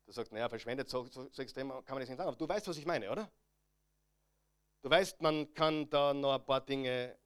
Du 0.05 0.12
sagst, 0.12 0.31
naja, 0.31 0.51
verschwendet, 0.51 0.91
so, 0.91 1.05
so, 1.05 1.27
so 1.31 1.41
extrem 1.41 1.70
kann 1.70 1.95
man 1.95 2.01
das 2.01 2.11
nicht 2.11 2.18
sagen. 2.18 2.29
Aber 2.29 2.37
du 2.37 2.47
weißt, 2.47 2.68
was 2.68 2.77
ich 2.77 2.85
meine, 2.85 3.11
oder? 3.11 3.33
Du 4.85 4.91
weißt, 4.91 5.22
man 5.22 5.55
kann 5.55 5.89
da 5.89 6.12
noch 6.12 6.35
ein 6.35 6.45
paar 6.45 6.61
Dinge 6.61 7.16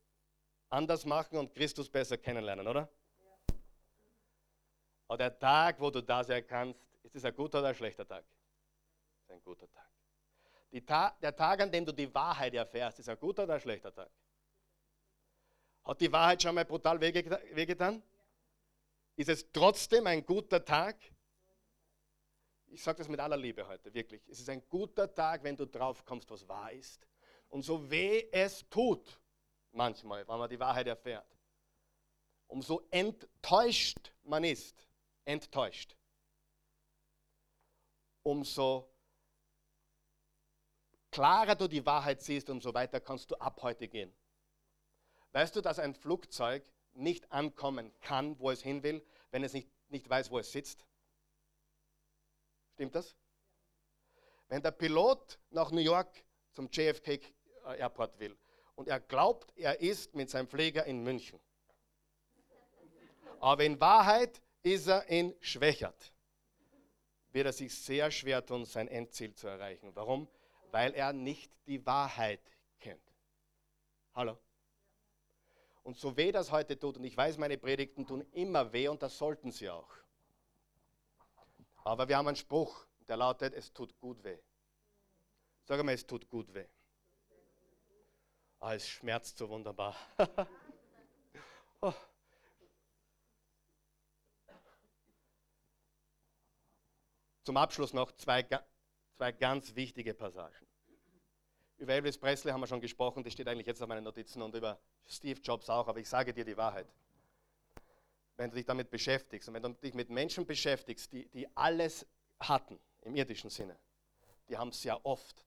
anders 0.69 1.05
machen 1.05 1.39
und 1.39 1.53
Christus 1.53 1.91
besser 1.91 2.17
kennenlernen, 2.17 2.65
oder? 2.69 2.89
Ja. 3.19 3.57
Aber 5.09 5.19
der 5.19 5.37
Tag, 5.37 5.81
wo 5.81 5.91
du 5.91 6.01
das 6.01 6.29
erkannst, 6.29 6.81
ist 7.03 7.17
es 7.17 7.25
ein 7.25 7.35
guter 7.35 7.59
oder 7.59 7.71
ein 7.71 7.75
schlechter 7.75 8.07
Tag? 8.07 8.25
ein 9.27 9.43
guter 9.43 9.69
Tag. 9.73 9.91
Ta 10.87 11.11
der 11.21 11.35
Tag, 11.35 11.61
an 11.61 11.73
dem 11.73 11.85
du 11.85 11.91
die 11.91 12.15
Wahrheit 12.15 12.55
erfährst, 12.55 13.01
ist 13.01 13.09
ein 13.09 13.19
guter 13.19 13.43
oder 13.43 13.55
ein 13.55 13.61
schlechter 13.61 13.93
Tag? 13.93 14.11
Hat 15.83 16.01
die 16.01 16.13
Wahrheit 16.13 16.41
schon 16.41 16.55
mal 16.55 16.65
brutal 16.65 17.01
wehgetan? 17.01 18.01
Ist 19.17 19.31
es 19.31 19.51
trotzdem 19.51 20.07
ein 20.07 20.25
guter 20.25 20.65
Tag? 20.65 20.97
Ich 22.69 22.85
sage 22.85 22.99
das 22.99 23.09
mit 23.09 23.19
aller 23.19 23.37
Liebe 23.37 23.67
heute, 23.67 23.93
wirklich. 23.93 24.23
Es 24.29 24.39
ist 24.39 24.49
ein 24.49 24.63
guter 24.69 25.13
Tag, 25.13 25.43
wenn 25.43 25.57
du 25.57 25.67
drauf 25.67 26.05
kommst, 26.05 26.31
was 26.31 26.47
wahr 26.47 26.71
ist. 26.71 27.09
Und 27.49 27.63
so 27.63 27.91
weh 27.91 28.29
es 28.31 28.69
tut, 28.69 29.21
manchmal, 29.73 30.27
wenn 30.27 30.39
man 30.39 30.51
die 30.51 30.61
Wahrheit 30.61 30.87
erfährt, 30.87 31.27
umso 32.47 32.83
enttäuscht 32.91 34.13
man 34.23 34.45
ist, 34.45 34.87
enttäuscht, 35.25 35.97
umso 38.23 38.91
klarer 41.11 41.55
du 41.55 41.69
die 41.69 41.85
Wahrheit 41.85 42.23
siehst, 42.23 42.51
umso 42.51 42.75
weiter 42.75 43.01
kannst 43.01 43.31
du 43.31 43.37
ab 43.37 43.63
heute 43.63 43.89
gehen. 43.89 44.15
Weißt 45.33 45.57
du, 45.57 45.61
dass 45.61 45.79
ein 45.79 45.95
Flugzeug 45.95 46.65
nicht 46.93 47.31
ankommen 47.33 47.93
kann, 48.01 48.39
wo 48.39 48.51
es 48.51 48.63
hin 48.63 48.83
will, 48.83 49.05
wenn 49.31 49.45
es 49.45 49.53
nicht, 49.53 49.69
nicht 49.89 50.09
weiß, 50.09 50.31
wo 50.31 50.39
es 50.39 50.53
sitzt? 50.53 50.85
Stimmt 52.75 52.95
das? 52.95 53.17
Wenn 54.49 54.63
der 54.63 54.71
Pilot 54.71 55.39
nach 55.51 55.71
New 55.71 55.81
York 55.81 56.25
zum 56.53 56.69
JFK 56.71 57.21
Airport 57.77 58.19
will 58.19 58.37
und 58.77 58.89
er 58.89 59.01
glaubt, 59.01 59.53
er 59.57 59.81
ist 59.81 60.15
mit 60.15 60.31
seinem 60.31 60.47
Flieger 60.47 60.85
in 60.85 61.03
München, 61.03 61.41
Aber 63.41 63.65
in 63.65 63.81
Wahrheit 63.81 64.41
ist 64.63 64.87
er 64.87 65.07
in 65.09 65.35
Schwächert. 65.41 66.13
Wird 67.33 67.47
er 67.47 67.53
sich 67.53 67.75
sehr 67.75 68.11
schwer 68.11 68.45
tun, 68.45 68.65
sein 68.65 68.89
Endziel 68.89 69.35
zu 69.35 69.49
erreichen. 69.49 69.95
Warum? 69.95 70.29
Weil 70.71 70.93
er 70.95 71.13
nicht 71.13 71.53
die 71.67 71.85
Wahrheit 71.87 72.41
kennt. 72.81 73.03
Hallo? 74.15 74.39
Und 75.83 75.97
so 75.97 76.17
weh 76.17 76.33
das 76.33 76.51
heute 76.51 76.79
tut, 76.79 76.99
und 76.99 77.05
ich 77.05 77.17
weiß, 77.17 77.39
meine 77.39 77.57
Predigten 77.57 78.07
tun 78.07 78.21
immer 78.33 78.73
weh 78.73 78.89
und 78.89 79.03
das 79.03 79.17
sollten 79.17 79.51
sie 79.51 79.71
auch. 79.71 79.91
Aber 81.85 82.09
wir 82.09 82.17
haben 82.17 82.29
einen 82.29 82.37
Spruch, 82.37 82.87
der 83.09 83.17
lautet, 83.17 83.55
es 83.55 83.73
tut 83.73 83.99
gut 83.99 84.23
weh. 84.23 84.39
Sag 85.65 85.83
mal, 85.83 85.93
es 85.93 86.07
tut 86.07 86.29
gut 86.29 86.53
weh. 86.53 86.67
Ah, 88.61 88.75
es 88.75 88.89
schmerzt 88.89 89.39
so 89.39 89.49
wunderbar. 89.49 89.97
oh. 91.81 91.95
Zum 97.45 97.57
Abschluss 97.57 97.93
noch 97.93 98.13
zwei, 98.13 98.47
zwei 99.17 99.33
ganz 99.33 99.75
wichtige 99.77 100.13
Passagen. 100.13 100.55
Über 101.79 101.93
Elvis 101.93 102.19
Presley 102.19 102.53
haben 102.53 102.61
wir 102.61 102.67
schon 102.67 102.81
gesprochen, 102.81 103.23
das 103.23 103.33
steht 103.33 103.47
eigentlich 103.47 103.69
jetzt 103.69 103.81
auf 103.81 103.89
meinen 103.89 104.03
Notizen 104.03 104.43
und 104.43 104.55
über 104.55 104.81
Steve 105.07 105.41
Jobs 105.41 105.71
auch, 105.71 105.87
aber 105.87 106.01
ich 106.01 106.09
sage 106.09 106.35
dir 106.35 106.45
die 106.45 106.57
Wahrheit. 106.57 106.93
Wenn 108.37 108.51
du 108.51 108.57
dich 108.57 108.67
damit 108.67 108.91
beschäftigst 108.91 109.49
und 109.49 109.55
wenn 109.55 109.63
du 109.63 109.73
dich 109.75 109.95
mit 109.95 110.11
Menschen 110.11 110.45
beschäftigst, 110.45 111.13
die, 111.13 111.29
die 111.29 111.49
alles 111.57 112.07
hatten 112.41 112.81
im 113.03 113.15
irdischen 113.15 113.51
Sinne, 113.51 113.79
die 114.49 114.57
haben 114.57 114.73
sehr 114.73 115.07
oft 115.07 115.47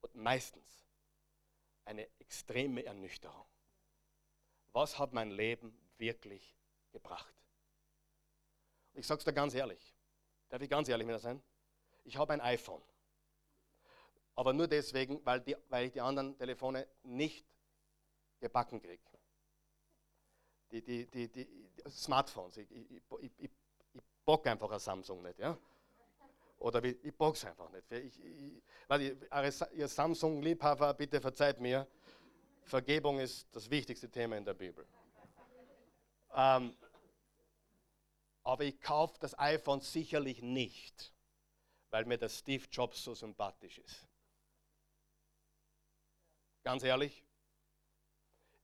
und 0.00 0.16
meistens 0.16 0.89
eine 1.90 2.08
extreme 2.20 2.84
Ernüchterung. 2.84 3.46
Was 4.72 4.98
hat 4.98 5.12
mein 5.12 5.30
Leben 5.30 5.76
wirklich 5.98 6.56
gebracht? 6.92 7.34
Ich 8.94 9.06
sage 9.06 9.18
es 9.18 9.24
dir 9.24 9.32
ganz 9.32 9.54
ehrlich, 9.54 9.94
Darf 10.50 10.60
ich 10.62 10.68
ganz 10.68 10.88
ehrlich 10.88 11.06
mit 11.06 11.14
dir 11.14 11.20
sein? 11.20 11.40
Ich 12.02 12.16
habe 12.16 12.32
ein 12.32 12.40
iPhone. 12.40 12.82
Aber 14.34 14.52
nur 14.52 14.66
deswegen, 14.66 15.24
weil, 15.24 15.40
die, 15.40 15.56
weil 15.68 15.86
ich 15.86 15.92
die 15.92 16.00
anderen 16.00 16.36
Telefone 16.36 16.88
nicht 17.04 17.46
gebacken 18.40 18.82
kriege. 18.82 19.02
Die, 20.72 20.82
die, 20.82 21.06
die, 21.06 21.28
die, 21.28 21.70
Smartphones. 21.88 22.56
Ich, 22.56 22.70
ich, 22.70 23.02
ich, 23.20 23.32
ich, 23.38 23.50
bock 24.24 24.46
einfach 24.46 24.70
ein 24.70 24.80
Samsung 24.80 25.22
nicht. 25.22 25.38
Ja? 25.38 25.56
Oder 26.60 26.84
ich, 26.84 27.02
ich 27.02 27.14
bock's 27.14 27.44
einfach 27.44 27.70
nicht. 27.70 27.90
Ich, 27.90 28.22
ich, 28.22 28.62
weil 28.86 29.16
ihr 29.72 29.88
Samsung-Liebhaber, 29.88 30.94
bitte 30.94 31.20
verzeiht 31.20 31.58
mir. 31.58 31.86
Vergebung 32.62 33.18
ist 33.18 33.48
das 33.52 33.68
wichtigste 33.70 34.08
Thema 34.10 34.36
in 34.36 34.44
der 34.44 34.54
Bibel. 34.54 34.86
Ähm, 36.34 36.76
aber 38.42 38.64
ich 38.64 38.80
kaufe 38.80 39.18
das 39.20 39.36
iPhone 39.38 39.80
sicherlich 39.80 40.42
nicht, 40.42 41.12
weil 41.90 42.04
mir 42.04 42.18
der 42.18 42.28
Steve 42.28 42.64
Jobs 42.70 43.02
so 43.02 43.14
sympathisch 43.14 43.78
ist. 43.78 44.06
Ganz 46.62 46.82
ehrlich, 46.82 47.24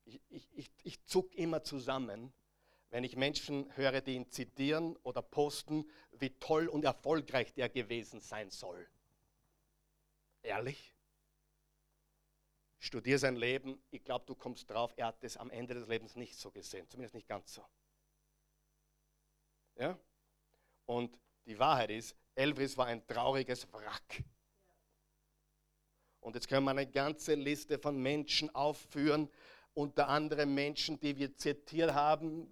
ich, 0.05 0.21
ich, 0.29 0.49
ich, 0.53 0.71
ich 0.83 1.05
zuck 1.07 1.35
immer 1.35 1.63
zusammen, 1.63 2.33
wenn 2.91 3.05
ich 3.05 3.17
Menschen 3.17 3.75
höre, 3.77 4.01
die 4.01 4.15
ihn 4.15 4.31
zitieren 4.31 4.97
oder 5.03 5.23
posten, 5.23 5.91
wie 6.13 6.31
toll 6.39 6.69
und 6.69 6.85
erfolgreich 6.85 7.53
der 7.55 7.69
gewesen 7.69 8.21
sein 8.21 8.51
soll. 8.51 8.89
Ehrlich? 10.43 10.95
Studier 12.79 13.19
sein 13.19 13.37
Leben, 13.37 13.83
ich 13.91 14.05
glaube, 14.05 14.27
du 14.27 14.35
kommst 14.35 14.71
drauf, 14.71 14.93
er 14.97 15.07
hat 15.07 15.25
es 15.25 15.37
am 15.37 15.51
Ende 15.51 15.75
des 15.75 15.89
Lebens 15.89 16.15
nicht 16.15 16.37
so 16.37 16.51
gesehen, 16.51 16.89
zumindest 16.89 17.15
nicht 17.15 17.27
ganz 17.27 17.53
so. 17.53 17.67
Ja? 19.77 19.99
Und 20.85 21.19
die 21.47 21.59
Wahrheit 21.59 21.91
ist, 21.91 22.17
Elvis 22.35 22.77
war 22.77 22.87
ein 22.87 23.05
trauriges 23.07 23.71
Wrack. 23.73 24.23
Und 26.21 26.35
jetzt 26.35 26.49
können 26.49 26.65
wir 26.65 26.73
eine 26.73 26.87
ganze 26.87 27.35
Liste 27.35 27.79
von 27.79 28.01
Menschen 28.01 28.55
aufführen, 28.55 29.31
unter 29.75 30.09
anderem 30.09 30.55
Menschen, 30.55 30.99
die 31.01 31.17
wir 31.17 31.35
zitiert 31.37 31.93
haben, 31.95 32.49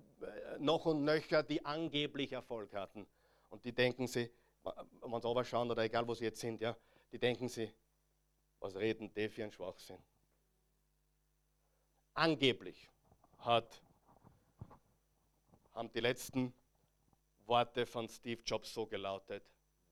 noch 0.59 0.87
und 0.87 1.05
nöcher, 1.05 1.43
die 1.43 1.65
angeblich 1.65 2.33
Erfolg 2.33 2.73
hatten. 2.75 3.07
Und 3.51 3.65
die 3.65 3.73
denken 3.73 4.07
sie, 4.07 4.31
wenn 4.63 5.21
sie 5.21 5.29
aber 5.29 5.45
schauen 5.45 5.71
oder 5.71 5.83
egal 5.83 6.07
wo 6.07 6.15
sie 6.15 6.25
jetzt 6.25 6.41
sind, 6.41 6.61
ja, 6.61 6.77
die 7.13 7.19
denken 7.19 7.49
sie, 7.49 7.73
was 8.61 8.75
reden 8.77 9.13
die 9.13 9.29
für 9.29 9.45
ein 9.45 9.53
Schwachsinn. 9.53 10.03
Angeblich 12.15 12.89
hat, 13.39 13.83
haben 15.75 15.93
die 15.93 16.01
letzten 16.01 16.55
Worte 17.47 17.85
von 17.87 18.09
Steve 18.09 18.41
Jobs 18.43 18.73
so 18.73 18.87
gelautet, 18.87 19.45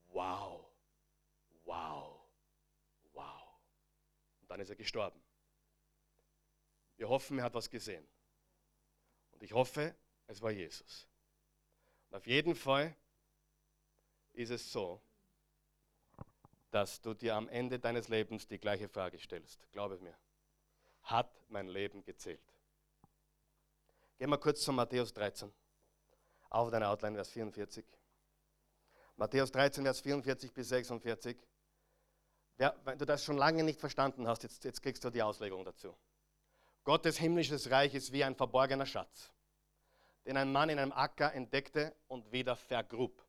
wow, 0.09 0.64
wow, 1.64 2.20
wow. 3.12 3.43
Und 4.41 4.51
dann 4.51 4.61
ist 4.61 4.70
er 4.70 4.76
gestorben. 4.76 5.20
Wir 6.97 7.09
hoffen, 7.09 7.39
er 7.39 7.45
hat 7.45 7.55
was 7.55 7.68
gesehen. 7.68 8.07
Und 9.33 9.43
ich 9.43 9.53
hoffe, 9.53 9.95
es 10.33 10.43
war 10.43 10.51
Jesus. 10.51 11.07
Und 12.11 12.16
auf 12.16 12.26
jeden 12.26 12.55
Fall 12.55 12.95
ist 14.33 14.51
es 14.51 14.72
so, 14.72 15.01
dass 16.70 17.01
du 17.01 17.14
dir 17.14 17.35
am 17.37 17.49
Ende 17.49 17.78
deines 17.78 18.09
Lebens 18.09 18.47
die 18.47 18.59
gleiche 18.59 18.89
Frage 18.89 19.18
stellst. 19.18 19.70
Glaube 19.72 19.99
mir. 19.99 20.16
Hat 21.03 21.30
mein 21.49 21.68
Leben 21.68 22.03
gezählt? 22.03 22.41
Gehen 24.18 24.30
wir 24.30 24.39
kurz 24.39 24.62
zu 24.62 24.72
Matthäus 24.72 25.12
13 25.12 25.53
auf 26.49 26.70
deine 26.70 26.89
Outline, 26.89 27.14
Vers 27.16 27.30
44. 27.30 27.85
Matthäus 29.16 29.51
13, 29.53 29.85
Vers 29.85 30.01
44 30.01 30.53
bis 30.53 30.68
46. 30.68 31.37
Wer, 32.57 32.78
wenn 32.85 32.99
du 32.99 33.05
das 33.05 33.24
schon 33.24 33.37
lange 33.37 33.64
nicht 33.64 33.80
verstanden 33.80 34.26
hast, 34.26 34.43
jetzt, 34.43 34.64
jetzt 34.64 34.83
kriegst 34.83 35.03
du 35.05 35.11
die 35.11 35.22
Auslegung 35.22 35.64
dazu. 35.64 35.97
Gottes 36.85 37.18
himmlisches 37.18 37.70
Reich 37.70 37.95
ist 37.95 38.12
wie 38.12 38.24
ein 38.24 38.35
verborgener 38.35 38.87
Schatz, 38.87 39.33
den 40.25 40.37
ein 40.37 40.53
Mann 40.53 40.68
in 40.68 40.79
einem 40.79 40.93
Acker 40.93 41.33
entdeckte 41.33 41.95
und 42.09 42.31
wieder 42.33 42.57
vergrub. 42.57 43.25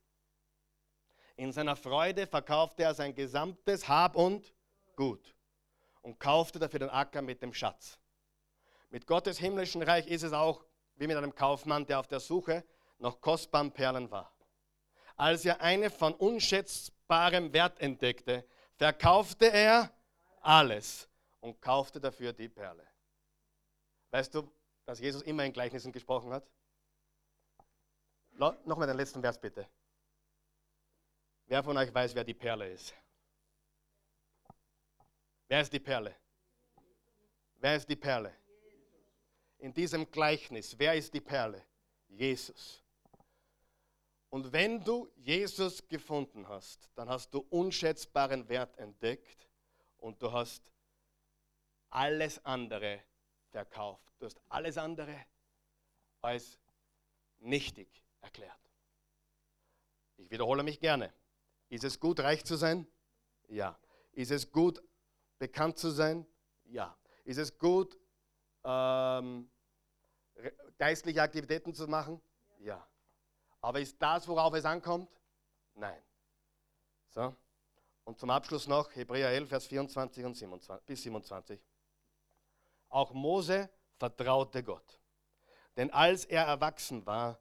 In 1.36 1.52
seiner 1.52 1.76
Freude 1.76 2.28
verkaufte 2.28 2.84
er 2.84 2.94
sein 2.94 3.16
gesamtes 3.16 3.88
Hab 3.88 4.16
und 4.16 4.54
Gut 4.96 5.36
und 6.02 6.20
kaufte 6.20 6.60
dafür 6.60 6.80
den 6.80 6.90
Acker 6.90 7.22
mit 7.22 7.42
dem 7.42 7.54
Schatz. 7.54 7.98
Mit 8.90 9.08
Gottes 9.08 9.40
himmlischen 9.40 9.82
Reich 9.82 10.06
ist 10.06 10.22
es 10.22 10.34
auch 10.34 10.64
wie 10.96 11.08
mit 11.08 11.18
einem 11.18 11.34
Kaufmann, 11.34 11.86
der 11.88 12.00
auf 12.00 12.08
der 12.08 12.20
Suche 12.20 12.64
nach 13.00 13.20
kostbaren 13.20 13.72
Perlen 13.72 14.12
war. 14.12 14.32
Als 15.16 15.46
er 15.46 15.62
eine 15.62 15.90
von 15.90 16.14
unschätzbarem 16.14 17.54
Wert 17.54 17.80
entdeckte, 17.80 18.46
verkaufte 18.76 19.52
er 19.52 19.92
alles 20.42 21.08
und 21.40 21.60
kaufte 21.62 22.00
dafür 22.00 22.34
die 22.34 22.50
Perle. 22.50 22.86
Weißt 24.12 24.36
du, 24.36 24.50
dass 24.86 25.00
Jesus 25.00 25.24
immer 25.24 25.44
in 25.44 25.54
Gleichnissen 25.54 25.92
gesprochen 25.92 26.32
hat? 26.32 26.48
Nochmal 28.36 28.88
den 28.88 28.98
letzten 28.98 29.22
Vers 29.22 29.40
bitte. 29.40 29.68
Wer 31.46 31.64
von 31.64 31.78
euch 31.78 31.94
weiß, 31.94 32.16
wer 32.16 32.24
die 32.24 32.34
Perle 32.34 32.72
ist? 32.72 32.94
Wer 35.48 35.62
ist 35.62 35.72
die 35.72 35.80
Perle? 35.80 36.16
Wer 37.58 37.76
ist 37.76 37.88
die 37.88 37.96
Perle? 37.96 38.34
In 39.60 39.74
diesem 39.74 40.10
Gleichnis, 40.10 40.78
wer 40.78 40.96
ist 40.96 41.14
die 41.14 41.22
Perle? 41.22 41.64
Jesus. 42.08 42.84
Und 44.30 44.52
wenn 44.52 44.84
du 44.84 45.12
Jesus 45.16 45.88
gefunden 45.88 46.48
hast, 46.48 46.90
dann 46.96 47.08
hast 47.08 47.34
du 47.34 47.46
unschätzbaren 47.50 48.50
Wert 48.50 48.76
entdeckt 48.78 49.48
und 49.98 50.22
du 50.22 50.32
hast 50.32 50.64
alles 51.92 52.44
andere 52.44 53.04
verkauft. 53.52 54.12
Du 54.18 54.26
hast 54.26 54.42
alles 54.50 54.78
andere 54.78 55.24
als 56.22 56.60
nichtig 57.40 58.03
erklärt. 58.24 58.60
Ich 60.18 60.32
wiederhole 60.32 60.64
mich 60.64 60.80
gerne. 60.80 61.14
Ist 61.70 61.84
es 61.84 62.00
gut, 62.00 62.20
reich 62.20 62.44
zu 62.46 62.56
sein? 62.56 62.88
Ja. 63.48 63.78
Ist 64.14 64.32
es 64.32 64.52
gut, 64.52 64.82
bekannt 65.38 65.78
zu 65.78 65.92
sein? 65.92 66.26
Ja. 66.66 66.98
Ist 67.24 67.38
es 67.38 67.58
gut, 67.58 67.98
ähm, 68.64 69.50
geistliche 70.78 71.22
Aktivitäten 71.22 71.74
zu 71.74 71.88
machen? 71.88 72.22
Ja. 72.60 72.88
Aber 73.62 73.80
ist 73.80 74.02
das, 74.02 74.28
worauf 74.28 74.54
es 74.54 74.66
ankommt? 74.66 75.10
Nein. 75.74 76.02
So. 77.10 77.36
Und 78.04 78.20
zum 78.20 78.30
Abschluss 78.30 78.68
noch 78.68 78.94
Hebräer 78.96 79.30
11, 79.30 79.50
Vers 79.50 79.68
24 79.68 80.26
und 80.26 80.36
27, 80.36 80.86
bis 80.86 81.04
27. 81.04 81.62
Auch 82.90 83.14
Mose 83.14 83.70
vertraute 83.98 84.64
Gott. 84.64 85.00
Denn 85.78 85.90
als 85.92 86.26
er 86.26 86.44
erwachsen 86.44 87.06
war, 87.06 87.40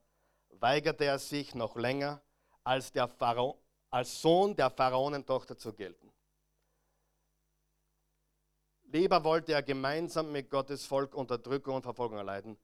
weigerte 0.52 1.04
er 1.04 1.18
sich 1.18 1.54
noch 1.54 1.76
länger, 1.76 2.22
als, 2.64 2.92
der 2.92 3.08
Pharao, 3.08 3.60
als 3.90 4.20
Sohn 4.20 4.54
der 4.56 4.70
Pharaonentochter 4.70 5.56
zu 5.56 5.72
gelten. 5.72 6.12
Lieber 8.84 9.24
wollte 9.24 9.52
er 9.52 9.62
gemeinsam 9.62 10.32
mit 10.32 10.50
Gottes 10.50 10.84
Volk 10.84 11.14
Unterdrückung 11.14 11.76
und 11.76 11.82
Verfolgung 11.82 12.18
erleiden, 12.18 12.58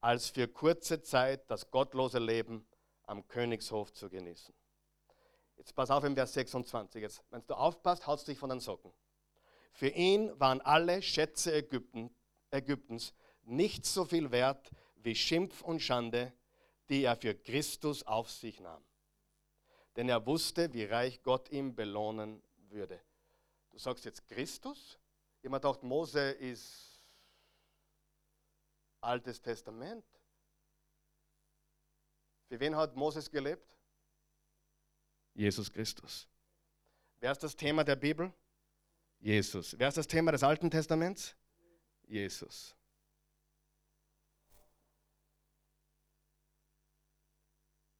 als 0.00 0.30
für 0.30 0.46
kurze 0.46 1.02
Zeit 1.02 1.50
das 1.50 1.70
gottlose 1.70 2.18
Leben 2.18 2.66
am 3.02 3.26
Königshof 3.26 3.92
zu 3.92 4.08
genießen. 4.08 4.54
Jetzt 5.56 5.74
pass 5.74 5.90
auf 5.90 6.04
im 6.04 6.14
Vers 6.14 6.32
26. 6.34 7.02
Jetzt, 7.02 7.22
wenn 7.30 7.44
du 7.46 7.54
aufpasst, 7.54 8.06
haust 8.06 8.28
dich 8.28 8.38
von 8.38 8.50
den 8.50 8.60
Socken. 8.60 8.92
Für 9.72 9.88
ihn 9.88 10.38
waren 10.38 10.60
alle 10.60 11.02
Schätze 11.02 11.52
Ägypten, 11.52 12.14
Ägyptens 12.50 13.12
nicht 13.42 13.84
so 13.84 14.04
viel 14.04 14.30
wert 14.30 14.70
wie 14.96 15.14
Schimpf 15.14 15.62
und 15.62 15.80
Schande, 15.80 16.32
die 16.88 17.04
er 17.04 17.16
für 17.16 17.34
Christus 17.34 18.02
auf 18.02 18.30
sich 18.30 18.60
nahm. 18.60 18.84
Denn 19.96 20.08
er 20.08 20.26
wusste, 20.26 20.72
wie 20.72 20.84
reich 20.84 21.22
Gott 21.22 21.48
ihm 21.50 21.74
belohnen 21.74 22.42
würde. 22.68 23.00
Du 23.70 23.78
sagst 23.78 24.04
jetzt 24.04 24.26
Christus? 24.28 24.98
Jemand 25.42 25.64
dachte, 25.64 25.86
Mose 25.86 26.30
ist 26.30 26.94
Altes 29.00 29.40
Testament. 29.40 30.04
Für 32.48 32.58
wen 32.58 32.74
hat 32.76 32.96
Moses 32.96 33.30
gelebt? 33.30 33.68
Jesus 35.34 35.70
Christus. 35.70 36.28
Wer 37.20 37.32
ist 37.32 37.42
das 37.42 37.56
Thema 37.56 37.84
der 37.84 37.96
Bibel? 37.96 38.32
Jesus. 39.18 39.78
Wer 39.78 39.88
ist 39.88 39.96
das 39.96 40.06
Thema 40.06 40.32
des 40.32 40.42
Alten 40.42 40.70
Testaments? 40.70 41.34
Jesus. 42.06 42.74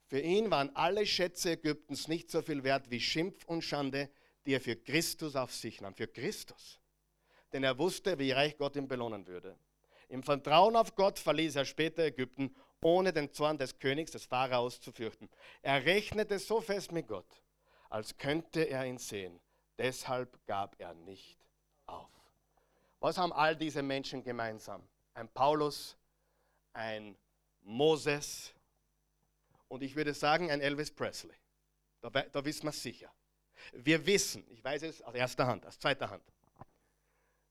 Für 0.06 0.20
ihn 0.20 0.50
waren 0.50 0.74
alle 0.76 1.06
Schätze 1.06 1.52
Ägyptens 1.52 2.08
nicht 2.08 2.30
so 2.30 2.42
viel 2.42 2.62
wert 2.62 2.90
wie 2.90 3.00
Schimpf 3.00 3.44
und 3.46 3.62
Schande, 3.62 4.10
die 4.46 4.54
er 4.54 4.60
für 4.60 4.76
Christus 4.76 5.36
auf 5.36 5.52
sich 5.52 5.80
nahm. 5.80 5.94
Für 5.94 6.06
Christus. 6.06 6.80
Denn 7.52 7.64
er 7.64 7.78
wusste, 7.78 8.18
wie 8.18 8.32
reich 8.32 8.56
Gott 8.58 8.76
ihn 8.76 8.88
belohnen 8.88 9.26
würde. 9.26 9.56
Im 10.08 10.22
Vertrauen 10.22 10.76
auf 10.76 10.94
Gott 10.94 11.18
verließ 11.18 11.56
er 11.56 11.64
später 11.64 12.04
Ägypten, 12.04 12.54
ohne 12.82 13.12
den 13.12 13.32
Zorn 13.32 13.56
des 13.56 13.78
Königs, 13.78 14.12
des 14.12 14.26
Pharaos, 14.26 14.80
zu 14.80 14.92
fürchten. 14.92 15.30
Er 15.62 15.84
rechnete 15.84 16.38
so 16.38 16.60
fest 16.60 16.92
mit 16.92 17.08
Gott, 17.08 17.42
als 17.88 18.16
könnte 18.16 18.62
er 18.62 18.84
ihn 18.84 18.98
sehen. 18.98 19.40
Deshalb 19.78 20.38
gab 20.46 20.78
er 20.78 20.92
nicht 20.94 21.38
auf. 21.86 22.10
Was 23.00 23.16
haben 23.16 23.32
all 23.32 23.56
diese 23.56 23.82
Menschen 23.82 24.22
gemeinsam? 24.22 24.86
Ein 25.14 25.28
Paulus, 25.28 25.96
ein 26.74 27.16
Moses 27.62 28.52
und 29.68 29.82
ich 29.82 29.96
würde 29.96 30.14
sagen 30.14 30.50
ein 30.50 30.60
Elvis 30.60 30.90
Presley. 30.90 31.36
Da, 32.00 32.10
da 32.10 32.44
wissen 32.44 32.64
wir 32.64 32.70
es 32.70 32.82
sicher. 32.82 33.12
Wir 33.72 34.04
wissen, 34.04 34.46
ich 34.50 34.62
weiß 34.62 34.82
es 34.82 35.02
aus 35.02 35.14
erster 35.14 35.46
Hand, 35.46 35.64
aus 35.66 35.78
zweiter 35.78 36.10
Hand, 36.10 36.24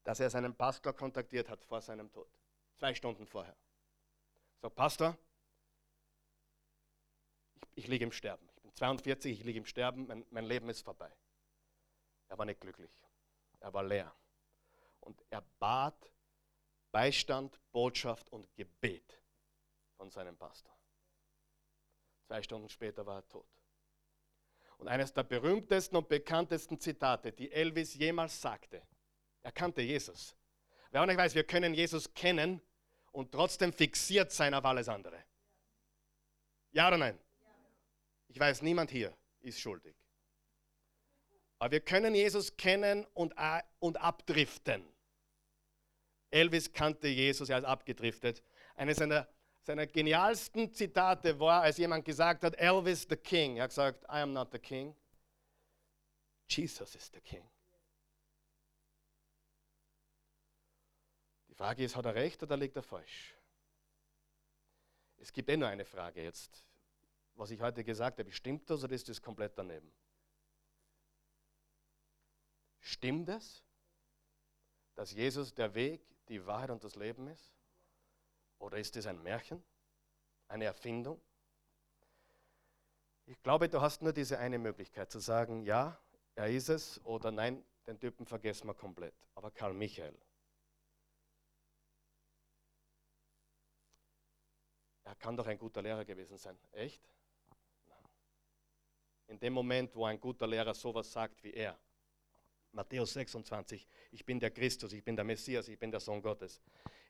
dass 0.04 0.20
er 0.20 0.30
seinen 0.30 0.56
Pastor 0.56 0.94
kontaktiert 0.94 1.50
hat 1.50 1.64
vor 1.64 1.82
seinem 1.82 2.12
Tod. 2.12 2.30
Zwei 2.76 2.94
Stunden 2.94 3.26
vorher. 3.26 3.56
So, 4.62 4.70
Pastor, 4.70 5.18
ich, 7.56 7.64
ich 7.76 7.88
liege 7.88 8.06
im 8.06 8.12
Sterben. 8.12 8.48
Ich 8.56 8.62
bin 8.62 8.74
42, 8.74 9.40
ich 9.40 9.44
liege 9.44 9.60
im 9.60 9.66
Sterben, 9.66 10.08
mein, 10.08 10.26
mein 10.30 10.46
Leben 10.46 10.70
ist 10.70 10.82
vorbei. 10.82 11.12
Er 12.30 12.38
war 12.38 12.46
nicht 12.46 12.62
glücklich. 12.62 12.92
Er 13.60 13.74
war 13.74 13.84
leer. 13.84 14.14
Und 15.00 15.24
er 15.30 15.42
bat 15.60 16.12
Beistand, 16.92 17.60
Botschaft 17.72 18.30
und 18.32 18.54
Gebet 18.56 19.20
von 19.98 20.10
seinem 20.12 20.38
Pastor. 20.38 20.74
Zwei 22.34 22.42
Stunden 22.42 22.68
später 22.68 23.06
war 23.06 23.18
er 23.18 23.28
tot. 23.28 23.46
Und 24.80 24.88
eines 24.88 25.14
der 25.14 25.22
berühmtesten 25.22 25.96
und 25.98 26.10
bekanntesten 26.10 26.80
Zitate, 26.80 27.32
die 27.32 27.52
Elvis 27.52 27.94
jemals 27.94 28.42
sagte, 28.42 28.82
er 29.44 29.52
kannte 29.52 29.84
Jesus. 29.84 30.36
Wer 30.90 31.04
auch 31.04 31.06
nicht 31.06 31.18
weiß, 31.18 31.36
wir 31.36 31.44
können 31.44 31.76
Jesus 31.76 32.12
kennen 32.16 32.60
und 33.12 33.32
trotzdem 33.32 33.72
fixiert 33.72 34.32
sein 34.32 34.56
auf 34.56 34.66
alles 34.66 34.90
andere. 34.90 35.24
Ja 36.72 36.88
oder 36.88 36.98
nein? 36.98 37.20
Ich 38.30 38.40
weiß, 38.40 38.64
niemand 38.64 38.90
hier 38.90 39.16
ist 39.42 39.60
schuldig. 39.60 39.96
Aber 41.60 41.70
wir 41.72 41.82
können 41.82 42.16
Jesus 42.16 42.58
kennen 42.58 43.06
und, 43.14 43.36
und 43.78 44.02
abdriften. 44.02 44.84
Elvis 46.32 46.74
kannte 46.74 47.10
Jesus, 47.10 47.50
er 47.50 47.60
ist 47.60 47.66
abgedriftet. 47.66 48.42
Eines 48.74 48.98
seiner, 48.98 49.28
seiner 49.64 49.88
genialsten 49.88 50.74
Zitate 50.74 51.40
war, 51.40 51.62
als 51.62 51.78
jemand 51.78 52.06
gesagt 52.06 52.44
hat, 52.44 52.56
Elvis 52.56 53.08
the 53.10 53.16
King. 53.16 53.58
Er 53.58 53.64
hat 53.64 53.72
gesagt, 53.72 54.04
I 54.06 54.18
am 54.18 54.34
not 54.34 54.52
the 54.52 54.60
King. 54.60 54.96
Jesus 56.48 56.96
is 56.96 57.10
the 57.14 57.22
King. 57.22 57.50
Die 61.48 61.56
Frage 61.56 61.84
ist, 61.84 61.96
hat 61.96 62.06
er 62.06 62.16
recht 62.16 62.44
oder 62.44 62.58
liegt 62.58 62.76
er 62.76 62.84
falsch? 62.84 63.36
Es 65.18 65.32
gibt 65.32 65.50
eh 65.50 65.56
nur 65.56 65.70
eine 65.70 65.86
Frage 65.86 66.22
jetzt. 66.22 66.66
Was 67.36 67.50
ich 67.50 67.62
heute 67.62 67.84
gesagt 67.84 68.20
habe, 68.20 68.32
stimmt 68.32 68.70
das 68.70 68.84
oder 68.84 68.94
ist 68.94 69.08
das 69.08 69.22
komplett 69.22 69.58
daneben? 69.58 69.92
Stimmt 72.80 73.30
es, 73.30 73.64
dass 74.96 75.14
Jesus 75.14 75.54
der 75.54 75.74
Weg, 75.74 76.02
die 76.28 76.46
Wahrheit 76.46 76.70
und 76.70 76.84
das 76.84 76.96
Leben 76.96 77.28
ist? 77.28 77.54
Oder 78.60 78.78
ist 78.78 78.96
es 78.96 79.06
ein 79.06 79.22
Märchen? 79.22 79.64
Eine 80.48 80.66
Erfindung? 80.66 81.22
Ich 83.26 83.42
glaube, 83.42 83.70
du 83.70 83.82
hast 83.82 84.02
nur 84.02 84.14
diese 84.14 84.38
eine 84.40 84.60
Möglichkeit 84.60 85.10
zu 85.12 85.20
sagen, 85.20 85.64
ja, 85.64 85.98
er 86.36 86.50
ist 86.50 86.70
es 86.70 87.04
oder 87.06 87.32
nein, 87.32 87.64
den 87.88 88.00
Typen 88.00 88.26
vergessen 88.26 88.68
wir 88.68 88.74
komplett. 88.74 89.16
Aber 89.36 89.52
Karl 89.52 89.74
Michael, 89.74 90.18
er 95.04 95.16
kann 95.16 95.38
doch 95.38 95.48
ein 95.48 95.58
guter 95.58 95.82
Lehrer 95.82 96.04
gewesen 96.04 96.38
sein. 96.38 96.58
Echt? 96.72 97.02
In 99.28 99.40
dem 99.40 99.54
Moment, 99.54 99.96
wo 99.96 100.06
ein 100.06 100.20
guter 100.20 100.48
Lehrer 100.48 100.74
sowas 100.74 101.12
sagt 101.12 101.44
wie 101.44 101.54
er, 101.54 101.78
Matthäus 102.74 103.14
26, 103.14 103.88
ich 104.12 104.26
bin 104.26 104.40
der 104.40 104.52
Christus, 104.52 104.94
ich 104.94 105.04
bin 105.04 105.16
der 105.16 105.24
Messias, 105.24 105.68
ich 105.68 105.78
bin 105.78 105.92
der 105.92 106.00
Sohn 106.00 106.22
Gottes. 106.22 106.62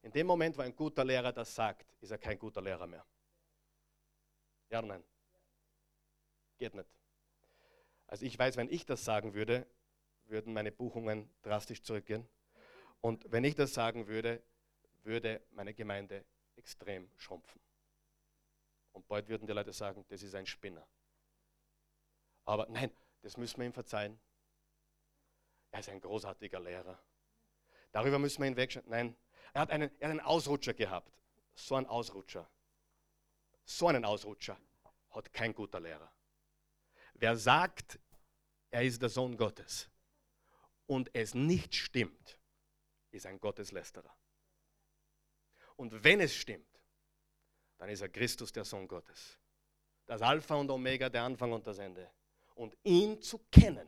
In 0.03 0.11
dem 0.11 0.27
Moment, 0.27 0.57
wo 0.57 0.61
ein 0.61 0.75
guter 0.75 1.03
Lehrer 1.03 1.31
das 1.31 1.55
sagt, 1.55 1.95
ist 2.01 2.11
er 2.11 2.17
kein 2.17 2.37
guter 2.37 2.61
Lehrer 2.61 2.85
mehr. 2.85 3.05
Ja 4.69 4.79
oder 4.79 4.89
nein? 4.89 5.03
Geht 6.57 6.75
nicht. 6.75 6.89
Also 8.07 8.25
ich 8.25 8.37
weiß, 8.37 8.57
wenn 8.57 8.69
ich 8.69 8.85
das 8.85 9.03
sagen 9.03 9.33
würde, 9.33 9.65
würden 10.25 10.53
meine 10.53 10.71
Buchungen 10.71 11.29
drastisch 11.41 11.81
zurückgehen. 11.81 12.27
Und 13.01 13.31
wenn 13.31 13.43
ich 13.45 13.55
das 13.55 13.73
sagen 13.73 14.07
würde, 14.07 14.43
würde 15.03 15.41
meine 15.51 15.73
Gemeinde 15.73 16.25
extrem 16.57 17.09
schrumpfen. 17.17 17.61
Und 18.91 19.07
bald 19.07 19.27
würden 19.29 19.47
die 19.47 19.53
Leute 19.53 19.73
sagen, 19.73 20.05
das 20.09 20.21
ist 20.21 20.35
ein 20.35 20.45
Spinner. 20.45 20.85
Aber 22.45 22.67
nein, 22.69 22.91
das 23.21 23.37
müssen 23.37 23.57
wir 23.57 23.65
ihm 23.65 23.73
verzeihen. 23.73 24.19
Er 25.71 25.79
ist 25.79 25.89
ein 25.89 26.01
großartiger 26.01 26.59
Lehrer. 26.59 26.99
Darüber 27.91 28.19
müssen 28.19 28.41
wir 28.41 28.47
ihn 28.49 28.55
wegschauen. 28.55 28.85
Nein, 28.87 29.15
er 29.53 29.61
hat, 29.61 29.71
einen, 29.71 29.89
er 29.99 30.07
hat 30.07 30.11
einen 30.11 30.19
Ausrutscher 30.21 30.73
gehabt. 30.73 31.11
So 31.55 31.75
ein 31.75 31.85
Ausrutscher. 31.85 32.49
So 33.65 33.87
einen 33.87 34.05
Ausrutscher 34.05 34.57
hat 35.11 35.31
kein 35.33 35.53
guter 35.53 35.79
Lehrer. 35.79 36.11
Wer 37.13 37.35
sagt, 37.37 37.99
er 38.71 38.83
ist 38.83 39.01
der 39.01 39.09
Sohn 39.09 39.37
Gottes 39.37 39.89
und 40.87 41.13
es 41.13 41.33
nicht 41.33 41.75
stimmt, 41.75 42.39
ist 43.11 43.25
ein 43.25 43.39
Gotteslästerer. 43.39 44.15
Und 45.75 46.03
wenn 46.03 46.19
es 46.19 46.35
stimmt, 46.35 46.67
dann 47.77 47.89
ist 47.89 48.01
er 48.01 48.09
Christus, 48.09 48.51
der 48.51 48.65
Sohn 48.65 48.87
Gottes. 48.87 49.37
Das 50.05 50.21
Alpha 50.21 50.55
und 50.55 50.69
Omega, 50.69 51.09
der 51.09 51.23
Anfang 51.23 51.51
und 51.51 51.65
das 51.65 51.77
Ende. 51.77 52.11
Und 52.55 52.77
ihn 52.83 53.21
zu 53.21 53.39
kennen, 53.51 53.87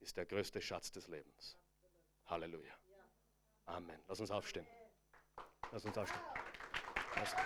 ist 0.00 0.16
der 0.16 0.26
größte 0.26 0.60
Schatz 0.60 0.90
des 0.90 1.08
Lebens. 1.08 1.56
Halleluja. 2.26 2.74
Amen. 3.66 3.98
Lass 4.08 4.20
uns 4.20 4.30
aufstehen. 4.30 4.66
Lass 5.72 5.84
uns 5.84 5.98
aufstehen. 5.98 6.22
Lass 7.16 7.32
uns. 7.32 7.42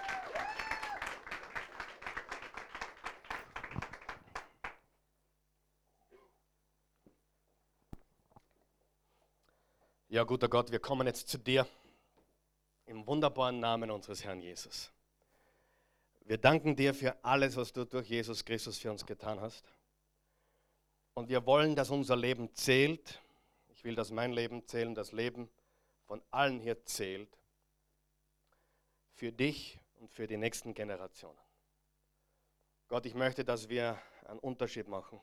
Ja, 10.09 10.25
guter 10.25 10.49
Gott, 10.49 10.73
wir 10.73 10.81
kommen 10.81 11.07
jetzt 11.07 11.29
zu 11.29 11.39
dir 11.39 11.67
im 12.87 13.07
wunderbaren 13.07 13.61
Namen 13.61 13.93
unseres 13.93 14.25
Herrn 14.25 14.41
Jesus. 14.41 14.91
Wir 16.25 16.37
danken 16.37 16.75
dir 16.75 16.93
für 16.95 17.17
alles, 17.25 17.57
was 17.57 17.73
du 17.73 17.85
durch 17.85 18.09
Jesus 18.09 18.45
Christus 18.45 18.77
für 18.79 18.91
uns 18.91 19.07
getan 19.07 19.41
hast. 19.41 19.65
Und 21.15 21.29
wir 21.29 21.47
wollen, 21.47 21.77
dass 21.77 21.91
unser 21.91 22.17
Leben 22.17 22.53
zählt. 22.55 23.21
Ich 23.69 23.85
will, 23.85 23.95
dass 23.95 24.11
mein 24.11 24.33
Leben 24.33 24.67
zählt, 24.67 24.97
das 24.97 25.13
Leben 25.13 25.49
von 26.11 26.21
allen 26.33 26.59
hier 26.59 26.85
zählt. 26.87 27.39
Für 29.13 29.31
dich 29.31 29.79
und 30.01 30.11
für 30.11 30.27
die 30.27 30.37
nächsten 30.37 30.75
Generationen. 30.75 31.39
Gott, 32.89 33.07
ich 33.07 33.15
möchte, 33.15 33.45
dass 33.45 33.69
wir 33.69 33.97
einen 34.25 34.41
Unterschied 34.41 34.89
machen 34.89 35.21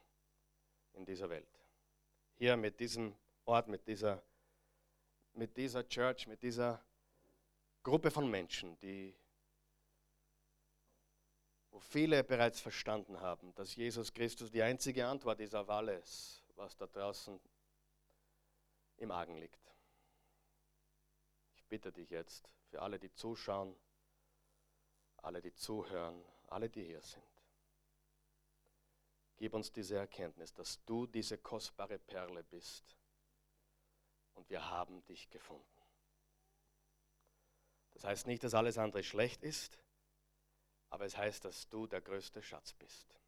in 0.94 1.04
dieser 1.04 1.30
Welt. 1.30 1.50
Hier 2.36 2.56
mit 2.56 2.80
diesem 2.80 3.14
Ort, 3.44 3.68
mit 3.68 3.86
dieser, 3.86 4.24
mit 5.34 5.58
dieser 5.58 5.86
Church, 5.90 6.26
mit 6.26 6.42
dieser 6.42 6.82
Gruppe 7.84 8.10
von 8.10 8.32
Menschen, 8.32 8.80
die 8.80 9.14
wo 11.70 11.80
viele 11.82 12.24
bereits 12.24 12.62
verstanden 12.62 13.20
haben, 13.20 13.54
dass 13.56 13.76
Jesus 13.76 14.14
Christus 14.14 14.52
die 14.52 14.62
einzige 14.64 15.06
Antwort 15.06 15.42
ist 15.42 15.54
auf 15.54 15.70
alles, 15.70 16.46
was 16.56 16.78
da 16.78 16.88
draußen 16.88 17.38
im 18.96 19.12
Argen 19.12 19.36
liegt. 19.36 19.68
Bitte 21.70 21.92
dich 21.92 22.10
jetzt 22.10 22.50
für 22.70 22.82
alle, 22.82 23.00
die 23.00 23.12
zuschauen, 23.14 23.76
alle, 25.18 25.42
die 25.42 25.54
zuhören, 25.54 26.24
alle, 26.48 26.70
die 26.70 26.84
hier 26.84 27.02
sind. 27.02 27.24
Gib 29.38 29.54
uns 29.54 29.72
diese 29.72 29.98
Erkenntnis, 29.98 30.54
dass 30.54 30.84
du 30.86 31.06
diese 31.06 31.38
kostbare 31.38 32.00
Perle 32.00 32.44
bist 32.44 32.98
und 34.34 34.50
wir 34.50 34.70
haben 34.70 35.06
dich 35.06 35.30
gefunden. 35.30 35.64
Das 37.92 38.04
heißt 38.04 38.28
nicht, 38.28 38.44
dass 38.44 38.54
alles 38.54 38.78
andere 38.78 39.04
schlecht 39.04 39.44
ist, 39.44 39.80
aber 40.90 41.06
es 41.06 41.18
heißt, 41.18 41.46
dass 41.46 41.68
du 41.70 41.88
der 41.88 42.02
größte 42.02 42.42
Schatz 42.42 42.74
bist. 42.74 43.20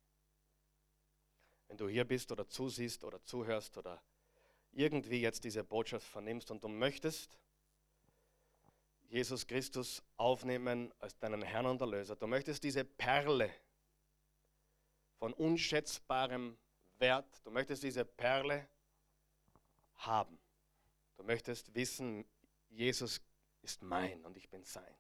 Wenn 1.68 1.78
du 1.78 1.88
hier 1.88 2.06
bist 2.06 2.32
oder 2.32 2.48
zusiehst 2.48 3.04
oder 3.04 3.22
zuhörst 3.24 3.78
oder 3.78 4.02
irgendwie 4.72 5.22
jetzt 5.22 5.44
diese 5.44 5.64
Botschaft 5.64 6.08
vernimmst 6.08 6.52
und 6.52 6.64
du 6.64 6.68
möchtest 6.68 7.38
Jesus 9.10 9.48
Christus 9.48 10.04
aufnehmen 10.18 10.94
als 11.00 11.18
deinen 11.18 11.42
Herrn 11.42 11.66
und 11.66 11.82
Erlöser, 11.82 12.16
du 12.16 12.28
möchtest 12.28 12.64
diese 12.64 12.86
Perle 12.86 13.52
von 15.18 15.34
unschätzbarem 15.34 16.56
Wert, 17.00 17.42
du 17.44 17.50
möchtest 17.50 17.82
diese 17.82 18.06
Perle 18.06 18.68
haben. 19.96 20.40
Du 21.18 21.24
möchtest 21.24 21.74
wissen, 21.74 22.24
Jesus 22.70 23.20
ist 23.64 23.82
mein 23.82 24.24
und 24.26 24.38
ich 24.38 24.48
bin 24.50 24.64
sein. 24.64 24.96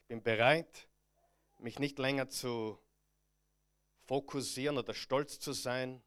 Ich 0.00 0.06
bin 0.08 0.22
bereit, 0.22 0.88
mich 1.58 1.78
nicht 1.78 1.98
länger 1.98 2.28
zu 2.28 2.78
fokussieren 4.06 4.78
oder 4.78 4.94
stolz 4.94 5.38
zu 5.38 5.52
sein 5.52 6.02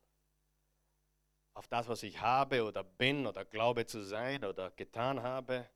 auf 1.54 1.68
das, 1.68 1.88
was 1.88 2.02
ich 2.02 2.20
habe 2.20 2.64
oder 2.66 2.84
bin 2.84 3.28
oder 3.28 3.46
glaube 3.46 3.86
zu 3.86 4.04
sein 4.04 4.44
oder 4.44 4.72
getan 4.72 5.22
habe 5.22 5.70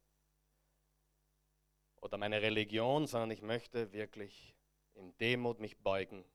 oder 2.01 2.17
meine 2.17 2.41
Religion, 2.41 3.07
sondern 3.07 3.31
ich 3.31 3.41
möchte 3.41 3.91
wirklich 3.91 4.55
in 4.93 5.15
Demut 5.17 5.59
mich 5.59 5.77
beugen 5.77 6.25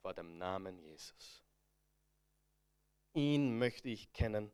vor 0.00 0.14
dem 0.14 0.38
Namen 0.38 0.78
Jesus. 0.78 1.44
Ihn 3.14 3.58
möchte 3.58 3.88
ich 3.88 4.12
kennen 4.12 4.52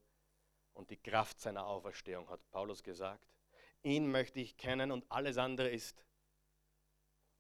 und 0.74 0.90
die 0.90 0.96
Kraft 0.96 1.40
seiner 1.40 1.66
Auferstehung, 1.66 2.28
hat 2.28 2.40
Paulus 2.50 2.82
gesagt. 2.82 3.26
Ihn 3.82 4.10
möchte 4.10 4.40
ich 4.40 4.56
kennen 4.56 4.92
und 4.92 5.04
alles 5.10 5.38
andere 5.38 5.68
ist 5.68 6.04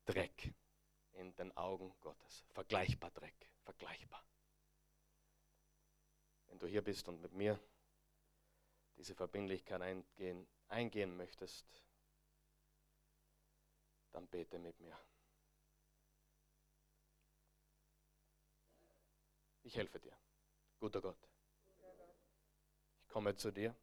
Dreck 0.04 0.52
in 1.12 1.34
den 1.36 1.56
Augen 1.56 1.94
Gottes. 2.00 2.44
Vergleichbar 2.50 3.10
Dreck, 3.12 3.50
vergleichbar. 3.62 4.24
Wenn 6.48 6.58
du 6.58 6.66
hier 6.66 6.82
bist 6.82 7.08
und 7.08 7.20
mit 7.20 7.32
mir 7.32 7.58
diese 8.96 9.14
Verbindlichkeit 9.14 9.80
eingehen, 9.80 10.46
eingehen 10.68 11.16
möchtest, 11.16 11.66
dann 14.12 14.26
bete 14.28 14.58
mit 14.58 14.78
mir. 14.80 14.96
Ich 19.64 19.76
helfe 19.76 19.98
dir, 20.00 20.16
guter 20.80 21.00
Gott. 21.00 21.18
Ich 23.00 23.08
komme 23.08 23.34
zu 23.36 23.50
dir 23.50 23.74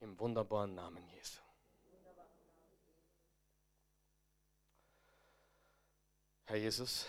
im 0.00 0.18
wunderbaren 0.18 0.74
Namen 0.74 1.06
Jesu. 1.08 1.40
Herr 6.46 6.56
Jesus, 6.56 7.06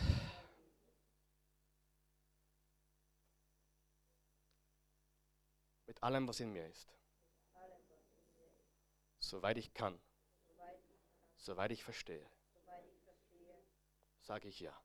mit 5.85 6.01
allem, 6.01 6.27
was 6.27 6.39
in 6.39 6.53
mir 6.53 6.67
ist, 6.67 6.89
soweit 9.19 9.57
ich 9.57 9.73
kann, 9.73 9.99
soweit 11.45 11.71
ich 11.71 11.83
verstehe, 11.83 12.27
sage 14.19 14.47
ich 14.47 14.59
ja. 14.59 14.75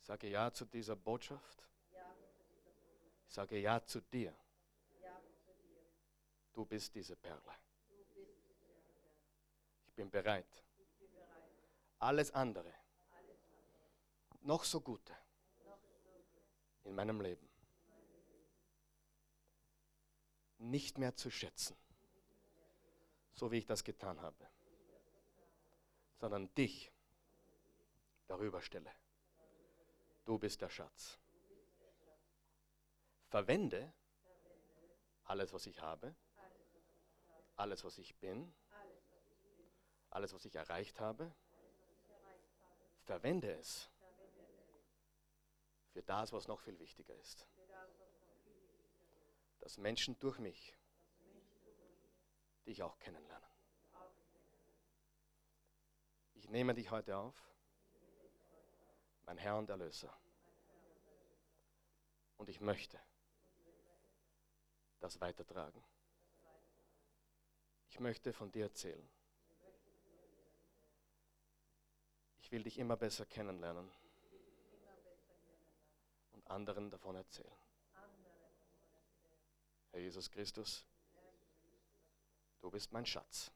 Sage 0.00 0.28
ja 0.28 0.52
zu 0.52 0.66
dieser 0.66 0.96
Botschaft. 0.96 1.66
Sage 3.26 3.58
ja 3.58 3.82
zu 3.84 4.00
dir. 4.00 4.34
Du 6.52 6.64
bist 6.64 6.94
diese 6.94 7.16
Perle. 7.16 7.54
Ich 9.86 9.94
bin 9.94 10.10
bereit. 10.10 10.64
Alles 11.98 12.30
andere 12.30 12.72
noch 14.42 14.64
so 14.64 14.80
Gute 14.80 15.14
in 16.84 16.94
meinem 16.94 17.20
Leben 17.20 17.48
nicht 20.58 20.98
mehr 20.98 21.14
zu 21.14 21.30
schätzen, 21.30 21.76
so 23.32 23.50
wie 23.50 23.58
ich 23.58 23.66
das 23.66 23.84
getan 23.84 24.20
habe, 24.20 24.48
sondern 26.18 26.52
dich 26.54 26.92
darüber 28.26 28.60
stelle. 28.60 28.92
Du 30.24 30.38
bist 30.38 30.60
der 30.60 30.68
Schatz. 30.68 31.18
Verwende 33.28 33.92
alles, 35.24 35.52
was 35.52 35.66
ich 35.66 35.80
habe, 35.80 36.14
alles, 37.56 37.84
was 37.84 37.98
ich 37.98 38.16
bin, 38.16 38.52
alles, 40.10 40.32
was 40.32 40.44
ich 40.44 40.54
erreicht 40.54 41.00
habe. 41.00 41.34
Verwende 43.04 43.52
es 43.52 43.90
für 45.92 46.02
das, 46.02 46.32
was 46.32 46.48
noch 46.48 46.60
viel 46.60 46.78
wichtiger 46.78 47.14
ist. 47.16 47.46
Dass 49.60 49.76
Menschen 49.76 50.18
durch 50.18 50.38
mich 50.38 50.76
dich 52.66 52.82
auch 52.82 52.98
kennenlernen. 52.98 53.48
Ich 56.38 56.48
nehme 56.48 56.74
dich 56.74 56.90
heute 56.90 57.16
auf, 57.16 57.34
mein 59.26 59.36
Herr 59.36 59.58
und 59.58 59.68
Erlöser. 59.68 60.16
Und 62.38 62.48
ich 62.48 62.60
möchte 62.60 62.98
das 65.00 65.20
weitertragen. 65.20 65.84
Ich 67.88 68.00
möchte 68.00 68.32
von 68.32 68.50
dir 68.50 68.64
erzählen. 68.64 69.08
Ich 72.38 72.50
will 72.50 72.62
dich 72.62 72.78
immer 72.78 72.96
besser 72.96 73.26
kennenlernen 73.26 73.90
anderen 76.50 76.90
davon 76.90 77.16
erzählen. 77.16 77.52
Herr 79.90 80.00
Jesus 80.00 80.30
Christus, 80.30 80.84
du 82.60 82.70
bist 82.70 82.92
mein 82.92 83.06
Schatz, 83.06 83.50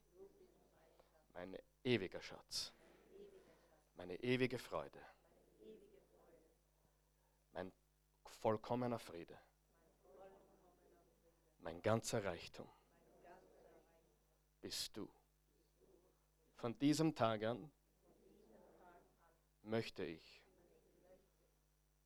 mein 1.32 1.58
ewiger 1.84 2.20
Schatz, 2.20 2.72
meine 3.94 4.16
ewige 4.22 4.58
Freude, 4.58 5.00
mein 7.52 7.72
vollkommener 8.24 8.98
Friede, 8.98 9.38
mein 11.58 11.80
ganzer 11.82 12.24
Reichtum 12.24 12.68
bist 14.60 14.96
du. 14.96 15.08
Von 16.56 16.78
diesem 16.78 17.14
Tag 17.14 17.42
an 17.42 17.70
möchte 19.62 20.04
ich 20.04 20.42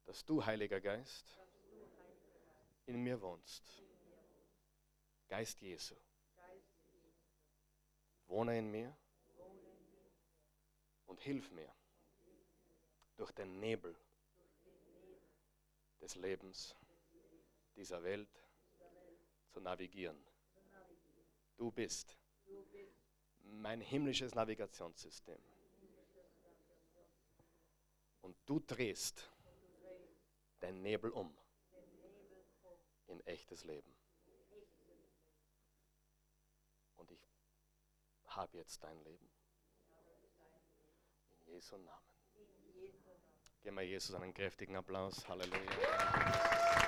dass 0.06 0.24
du, 0.24 0.44
Heiliger 0.44 0.80
Geist, 0.80 1.38
in 2.86 3.02
mir 3.02 3.20
wohnst. 3.20 3.82
Geist 5.28 5.60
Jesu. 5.60 5.96
Wohne 8.28 8.56
in 8.58 8.70
mir 8.70 8.96
und 11.06 11.20
hilf 11.20 11.50
mir 11.50 11.72
durch 13.16 13.32
den 13.32 13.58
Nebel 13.60 13.96
des 16.00 16.16
Lebens 16.16 16.74
dieser 17.74 18.02
Welt 18.02 18.28
zu 19.48 19.60
navigieren. 19.60 20.22
Du 21.56 21.70
bist 21.70 22.18
mein 23.42 23.80
himmlisches 23.80 24.34
Navigationssystem. 24.34 25.40
Und 28.20 28.36
du 28.44 28.60
drehst 28.60 29.30
den 30.60 30.82
Nebel 30.82 31.10
um 31.10 31.36
in 33.06 33.20
echtes 33.26 33.64
Leben. 33.64 33.94
Und 36.96 37.10
ich 37.10 37.20
habe 38.26 38.58
jetzt 38.58 38.82
dein 38.82 39.00
Leben. 39.04 39.35
In 41.46 41.54
Jesu 41.54 41.76
Namen. 41.76 42.06
Geben 43.62 43.76
wir 43.76 43.82
Jesus 43.82 44.14
einen 44.14 44.34
kräftigen 44.34 44.76
Applaus. 44.76 45.28
Halleluja. 45.28 46.85